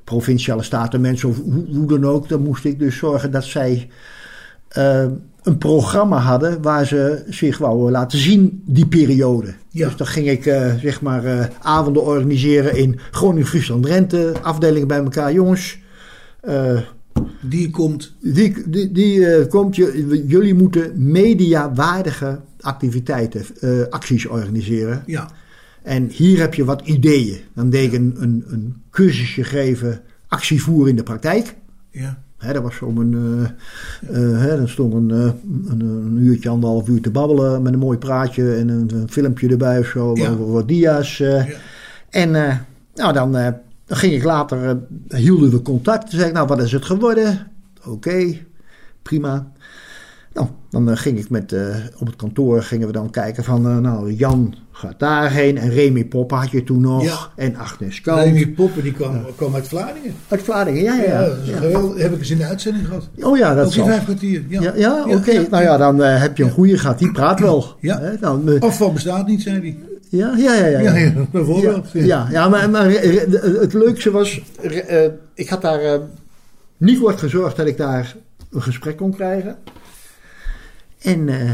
provinciale 0.04 0.64
staten, 0.64 1.02
mensen 1.02 1.30
of 1.30 1.42
hoe, 1.42 1.66
hoe 1.76 1.88
dan 1.88 2.06
ook, 2.06 2.30
dan 2.30 2.42
moest 2.42 2.66
ik 2.66 2.80
dus 2.80 2.98
zorgen 2.98 3.32
dat 3.32 3.44
zij 3.44 3.90
eh, 4.76 5.06
een 5.44 5.58
programma 5.58 6.18
hadden 6.18 6.62
waar 6.62 6.86
ze 6.86 7.24
zich 7.30 7.58
wouden 7.58 7.92
laten 7.92 8.20
zien 8.20 8.64
die 8.66 8.88
periode. 8.88 9.54
Ja. 9.70 9.86
Dus 9.88 9.96
dan 9.96 10.08
ging 10.08 10.30
ik 10.30 10.46
eh, 10.46 10.74
zeg 10.76 11.02
maar 11.02 11.26
eh, 11.26 11.46
avonden 11.62 12.04
organiseren 12.04 12.76
in 12.76 13.00
Groningen, 13.12 13.48
Friesland, 13.48 13.84
Drenthe, 13.84 14.34
afdelingen 14.42 14.88
bij 14.88 14.98
elkaar. 14.98 15.34
Jongens, 15.34 15.78
Die 17.42 17.70
komt. 17.70 18.16
die, 18.20 18.70
die, 18.70 18.92
die 18.92 19.48
komt, 19.48 19.76
je, 19.76 20.24
jullie 20.28 20.54
moeten 20.54 20.92
mediawaardige 21.12 22.40
activiteiten, 22.60 23.46
acties 23.90 24.26
organiseren. 24.26 25.04
Ja. 25.06 25.30
En 25.84 26.08
hier 26.10 26.40
heb 26.40 26.54
je 26.54 26.66
wat 26.66 26.82
ideeën. 26.82 27.38
Dan 27.54 27.70
deed 27.70 27.94
ik 27.94 28.00
een, 28.00 28.16
een, 28.20 28.44
een 28.48 28.82
cursusje 28.92 29.44
geven, 29.44 30.02
actie 30.28 30.64
voeren 30.64 30.90
in 30.90 30.96
de 30.96 31.04
praktijk. 31.04 31.56
Ja. 31.92 32.24
Hè, 32.38 32.54
dat 32.54 32.64
was 32.64 32.76
zo'n... 32.76 33.14
eh 33.14 33.44
eh, 34.34 34.42
hè, 34.42 34.58
dan 34.58 34.68
stond 34.68 34.94
een, 34.94 35.12
eh, 35.12 35.18
een, 35.72 35.80
een 35.82 36.18
uurtje, 36.18 36.50
anderhalf 36.50 36.88
uur 36.88 37.02
te 37.02 37.10
babbelen 37.12 37.62
met 37.62 37.74
een 37.74 37.80
mooi 37.80 37.98
praatje 37.98 38.56
en 38.56 38.70
een, 38.70 38.90
een 38.96 39.10
filmpje 39.10 39.48
erbij 39.50 39.80
of 39.80 39.86
zo, 39.86 40.12
Ja. 40.16 40.30
over 40.32 40.52
wat 40.52 40.68
dia's. 40.68 41.20
eh. 41.20 41.48
Ja. 41.50 41.56
En 42.10 42.36
eh, 42.36 42.58
nou, 42.96 43.14
dan, 43.14 43.36
eh, 43.38 43.52
dan 43.86 43.98
ging 43.98 44.14
ik 44.14 44.24
later, 44.24 44.70
eh, 45.08 45.20
hielden 45.20 45.52
we 45.52 45.62
contact. 45.62 46.02
Toen 46.10 46.18
zei 46.20 46.30
ik, 46.30 46.36
nou, 46.36 46.48
wat 46.48 46.62
is 46.62 46.72
het 46.72 46.86
geworden? 46.86 47.48
Oké, 47.86 48.38
prima. 49.02 49.52
Nou, 50.36 50.48
dan 50.70 50.90
eh, 50.90 50.98
ging 50.98 51.20
ik 51.20 51.30
met, 51.30 51.52
eh, 51.52 51.76
op 52.00 52.08
het 52.08 52.16
kantoor 52.16 52.64
gingen 52.64 52.88
we 52.88 52.94
dan 52.94 53.10
kijken 53.10 53.44
van, 53.44 53.66
eh, 53.68 53.78
nou, 53.78 54.12
Jan 54.14 54.56
gaat 54.72 55.00
daarheen 55.00 55.58
en 55.58 55.70
Remy 55.70 56.06
Poppen 56.06 56.38
had 56.38 56.52
je 56.52 56.64
toen 56.64 56.82
nog 56.82 57.04
Ja. 57.04 57.18
en 57.36 57.56
Agnes 57.56 58.02
Kant. 58.02 58.24
Remy 58.24 58.48
Poppen 58.48 58.84
die 58.84 58.92
kwam, 58.92 59.26
kwam 59.36 59.56
uit 59.56 59.68
Vlaardingen. 59.68 60.14
Uit 60.28 60.42
Vlaardingen, 60.42 60.84
ja, 60.84 60.94
ja. 60.94 61.04
Ja, 61.04 61.36
ja. 61.62 61.80
is 61.96 62.02
heb 62.02 62.12
ik 62.14 62.20
eens 62.20 62.30
in 62.30 62.38
de 62.38 62.46
uitzending 62.46 62.88
gehad. 62.88 63.10
Oh 63.22 63.38
ja, 63.38 63.54
dat 63.54 63.74
zal. 63.74 63.86
vijf 63.86 64.04
kwartier. 64.04 64.44
Ja, 64.48 64.74
Ja, 64.76 65.06
oké. 65.08 65.48
Nou 65.50 65.64
ja, 65.64 65.78
dan 65.78 66.00
heb 66.00 66.38
je 66.38 66.44
een 66.44 66.52
goede 66.52 66.78
gehad. 66.78 67.00
Die 67.00 67.12
praat 67.12 67.40
wel. 67.40 67.66
Ja. 67.80 68.00
Eh, 68.00 68.60
Afval 68.60 68.94
bestaat 68.94 69.28
niet, 69.28 69.42
zei 69.42 69.60
hij. 69.60 69.78
ja, 70.10 70.34
ja, 70.38 70.54
ja, 70.54 70.66
ja. 70.66 70.80
Ja, 70.80 70.96
ja, 70.96 71.12
bijvoorbeeld. 71.32 71.88
Ja, 71.94 72.28
ja, 72.32 72.50
maar, 72.50 72.70
maar 72.70 72.90
het 73.60 73.74
leukste 73.74 74.12
was, 74.12 74.42
ik 75.34 75.50
had 75.50 75.62
daar 75.62 76.00
niet 76.78 76.98
voor 76.98 77.18
gezorgd 77.18 77.58
dat 77.58 77.68
ik 77.68 77.78
daar 77.78 78.16
een 78.52 78.62
gesprek 78.62 78.98
kon 78.98 79.16
krijgen. 79.16 79.56
En 81.06 81.30
eh, 81.30 81.52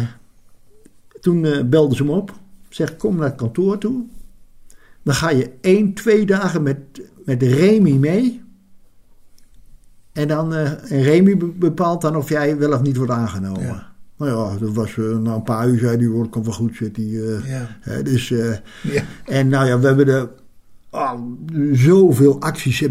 toen 1.22 1.46
eh 1.46 1.64
belden 1.64 1.98
ze 1.98 2.04
me 2.04 2.12
op. 2.12 2.34
Zeg, 2.70 2.98
kom 2.98 3.16
naar 3.16 3.26
het 3.26 3.36
kantoor 3.36 3.78
toe. 3.78 4.04
Dan 5.04 5.14
ga 5.14 5.30
je 5.30 5.52
één, 5.62 5.94
twee 5.94 6.26
dagen 6.26 6.64
met, 6.64 6.78
met 7.26 7.44
Remy 7.44 7.92
mee. 7.92 8.42
En 10.12 10.28
dan 10.28 10.54
en 10.54 10.78
Remy 11.04 11.38
be- 11.38 11.46
bepaalt 11.46 12.02
dan 12.02 12.16
of 12.16 12.30
jij 12.30 12.58
wel 12.58 12.74
of 12.74 12.82
niet 12.82 12.98
wordt 12.98 13.12
aangenomen. 13.12 13.62
Ja. 13.62 13.90
Nou 14.18 14.32
ja, 14.52 14.58
dat 14.58 14.74
was 14.74 14.96
na 14.96 15.34
een 15.34 15.44
paar 15.44 15.68
uur 15.70 15.80
zei 15.80 15.98
hij, 15.98 16.06
hoor, 16.06 16.30
komt 16.30 16.46
wel 16.46 16.54
goed 16.54 16.76
zit 16.76 16.98
eh, 16.98 17.50
Ja. 17.50 17.78
hè, 17.82 18.04
dus, 18.04 18.28
Ja. 18.30 19.04
en 19.26 19.48
nou 19.48 19.68
ja, 19.68 19.80
we 19.80 19.88
hebben 19.88 20.08
er 20.08 20.30
oh, 20.92 21.14
zoveel 21.74 22.42
acties. 22.42 22.84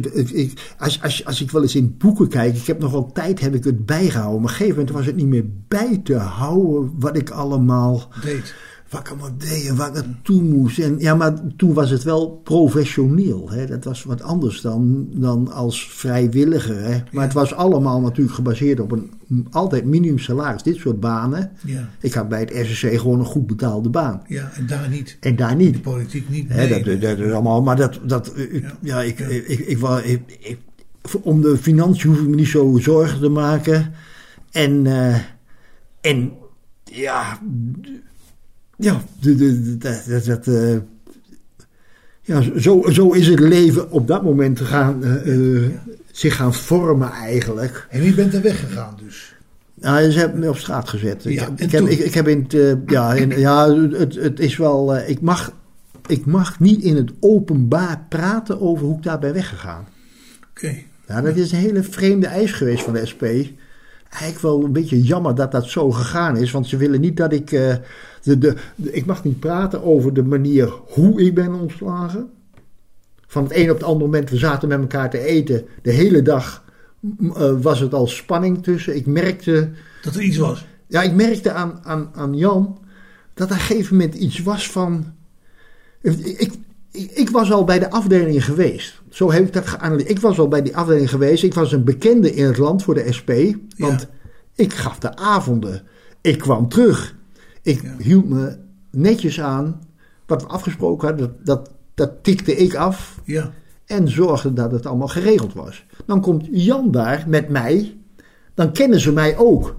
Als, 0.78 1.02
als, 1.02 1.24
als 1.24 1.40
ik 1.40 1.50
wel 1.50 1.62
eens 1.62 1.74
in 1.74 1.96
boeken 1.98 2.28
kijk, 2.28 2.56
ik 2.56 2.66
heb 2.66 2.80
nog 2.80 2.92
wel 2.92 3.12
tijd 3.12 3.40
heb 3.40 3.54
ik 3.54 3.64
het 3.64 3.86
bijgehouden. 3.86 4.40
Maar 4.40 4.50
op 4.50 4.58
een 4.58 4.64
gegeven 4.64 4.76
moment 4.76 4.96
was 4.96 5.06
het 5.06 5.16
niet 5.16 5.26
meer 5.26 5.46
bij 5.68 6.00
te 6.04 6.16
houden 6.16 6.92
wat 6.98 7.16
ik 7.16 7.30
allemaal, 7.30 8.08
Deed. 8.22 8.54
Wat 8.90 9.00
ik 9.00 9.08
allemaal 9.08 9.36
deed 9.38 9.66
en 9.66 9.72
ik 9.72 9.76
naartoe 9.78 10.42
moest. 10.42 10.78
En, 10.78 10.98
ja, 10.98 11.14
maar 11.14 11.32
toen 11.56 11.72
was 11.74 11.90
het 11.90 12.02
wel 12.02 12.28
professioneel. 12.44 13.50
Hè? 13.50 13.66
Dat 13.66 13.84
was 13.84 14.02
wat 14.04 14.22
anders 14.22 14.60
dan, 14.60 15.06
dan 15.12 15.52
als 15.52 15.88
vrijwilliger. 15.90 16.82
Hè? 16.82 16.98
Maar 17.12 17.24
het 17.24 17.32
was 17.32 17.54
allemaal 17.54 18.00
natuurlijk 18.00 18.34
gebaseerd 18.34 18.80
op 18.80 18.92
een 18.92 19.10
altijd 19.50 19.84
minimum 19.84 20.18
salaris. 20.18 20.62
Dit 20.62 20.76
soort 20.76 21.00
banen. 21.00 21.50
Ja. 21.64 21.88
Ik 22.00 22.14
had 22.14 22.28
bij 22.28 22.40
het 22.40 22.66
SSC 22.66 22.86
gewoon 22.98 23.18
een 23.18 23.24
goed 23.24 23.46
betaalde 23.46 23.88
baan. 23.88 24.22
ja, 24.26 24.50
en 24.54 24.66
daar 24.66 24.88
niet. 24.88 25.16
En 25.20 25.36
daar 25.36 25.56
niet. 25.56 25.74
De 25.74 25.80
politiek 25.80 26.28
niet. 26.28 26.48
Hè, 26.48 26.66
Nee. 26.68 26.82
dat, 26.84 27.00
dat 27.00 27.18
is 27.18 27.32
allemaal, 27.32 27.62
maar 27.62 27.76
dat, 27.76 28.00
dat 28.06 28.32
ik, 28.38 28.62
Ja. 28.62 28.72
ja. 28.80 29.02
ik, 29.02 29.18
ik, 29.18 29.48
ik, 29.48 29.58
ik, 29.58 29.78
wou- 29.78 30.02
ik, 30.02 30.20
ik- 30.40 30.58
om 31.22 31.40
de 31.40 31.56
financiën 31.58 32.10
hoef 32.10 32.20
ik 32.20 32.28
me 32.28 32.34
niet 32.36 32.48
zo 32.48 32.78
zorgen 32.80 33.20
te 33.20 33.28
maken. 33.28 33.92
En, 34.50 34.86
eh, 34.86 35.16
en 36.00 36.32
ja, 36.84 37.38
ja, 38.80 39.02
dat, 39.20 39.38
dat, 40.06 40.24
dat, 40.24 40.46
eh, 40.46 40.76
ja 42.20 42.42
zo, 42.60 42.82
zo 42.90 43.10
is 43.10 43.26
het 43.26 43.40
leven 43.40 43.90
op 43.90 44.06
dat 44.06 44.22
moment 44.22 44.60
gaan, 44.60 45.04
eh, 45.04 45.34
eh, 45.34 45.70
zich 46.10 46.36
gaan 46.36 46.54
vormen 46.54 47.10
eigenlijk. 47.10 47.86
En 47.90 48.00
wie 48.00 48.14
bent 48.14 48.34
er 48.34 48.42
weggegaan 48.42 48.98
dus? 49.04 49.34
Nou, 49.74 50.10
ze 50.10 50.18
hebben 50.18 50.40
me 50.40 50.48
op 50.48 50.56
straat 50.56 50.88
gezet. 50.88 51.24
Ik, 51.24 51.32
Ja, 51.32 51.48
ik, 51.56 51.70
heb, 51.70 51.86
ik, 51.86 51.98
ik 51.98 52.14
heb 52.14 52.28
in 52.28 52.46
het, 52.48 52.78
ja, 52.86 53.14
in, 53.14 53.38
ja 53.38 53.74
het, 53.74 54.14
het 54.14 54.40
is 54.40 54.56
wel, 54.56 54.96
ik 54.96 55.20
mag, 55.20 55.52
ik 56.06 56.26
mag 56.26 56.60
niet 56.60 56.82
in 56.82 56.96
het 56.96 57.10
openbaar 57.20 58.06
praten 58.08 58.60
over 58.60 58.86
hoe 58.86 58.96
ik 58.96 59.02
daar 59.02 59.18
ben 59.18 59.32
weggegaan. 59.32 59.86
Oké. 60.50 60.74
Ja, 61.06 61.20
dat 61.20 61.36
is 61.36 61.52
een 61.52 61.58
hele 61.58 61.82
vreemde 61.82 62.26
eis 62.26 62.52
geweest 62.52 62.82
van 62.82 62.92
de 62.92 63.06
SP. 63.12 63.22
Eigenlijk 63.22 64.40
wel 64.40 64.64
een 64.64 64.72
beetje 64.72 65.02
jammer 65.02 65.34
dat 65.34 65.52
dat 65.52 65.68
zo 65.68 65.90
gegaan 65.90 66.36
is, 66.36 66.50
want 66.50 66.66
ze 66.66 66.76
willen 66.76 67.00
niet 67.00 67.16
dat 67.16 67.32
ik, 67.32 67.52
de, 68.22 68.38
de, 68.38 68.54
de- 68.74 68.92
ik 68.92 69.06
mag 69.06 69.24
niet 69.24 69.40
praten 69.40 69.82
over 69.82 70.14
de 70.14 70.22
manier 70.22 70.72
hoe 70.86 71.20
ik 71.22 71.34
ben 71.34 71.54
ontslagen. 71.54 72.30
Van 73.26 73.42
het 73.42 73.52
een 73.56 73.70
op 73.70 73.76
het 73.76 73.86
andere 73.86 74.04
moment, 74.04 74.30
we 74.30 74.36
zaten 74.36 74.68
met 74.68 74.80
elkaar 74.80 75.10
te 75.10 75.18
eten, 75.18 75.64
de 75.82 75.90
hele 75.92 76.22
dag 76.22 76.64
eh, 77.34 77.52
was 77.60 77.80
het 77.80 77.94
al 77.94 78.06
spanning 78.06 78.62
tussen. 78.62 78.96
Ik 78.96 79.06
merkte 79.06 79.70
Dat 80.02 80.14
er 80.14 80.22
iets 80.22 80.36
was. 80.36 80.66
ja, 80.86 81.02
ik 81.02 81.12
merkte 81.14 81.52
aan, 81.52 81.78
aan, 81.82 82.10
aan 82.14 82.36
Jan 82.36 82.78
dat 83.34 83.48
er 83.48 83.54
een 83.54 83.60
gegeven 83.60 83.96
moment 83.96 84.14
iets 84.14 84.38
was 84.42 84.70
van. 84.70 85.04
Ik, 86.02 86.18
ik, 86.18 86.52
ik 87.14 87.30
was 87.30 87.52
al 87.52 87.64
bij 87.64 87.78
de 87.78 87.90
afdelingen 87.90 88.42
geweest. 88.42 89.00
Zo 89.10 89.32
heb 89.32 89.46
ik 89.46 89.52
dat 89.52 89.66
geanalyseerd. 89.66 90.10
Ik 90.10 90.20
was 90.20 90.38
al 90.38 90.48
bij 90.48 90.62
die 90.62 90.76
afdeling 90.76 91.10
geweest. 91.10 91.42
Ik 91.42 91.54
was 91.54 91.72
een 91.72 91.84
bekende 91.84 92.34
in 92.34 92.44
het 92.44 92.58
land 92.58 92.82
voor 92.82 92.94
de 92.94 93.12
SP. 93.18 93.30
Want 93.76 94.00
Ja. 94.00 94.08
ik 94.54 94.74
gaf 94.74 94.98
de 94.98 95.16
avonden. 95.16 95.82
Ik 96.20 96.38
kwam 96.38 96.68
terug. 96.68 97.14
Ik 97.62 97.82
Ja. 97.82 97.94
hield 97.98 98.28
me 98.28 98.56
netjes 98.90 99.40
aan. 99.40 99.80
Wat 100.26 100.42
we 100.42 100.48
afgesproken 100.48 101.08
hadden, 101.08 101.26
dat, 101.26 101.46
dat, 101.46 101.70
dat 101.94 102.10
tikte 102.24 102.56
ik 102.56 102.74
af. 102.74 103.20
Ja. 103.24 103.52
En 103.86 104.08
zorgde 104.08 104.52
dat 104.52 104.72
het 104.72 104.86
allemaal 104.86 105.08
geregeld 105.08 105.52
was. 105.54 105.84
Dan 106.06 106.20
komt 106.20 106.46
Jan 106.50 106.90
daar 106.90 107.24
met 107.28 107.48
mij. 107.48 107.96
Dan 108.54 108.72
kennen 108.72 109.00
ze 109.00 109.12
mij 109.12 109.36
ook. 109.36 109.76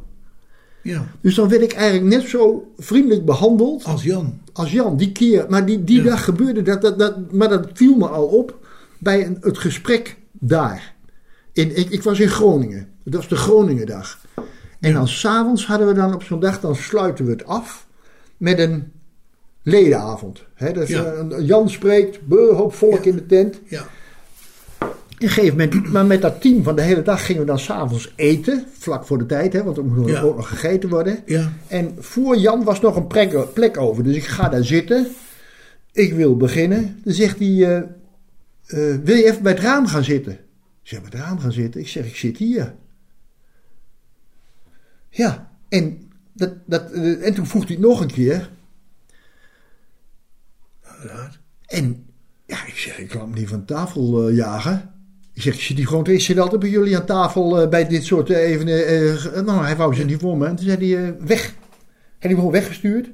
Ja. 0.83 1.07
Dus 1.21 1.35
dan 1.35 1.49
werd 1.49 1.61
ik 1.61 1.73
eigenlijk 1.73 2.15
net 2.15 2.29
zo 2.29 2.71
vriendelijk 2.77 3.25
behandeld 3.25 3.83
Als 3.83 4.03
Jan. 4.03 4.39
als 4.53 4.71
Jan. 4.71 4.97
Die 4.97 5.11
keer, 5.11 5.45
maar 5.49 5.65
die, 5.65 5.83
die 5.83 5.97
Ja. 6.03 6.09
dag 6.09 6.23
gebeurde 6.23 6.61
dat, 6.61 6.81
dat, 6.81 6.99
dat. 6.99 7.31
Maar 7.31 7.49
dat 7.49 7.67
viel 7.73 7.95
me 7.97 8.07
al 8.07 8.25
op 8.25 8.67
bij 8.97 9.25
een, 9.25 9.37
het 9.41 9.57
gesprek 9.57 10.17
daar. 10.31 10.93
In, 11.53 11.77
ik, 11.77 11.89
ik 11.89 12.03
was 12.03 12.19
in 12.19 12.27
Groningen. 12.29 12.87
Dat 13.03 13.13
was 13.13 13.27
de 13.27 13.35
Groningendag. 13.35 14.19
En 14.81 14.93
dan 14.93 15.07
s'avonds 15.07 15.65
hadden 15.65 15.87
we 15.87 15.93
dan 15.93 16.13
op 16.13 16.23
zo'n 16.23 16.39
dag, 16.39 16.59
dan 16.59 16.75
sluiten 16.75 17.25
we 17.25 17.31
het 17.31 17.45
af 17.45 17.87
met 18.37 18.59
een 18.59 18.91
ledenavond. 19.63 20.43
Hè, 20.53 20.69
Ja. 20.69 21.03
eh, 21.03 21.47
Jan 21.47 21.69
spreekt, 21.69 22.19
hoop 22.29 22.73
volk 22.73 23.03
Ja. 23.03 23.09
in 23.09 23.15
de 23.15 23.25
tent. 23.25 23.59
Ja. 23.65 23.85
Op 24.79 25.27
een 25.27 25.29
gegeven 25.29 25.57
moment, 25.57 25.91
maar 25.91 26.05
met 26.05 26.21
dat 26.21 26.41
team 26.41 26.63
van 26.63 26.75
de 26.75 26.81
hele 26.81 27.01
dag 27.01 27.25
gingen 27.25 27.41
we 27.41 27.47
dan 27.47 27.59
s'avonds 27.59 28.13
eten. 28.15 28.65
Vlak 28.77 29.05
voor 29.05 29.17
de 29.17 29.25
tijd, 29.25 29.53
hè, 29.53 29.63
want 29.63 29.77
er 29.77 29.85
moest 29.85 30.09
Ja. 30.09 30.21
ook 30.21 30.35
nog 30.35 30.47
gegeten 30.47 30.89
worden. 30.89 31.19
Ja. 31.25 31.51
En 31.67 31.95
voor 31.99 32.37
Jan 32.37 32.63
was 32.63 32.81
nog 32.81 32.95
een 32.95 33.07
plek, 33.07 33.53
plek 33.53 33.77
over. 33.77 34.03
Dus 34.03 34.15
ik 34.15 34.23
ga 34.25 34.49
daar 34.49 34.63
zitten. 34.63 35.07
Ik 35.91 36.13
wil 36.13 36.37
beginnen. 36.37 37.01
Dan 37.03 37.13
zegt 37.13 37.39
hij: 37.39 37.47
eh, 37.47 37.77
eh, 37.77 38.99
Wil 39.03 39.15
je 39.15 39.25
even 39.25 39.43
bij 39.43 39.51
het 39.51 39.61
raam 39.61 39.87
gaan 39.87 40.03
zitten? 40.03 40.33
Ik 40.33 40.39
zeg: 40.83 41.01
Bij 41.01 41.09
het 41.11 41.19
raam 41.19 41.39
gaan 41.39 41.51
zitten? 41.51 41.81
Ik 41.81 41.87
zeg: 41.87 42.05
Ik 42.05 42.15
zit 42.15 42.37
hier. 42.37 42.73
Ja, 45.13 45.51
en, 45.69 46.11
dat, 46.33 46.53
dat, 46.65 46.91
eh, 46.91 47.25
en 47.25 47.33
toen 47.33 47.47
vroeg 47.47 47.63
hij 47.63 47.75
het 47.75 47.85
nog 47.85 48.01
een 48.01 48.11
keer. 48.11 48.49
En 51.65 52.05
ja, 52.45 52.65
ik 52.65 52.77
zeg: 52.77 52.99
Ik 52.99 53.07
kan 53.07 53.21
hem 53.21 53.33
niet 53.33 53.47
van 53.47 53.65
tafel 53.65 54.27
eh, 54.27 54.35
jagen. 54.35 54.91
Ik 55.33 55.41
zeg: 55.41 55.67
hier 55.67 55.87
gewoon. 55.87 56.05
Ik 56.05 56.21
zit 56.21 56.39
altijd 56.39 56.61
bij 56.61 56.69
jullie 56.69 56.97
aan 56.97 57.05
tafel 57.05 57.61
eh, 57.61 57.69
bij 57.69 57.87
dit 57.87 58.05
soort 58.05 58.29
eh, 58.29 58.49
even. 58.49 59.45
nou, 59.45 59.63
hij 59.63 59.75
wou 59.75 59.95
ze 59.95 60.05
niet 60.05 60.19
voor 60.19 60.37
me. 60.37 60.47
En 60.47 60.55
toen 60.55 60.65
zei 60.65 60.95
hij: 60.95 61.15
Weg. 61.19 61.53
Hij 62.19 62.29
die 62.29 62.35
gewoon 62.35 62.51
weggestuurd. 62.51 63.09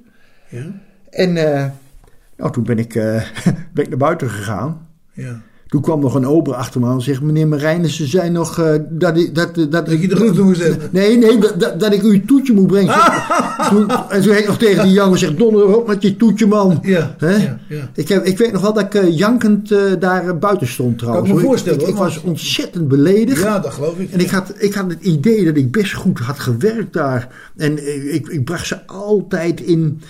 Ja. 0.49 0.81
En 1.09 1.33
nou, 2.35 2.51
toen 2.51 2.63
ben 2.63 2.77
ik, 2.77 2.93
ben 3.73 3.83
ik 3.83 3.89
naar 3.89 3.97
buiten 3.97 4.29
gegaan. 4.29 4.87
Ja. 5.13 5.41
Toen 5.67 5.81
kwam 5.81 5.99
nog 5.99 6.15
een 6.15 6.25
ober 6.27 6.53
achter 6.53 6.79
me 6.81 6.87
aan 6.87 6.93
en 6.95 7.01
zegt... 7.01 7.21
Meneer 7.21 7.47
Marijnen, 7.47 7.89
ze 7.89 8.05
zijn 8.05 8.31
nog... 8.31 8.59
eh, 8.59 8.73
dat, 8.89 9.17
ik- 9.17 9.35
dat, 9.35 9.55
dat, 9.55 9.71
Dat 9.71 10.01
je 10.01 10.07
de 10.07 10.15
groeten 10.15 10.43
moest 10.43 10.61
hebben. 10.63 10.89
Nee, 10.91 11.17
nee, 11.17 11.37
dat, 11.57 11.79
dat, 11.79 11.93
ik 11.93 12.03
u 12.03 12.13
het 12.13 12.27
toetje 12.27 12.53
moet 12.53 12.67
brengen. 12.67 12.95
toen, 13.69 13.89
en 14.09 14.21
toen 14.21 14.31
heb 14.31 14.41
ik 14.41 14.47
nog 14.47 14.57
tegen 14.57 14.83
die 14.83 14.93
jongen 14.93 15.11
gezegd... 15.11 15.37
Donder 15.37 15.77
op 15.77 15.87
met 15.87 16.01
je 16.01 16.15
toetje, 16.15 16.47
man. 16.47 16.79
Ja. 16.81 17.15
Ja. 17.19 17.59
ja. 17.67 17.89
Ik, 17.93 18.07
heb, 18.07 18.25
ik 18.25 18.37
weet 18.37 18.51
nog 18.51 18.61
wel 18.61 18.73
dat 18.73 18.83
ik 18.83 18.93
eh, 18.93 19.17
jankend 19.17 19.71
eh, 19.71 19.79
daar 19.99 20.27
eh, 20.27 20.37
buiten 20.37 20.67
stond 20.67 20.97
trouwens. 20.97 21.27
Kan 21.27 21.37
ik 21.37 21.41
me 21.43 21.47
voorstellen, 21.47 21.87
Ik, 21.87 21.95
was 21.95 22.21
ontzettend 22.21 22.87
beledigd. 22.87 23.41
Ja, 23.41 23.59
dat 23.59 23.73
geloof 23.73 23.97
ik. 23.97 24.11
En 24.11 24.19
ik 24.19 24.29
had, 24.29 24.53
ik 24.57 24.73
had 24.73 24.89
het 24.91 25.03
idee 25.03 25.45
dat 25.45 25.55
ik 25.55 25.71
best 25.71 25.93
goed 25.93 26.19
had 26.19 26.39
gewerkt 26.39 26.93
daar. 26.93 27.51
En 27.57 27.71
ik, 27.95 28.03
ik, 28.03 28.27
ik 28.27 28.43
bracht 28.45 28.67
ze 28.67 28.85
altijd 28.87 29.61
in 29.61 30.01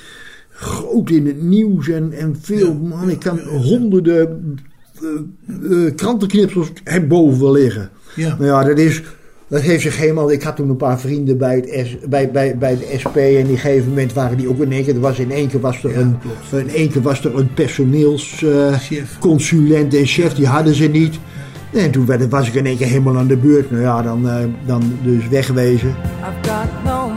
groot 0.49 1.10
in 1.10 1.28
het 1.28 1.41
nieuws 1.41 1.88
en, 1.89 2.12
en 2.14 2.38
veel. 2.41 2.68
Ja, 2.82 2.88
man, 2.88 3.10
ik 3.10 3.20
kan 3.20 3.36
ja, 3.36 3.41
ja. 3.43 3.49
honderden 3.58 4.58
eh, 5.02 5.95
krantenknipsels 5.95 6.72
heb 6.84 7.08
boven 7.08 7.39
wel 7.41 7.52
liggen. 7.52 7.89
Ja. 8.16 8.36
Nou 8.39 8.45
ja, 8.45 8.64
dat 8.64 8.78
is. 8.78 9.04
Dat 9.50 9.62
heeft 9.62 9.82
zich 9.82 9.98
helemaal. 9.98 10.32
Ik 10.32 10.41
had 10.43 10.56
toen 10.56 10.70
een 10.70 10.78
paar 10.78 11.00
vrienden 11.00 11.38
bij, 11.38 11.56
het 11.56 11.88
S, 11.88 11.98
bij, 12.10 12.32
bij, 12.32 12.58
bij 12.58 12.78
de 12.78 12.93
SP. 13.02 13.16
En 13.18 13.43
op 13.43 13.50
een 13.50 13.58
gegeven 13.58 13.89
moment 13.89 14.14
waren 14.14 14.38
die 14.38 14.50
ook 14.50 14.60
in 14.60 14.72
één 14.72 14.84
keer. 14.84 14.93
Er 14.95 15.00
was 15.00 15.20
in 15.20 15.32
één 15.32 15.48
keer 15.48 15.60
was 15.60 15.84
er 15.84 15.89
Ja, 15.91 15.98
een, 16.00 16.18
klopt. 16.20 16.66
in 16.66 16.74
één 16.76 16.89
keer 16.89 17.02
was 17.02 17.26
er 17.26 17.36
een 17.38 17.54
personeelsconsulent 17.54 18.82
Chef. 18.82 19.18
consulent 19.20 19.93
en 19.93 20.06
chef. 20.06 20.34
Die 20.34 20.48
hadden 20.48 20.76
ze 20.76 20.88
niet. 20.88 21.20
En 21.74 21.91
toen 21.91 22.06
werd, 22.06 22.30
was 22.30 22.48
ik 22.48 22.54
in 22.54 22.66
één 22.66 22.78
keer 22.78 22.88
helemaal 22.88 23.18
aan 23.18 23.28
de 23.28 23.38
beurt. 23.38 23.72
Nou 23.72 23.84
ja, 23.84 24.02
dan, 24.02 24.30
eh, 24.30 24.36
dan 24.66 24.82
dus 25.04 25.28
wegwezen. 25.28 25.89
I've 25.89 26.50
got 26.52 26.84
no 26.86 27.10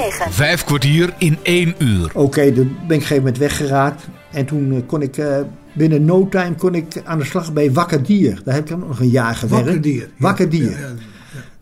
509. 0.00 0.32
Vijf 0.32 0.64
kwartier 0.64 1.14
in 1.18 1.38
één 1.42 1.74
uur. 1.78 2.10
Oké, 2.14 2.52
toen 2.52 2.54
ben 2.54 2.64
ik 2.64 2.82
op 2.82 2.90
een 2.90 3.00
gegeven 3.00 3.16
moment 3.16 3.38
weggeraakt. 3.38 4.08
En 4.32 4.46
toen 4.46 4.72
eh, 4.72 4.78
kon 4.86 5.02
ik 5.02 5.16
eh, 5.16 5.40
binnen 5.72 6.04
no 6.04 6.28
time 6.28 6.54
kon 6.54 6.74
ik 6.74 7.02
aan 7.04 7.18
de 7.18 7.24
slag 7.24 7.52
bij 7.52 7.72
Wakker 7.72 8.02
Dier. 8.02 8.40
Daar 8.44 8.54
heb 8.54 8.70
ik 8.70 8.78
nog 8.78 9.00
een 9.00 9.08
jaar 9.08 9.34
gewerkt. 9.34 9.64
Wakker 9.64 9.82
dier. 9.82 10.08
Wakker 10.18 10.48
Dier. 10.48 10.70
Ja, 10.70 10.76
ja, 10.78 10.94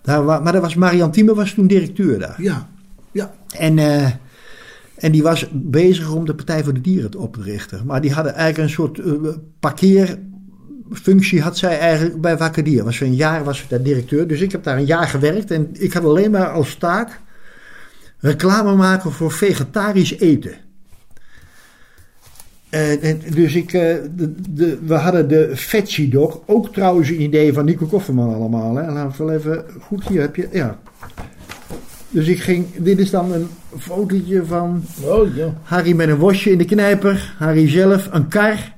Daar, 0.02 0.42
maar 0.42 0.52
dat 0.52 0.62
was 0.62 0.74
Marian 0.74 1.10
Thieme 1.10 1.34
was 1.34 1.52
toen 1.52 1.66
directeur 1.66 2.18
daar. 2.18 2.42
ja. 2.42 2.68
ja. 3.12 3.34
En, 3.56 3.78
eh, 3.78 4.10
en 4.96 5.12
die 5.12 5.22
was 5.22 5.46
bezig 5.52 6.12
om 6.12 6.26
de 6.26 6.34
Partij 6.34 6.64
voor 6.64 6.74
de 6.74 6.80
Dieren 6.80 7.18
op 7.18 7.34
te 7.34 7.42
richten. 7.42 7.86
Maar 7.86 8.00
die 8.00 8.12
hadden 8.12 8.34
eigenlijk 8.34 8.68
een 8.68 8.74
soort 8.74 9.00
parkeerfunctie 9.60 11.40
had 11.40 11.58
zij 11.58 11.78
eigenlijk 11.78 12.20
bij 12.20 12.36
Wakker 12.36 12.64
Dier. 12.64 12.84
Was 12.84 12.96
ze 12.96 13.04
een 13.04 13.14
jaar 13.14 13.44
was 13.44 13.58
ze 13.58 13.64
daar 13.68 13.82
directeur. 13.82 14.26
Dus 14.26 14.40
ik 14.40 14.52
heb 14.52 14.62
daar 14.62 14.76
een 14.76 14.84
jaar 14.84 15.08
gewerkt. 15.08 15.50
En 15.50 15.68
ik 15.72 15.92
had 15.92 16.04
alleen 16.04 16.30
maar 16.30 16.50
als 16.50 16.74
taak 16.74 17.20
reclame 18.18 18.74
maken 18.74 19.12
voor 19.12 19.32
vegetarisch 19.32 20.18
eten. 20.18 20.52
En, 22.68 23.00
en 23.00 23.20
dus 23.34 23.54
ik, 23.54 23.72
eh, 23.72 23.96
de, 24.16 24.34
de, 24.50 24.78
we 24.86 24.94
hadden 24.94 25.28
de 25.28 25.50
Veggie 25.52 26.08
Dog, 26.08 26.40
ook 26.46 26.72
trouwens 26.72 27.08
een 27.08 27.20
idee 27.20 27.52
van 27.52 27.64
Nico 27.64 27.86
Kofferman 27.86 28.34
allemaal. 28.34 28.76
Hè. 28.76 28.92
Laten 28.92 29.18
we 29.18 29.24
wel 29.24 29.34
even, 29.34 29.64
goed 29.80 30.08
hier 30.08 30.20
heb 30.20 30.36
je, 30.36 30.48
ja. 30.52 30.78
Dus 32.10 32.26
ik 32.26 32.40
ging, 32.40 32.66
dit 32.76 32.98
is 32.98 33.10
dan 33.10 33.32
een 33.32 33.48
fotootje 33.78 34.44
van 34.44 34.84
Oh 35.04 35.36
ja. 35.36 35.54
Harry 35.62 35.92
met 35.92 36.08
een 36.08 36.16
worstje 36.16 36.50
in 36.50 36.58
de 36.58 36.64
knijper, 36.64 37.34
Harry 37.38 37.68
zelf, 37.68 38.08
een 38.12 38.28
kar. 38.28 38.76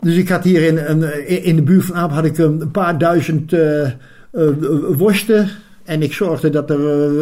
Dus 0.00 0.16
ik 0.16 0.28
had 0.28 0.44
hier 0.44 0.62
in, 0.62 1.02
in 1.44 1.56
de 1.56 1.62
buurt 1.62 1.84
van 1.84 1.96
Aap 1.96 2.10
had 2.10 2.24
ik 2.24 2.38
een 2.38 2.70
paar 2.70 2.98
duizend 2.98 3.52
eh, 3.52 3.84
eh, 3.84 3.90
worsten. 4.96 5.50
En 5.84 6.02
ik 6.02 6.12
zorgde 6.12 6.50
dat 6.50 6.70
er 6.70 6.78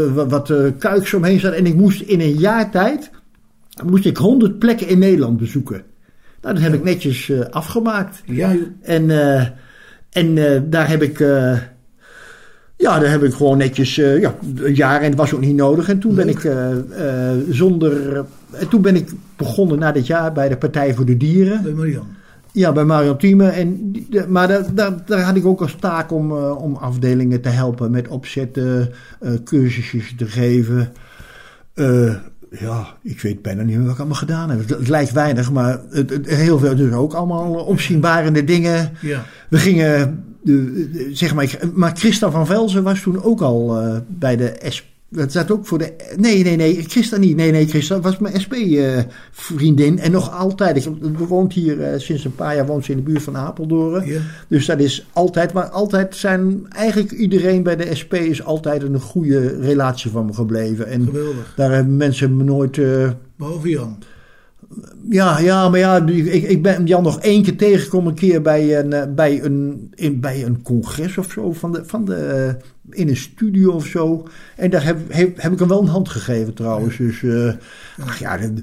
eh, 0.07 0.13
wat- 0.15 0.31
wat 0.31 0.51
eh, 0.51 0.59
kuikens 0.79 1.15
omheen 1.15 1.41
zaten. 1.41 1.59
En 1.59 1.67
ik 1.67 1.75
moest 1.75 2.01
in 2.01 2.21
een 2.21 2.37
jaar 2.39 2.71
tijd 2.71 3.11
moest 3.85 4.05
ik 4.07 4.17
100 4.17 4.59
plekken 4.59 4.89
in 4.89 4.99
Nederland 4.99 5.37
bezoeken. 5.37 5.83
Nou, 6.43 6.55
dat 6.55 6.63
heb 6.63 6.75
ik 6.75 6.85
netjes 6.85 7.29
eh, 7.31 7.41
afgemaakt. 7.51 8.23
Ja. 8.27 8.57
En, 8.83 9.11
eh, 9.11 9.47
en 10.11 10.39
eh, 10.55 10.61
daar 10.65 10.89
heb 10.89 11.03
ik. 11.03 11.21
eh, 11.21 11.59
ja, 12.77 12.99
daar 12.99 13.11
heb 13.11 13.23
ik 13.23 13.33
gewoon 13.33 13.59
netjes. 13.59 13.99
eh, 13.99 14.21
ja, 14.21 14.35
een 14.57 14.75
jaar 14.75 15.01
en 15.01 15.09
het 15.09 15.19
was 15.19 15.35
ook 15.35 15.41
niet 15.41 15.57
nodig. 15.57 15.89
En 15.89 15.99
toen 15.99 16.15
ben 16.15 16.29
ik 16.29 16.45
eh, 16.45 16.71
eh, 17.33 17.39
zonder. 17.51 18.25
en 18.51 18.69
toen 18.69 18.83
ben 18.83 18.97
ik 18.97 19.11
begonnen 19.37 19.79
na 19.79 19.93
dit 19.93 20.07
jaar 20.07 20.33
bij 20.33 20.49
de 20.49 20.57
Partij 20.57 20.95
voor 20.95 21.05
de 21.05 21.17
Dieren. 21.17 21.77
bij. 21.77 21.99
Ja, 22.53 22.73
bij 22.73 22.85
Marion 22.85 23.19
Thieme. 23.19 23.49
En, 23.49 23.95
maar 24.29 24.49
daar, 24.49 24.75
daar, 24.75 24.93
daar 25.07 25.21
had 25.21 25.37
ik 25.37 25.47
ook 25.47 25.61
als 25.61 25.77
taak 25.81 26.13
om, 26.13 26.31
eh, 26.31 26.63
om 26.63 26.77
afdelingen 26.77 27.41
te 27.41 27.49
helpen 27.49 27.91
met 27.91 28.09
opzetten, 28.09 28.91
eh 29.21 29.31
cursusjes 29.45 30.15
te 30.17 30.27
geven. 30.27 30.93
Eh, 31.75 32.15
ja, 32.51 32.87
ik 33.03 33.21
weet 33.21 33.43
bijna 33.43 33.63
niet 33.63 33.75
meer 33.77 33.85
wat 33.85 33.93
ik 33.93 33.99
allemaal 33.99 34.17
gedaan 34.19 34.51
heb. 34.51 34.59
Het, 34.59 34.71
het 34.71 34.89
lijkt 34.89 35.13
weinig, 35.13 35.53
maar 35.53 35.81
het, 35.91 36.11
het- 36.11 36.27
heel 36.29 36.59
veel. 36.59 36.77
Dus 36.77 36.93
ook 36.93 37.13
allemaal 37.15 37.53
opzienbarende 37.55 38.45
dingen. 38.45 38.91
Ja. 39.01 39.25
We 39.51 39.59
gingen, 39.59 40.25
zeg 41.13 41.35
maar, 41.35 41.59
maar 41.75 41.93
Christa 41.97 42.31
van 42.31 42.47
Velzen 42.47 42.83
was 42.83 43.01
toen 43.01 43.23
ook 43.23 43.41
al 43.41 43.79
bij 44.09 44.37
de 44.37 44.57
SP. 44.77 44.85
Dat 45.13 45.33
zat 45.33 45.51
ook 45.51 45.67
voor 45.67 45.79
de. 45.79 45.93
Nee, 46.17 46.43
nee, 46.45 46.57
nee, 46.57 46.83
Christa 46.83 47.17
niet. 47.17 47.37
Nee, 47.37 47.51
nee, 47.51 47.67
Christa 47.67 48.01
was 48.01 48.19
mijn 48.19 48.41
SP-vriendin. 48.41 49.99
en 49.99 50.11
nog 50.11 50.33
altijd. 50.33 50.77
Ik 50.87 51.19
woont 51.29 51.53
hier 51.53 51.83
eh, 51.83 51.99
sinds 52.01 52.25
een 52.25 52.35
paar 52.35 52.55
jaar 52.57 52.67
woont 52.67 52.85
ze 52.85 52.91
in 52.91 52.97
de 52.97 53.03
buurt 53.03 53.23
van 53.23 53.37
Apeldoorn. 53.37 54.07
Ja. 54.07 54.21
Dus 54.49 54.67
dat 54.67 54.81
is 54.81 55.07
altijd. 55.13 55.53
Maar 55.53 55.69
altijd 55.69 56.17
zijn. 56.17 56.67
Eigenlijk 56.69 57.11
iedereen 57.11 57.63
bij 57.63 57.77
de 57.77 57.95
SP 58.01 58.15
is 58.15 58.45
altijd 58.45 58.83
een 58.83 59.01
goede 59.01 59.61
relatie 59.61 60.11
van 60.11 60.27
me 60.27 60.33
gebleven. 60.33 60.87
En 60.87 61.05
Geweldig. 61.05 61.53
daar 61.57 61.73
hebben 61.73 61.97
mensen 61.97 62.37
me 62.37 62.45
nooit. 62.45 62.79
eh, 62.79 63.11
Behalve 63.37 63.69
Jan. 63.69 63.99
Ja, 65.09 65.39
ja, 65.39 65.69
maar 65.69 65.79
ja, 65.79 66.07
ik, 66.07 66.43
ik 66.43 66.63
ben 66.63 66.87
Jan 66.87 67.03
nog 67.03 67.21
één 67.21 67.43
keer 67.43 67.57
tegengekomen, 67.57 68.11
een 68.11 68.19
keer 68.19 68.43
bij 68.43 68.79
een, 68.79 68.93
eh, 68.93 69.15
bij 69.15 69.43
een, 69.45 69.91
in, 69.95 70.21
bij 70.21 70.45
een 70.45 70.63
congres 70.63 71.19
of 71.19 71.33
zo, 71.33 71.53
van 71.53 71.73
de, 71.73 71.83
van 71.85 72.05
de, 72.05 72.15
eh, 72.15 72.55
in 72.91 73.09
een 73.09 73.17
studio 73.17 73.71
of 73.71 73.87
zo. 73.87 74.27
En 74.57 74.71
daar 74.71 74.85
heb, 74.85 75.13
heb, 75.13 75.43
heb 75.43 75.53
ik 75.53 75.59
hem 75.59 75.69
wel 75.69 75.81
een 75.81 75.87
hand 75.87 76.09
gegeven 76.09 76.55
trouwens. 76.55 76.97
Dus, 76.97 77.23
eh, 77.23 77.53
ach 78.05 78.19
ja, 78.19 78.37
de, 78.39 78.63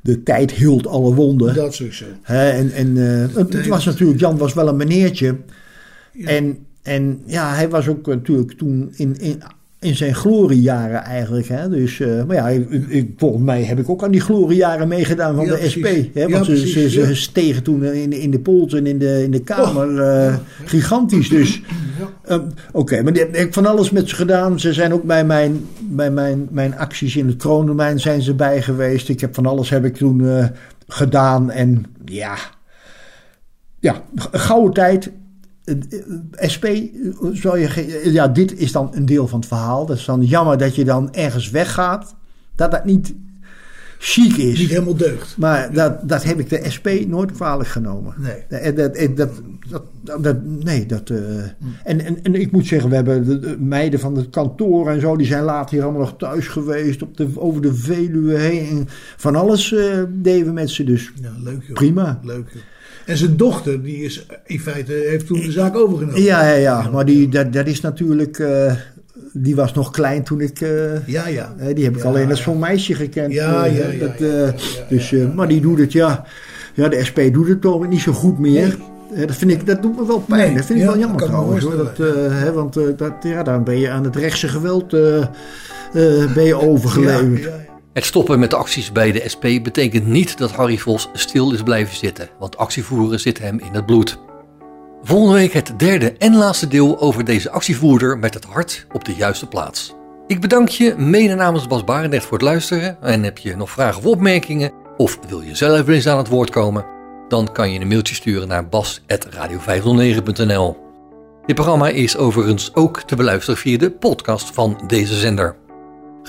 de 0.00 0.22
tijd 0.22 0.50
hield 0.50 0.86
alle 0.86 1.14
wonden. 1.14 1.54
Dat 1.54 1.74
sowieso. 1.74 2.04
Hè, 2.22 2.50
en 2.50 2.72
en 2.72 2.96
eh, 2.96 3.36
het, 3.36 3.66
was 3.66 3.84
natuurlijk, 3.84 4.20
Jan 4.20 4.38
was 4.38 4.54
wel 4.54 4.68
een 4.68 4.76
meneertje. 4.76 5.36
Ja. 6.12 6.28
En, 6.28 6.66
en 6.82 7.22
ja, 7.26 7.54
hij 7.54 7.68
was 7.68 7.88
ook 7.88 8.06
natuurlijk 8.06 8.52
toen 8.52 8.92
in, 8.96 9.16
in, 9.18 9.42
in 9.80 9.96
zijn 9.96 10.14
gloriejaren 10.14 11.02
eigenlijk. 11.04 11.48
Hè? 11.48 11.68
Dus, 11.68 12.00
eh, 12.00 12.24
maar 12.24 12.36
ja, 12.36 12.48
ik, 12.48 12.70
ik- 12.88 13.12
volgens 13.16 13.42
mij 13.44 13.62
heb 13.64 13.78
ik 13.78 13.88
ook 13.88 14.04
aan 14.04 14.10
die 14.10 14.20
gloriejaren 14.20 14.88
meegedaan 14.88 15.34
van 15.34 15.44
Ja, 15.44 15.50
de 15.50 15.56
precies. 15.58 15.82
SP. 15.84 16.14
Hè? 16.14 16.28
Want 16.28 16.44
ze, 16.44 16.50
precies, 16.52 16.72
ze, 16.72 16.90
ze 16.90 17.00
ja. 17.08 17.14
stegen 17.14 17.62
toen 17.62 17.84
in, 17.84 18.10
de- 18.10 18.20
in 18.20 18.30
de 18.30 18.38
polls 18.40 18.72
en 18.72 18.86
in 18.86 18.98
de, 18.98 19.22
in 19.22 19.30
de 19.30 19.40
Kamer 19.40 19.98
eh, 20.00 20.34
gigantisch. 20.64 21.28
Dus 21.28 21.62
Ehm, 22.24 22.40
Oké, 22.72 23.02
maar 23.02 23.12
die 23.12 23.22
heb 23.22 23.34
ik 23.36 23.52
van 23.54 23.66
alles 23.66 23.90
met 23.90 24.08
ze 24.08 24.14
gedaan. 24.14 24.60
Ze 24.60 24.72
zijn 24.72 24.92
ook 24.92 25.02
bij 25.02 25.24
mijn, 25.24 25.64
bij 25.80 26.10
mijn, 26.10 26.48
mijn 26.50 26.76
acties 26.78 27.16
in 27.16 27.26
het 27.26 27.36
kroondomein 27.36 28.00
zijn 28.00 28.22
ze 28.22 28.34
bij 28.34 28.62
geweest. 28.62 29.08
Ik 29.08 29.20
heb 29.20 29.34
van 29.34 29.46
alles 29.46 29.70
heb 29.70 29.84
ik 29.84 29.96
toen 29.96 30.28
eh, 30.28 30.46
gedaan. 30.88 31.50
En 31.50 31.84
ja, 32.04 32.36
ja, 33.80 34.02
gouden 34.32 34.72
tijd. 34.72 35.10
Eh, 35.64 35.74
eh, 36.32 36.48
SP, 36.54 36.64
eh, 36.64 36.80
zou 37.32 37.58
je, 37.58 38.00
ja, 38.12 38.28
dit 38.28 38.58
is 38.58 38.72
dan 38.72 38.90
een 38.94 39.06
deel 39.06 39.28
van 39.28 39.38
het 39.38 39.48
verhaal. 39.48 39.86
Dat 39.86 39.96
is 39.96 40.04
dan 40.04 40.24
jammer 40.24 40.58
dat 40.58 40.74
je 40.74 40.84
dan 40.84 41.14
ergens 41.14 41.50
weggaat. 41.50 42.14
Dat 42.54 42.70
dat 42.70 42.84
niet 42.84 43.14
chic 43.98 44.36
is. 44.36 44.58
Niet 44.58 44.68
helemaal 44.68 44.96
deugd. 44.96 45.36
Maar 45.38 45.72
dat, 45.72 46.08
dat 46.08 46.22
heb 46.24 46.38
ik 46.38 46.48
de 46.48 46.70
SP 46.74 46.88
nooit 47.06 47.32
kwalijk 47.32 47.68
genomen. 47.68 48.14
Nee. 48.18 48.74
Dat, 48.74 49.16
dat, 49.16 49.30
dat, 49.66 49.82
dat, 50.22 50.36
nee, 50.44 50.86
dat. 50.86 51.10
en, 51.10 52.00
en, 52.04 52.22
en 52.22 52.34
ik 52.34 52.52
moet 52.52 52.66
zeggen, 52.66 52.88
we 52.90 52.94
hebben 52.94 53.24
de, 53.24 53.38
de 53.38 53.56
meiden 53.58 54.00
van 54.00 54.16
het 54.16 54.30
kantoor 54.30 54.90
en 54.90 55.00
zo, 55.00 55.16
die 55.16 55.26
zijn 55.26 55.44
later 55.44 55.74
hier 55.74 55.82
allemaal 55.82 56.00
nog 56.00 56.16
thuis 56.16 56.48
geweest, 56.48 57.02
op 57.02 57.16
de, 57.16 57.28
over 57.34 57.62
de 57.62 57.74
Veluwe 57.74 58.38
heen. 58.38 58.68
En 58.68 58.84
van 59.16 59.36
alles 59.36 59.72
eh, 59.72 60.02
deden 60.08 60.46
we 60.46 60.52
met 60.52 60.70
ze, 60.70 60.84
dus 60.84 61.12
Ja, 61.22 61.32
leuk 61.44 61.62
joh. 61.62 61.74
prima. 61.74 62.20
Leuk 62.22 62.50
joh. 62.52 62.62
En 63.06 63.16
zijn 63.16 63.36
dochter, 63.36 63.82
die 63.82 64.04
is 64.04 64.26
in 64.46 64.60
feite, 64.60 64.92
heeft 64.92 65.26
toen 65.26 65.40
de 65.40 65.50
zaak 65.52 65.76
overgenomen. 65.76 66.22
Ja, 66.22 66.48
ja, 66.48 66.54
ja, 66.54 66.88
maar 66.92 67.04
die, 67.04 67.28
dat, 67.28 67.52
dat 67.52 67.66
is 67.66 67.80
natuurlijk. 67.80 68.38
eh, 68.38 68.72
die 69.32 69.54
was 69.56 69.74
nog 69.74 69.90
klein 69.90 70.22
toen 70.22 70.40
ik. 70.40 70.60
eh, 70.60 71.06
Ja, 71.06 71.28
ja. 71.28 71.54
die 71.74 71.84
heb 71.84 71.96
ik 71.96 72.02
Ja, 72.02 72.08
alleen 72.08 72.28
als 72.28 72.38
ja. 72.38 72.44
zo'n 72.44 72.58
meisje 72.58 72.94
gekend. 72.94 73.32
Ja, 73.32 73.64
eh, 73.66 73.78
ja, 73.78 74.06
ja, 74.18 74.54
dus, 74.88 75.14
maar 75.34 75.48
die 75.48 75.60
doet 75.60 75.78
het, 75.78 75.92
ja. 75.92 76.24
Ja, 76.74 76.88
de 76.88 77.04
SP 77.08 77.18
doet 77.32 77.48
het 77.48 77.60
toch 77.60 77.88
niet 77.88 78.00
zo 78.00 78.12
goed 78.12 78.38
meer. 78.38 78.76
Dat, 79.26 79.36
vind 79.36 79.50
ik, 79.50 79.66
dat 79.66 79.82
doet 79.82 79.96
me 79.96 80.06
wel 80.06 80.18
pijn. 80.28 80.40
Nee, 80.46 80.56
dat 80.56 80.64
vind 80.64 80.78
ik 80.78 80.84
wel 80.84 80.98
jammer 80.98 81.20
trouwens. 81.22 81.64
Hoor. 81.64 81.76
Dat, 81.76 81.96
hè, 82.32 82.52
want 82.52 82.74
dat, 82.96 83.12
ja, 83.22 83.42
dan 83.42 83.64
ben 83.64 83.78
je 83.78 83.90
aan 83.90 84.04
het 84.04 84.16
rechtse 84.16 84.48
geweld 84.48 84.90
ben 86.34 86.44
je 86.44 86.54
overgeleverd. 86.60 87.48
Het 87.92 88.04
stoppen 88.04 88.38
met 88.38 88.50
de 88.50 88.56
acties 88.56 88.92
bij 88.92 89.12
de 89.12 89.28
SP 89.32 89.44
betekent 89.62 90.06
niet 90.06 90.38
dat 90.38 90.50
Harry 90.50 90.78
Vos 90.78 91.08
stil 91.12 91.52
is 91.52 91.62
blijven 91.62 91.96
zitten, 91.96 92.28
want 92.38 92.56
actievoeren 92.56 93.20
zit 93.20 93.38
hem 93.38 93.58
in 93.58 93.74
het 93.74 93.86
bloed. 93.86 94.18
Volgende 95.02 95.34
week 95.34 95.52
het 95.52 95.72
derde 95.76 96.14
en 96.18 96.36
laatste 96.36 96.68
deel 96.68 97.00
over 97.00 97.24
deze 97.24 97.50
actievoerder 97.50 98.18
met 98.18 98.34
het 98.34 98.44
hart 98.44 98.86
op 98.92 99.04
de 99.04 99.14
juiste 99.14 99.46
plaats. 99.46 99.94
Ik 100.26 100.40
bedank 100.40 100.68
je 100.68 100.94
mede 100.96 101.34
namens 101.34 101.66
Bas 101.66 101.84
Barendrecht 101.84 102.24
voor 102.24 102.38
het 102.38 102.46
luisteren 102.46 103.02
en 103.02 103.22
heb 103.22 103.38
je 103.38 103.56
nog 103.56 103.70
vragen 103.70 103.98
of 103.98 104.06
opmerkingen 104.06 104.72
of 104.96 105.18
wil 105.28 105.40
je 105.40 105.54
zelf 105.54 105.88
eens 105.88 106.06
aan 106.06 106.18
het 106.18 106.28
woord 106.28 106.50
komen, 106.50 106.84
dan 107.28 107.52
kan 107.52 107.72
je 107.72 107.80
een 107.80 107.88
mailtje 107.88 108.14
sturen 108.14 108.48
naar 108.48 108.68
bas.radio509.nl. 108.68 110.76
Dit 111.46 111.54
programma 111.54 111.88
is 111.88 112.16
overigens 112.16 112.74
ook 112.74 113.02
te 113.02 113.16
beluisteren 113.16 113.60
via 113.60 113.78
de 113.78 113.90
podcast 113.90 114.50
van 114.50 114.80
deze 114.86 115.14
zender. 115.14 115.59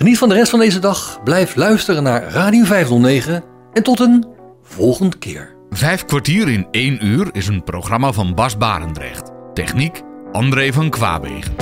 Geniet 0.02 0.18
van 0.18 0.30
de 0.30 0.36
rest 0.36 0.50
van 0.50 0.60
deze 0.60 0.80
dag, 0.80 1.20
blijf 1.24 1.56
luisteren 1.56 2.04
naar 2.04 2.24
Radio 2.24 2.64
509 2.64 3.44
en 3.74 3.84
tot 3.84 4.00
een 4.00 4.26
volgende 4.64 5.18
keer. 5.18 5.56
Vijf 5.70 6.06
kwartier 6.06 6.50
in 6.50 6.68
één 6.72 7.06
uur 7.06 7.30
is 7.32 7.48
een 7.48 7.64
programma 7.64 8.12
van 8.12 8.36
Bas 8.36 8.58
Barendrecht. 8.58 9.32
Techniek 9.54 10.02
André 10.32 10.74
van 10.74 10.90
Kwaabegen. 10.90 11.56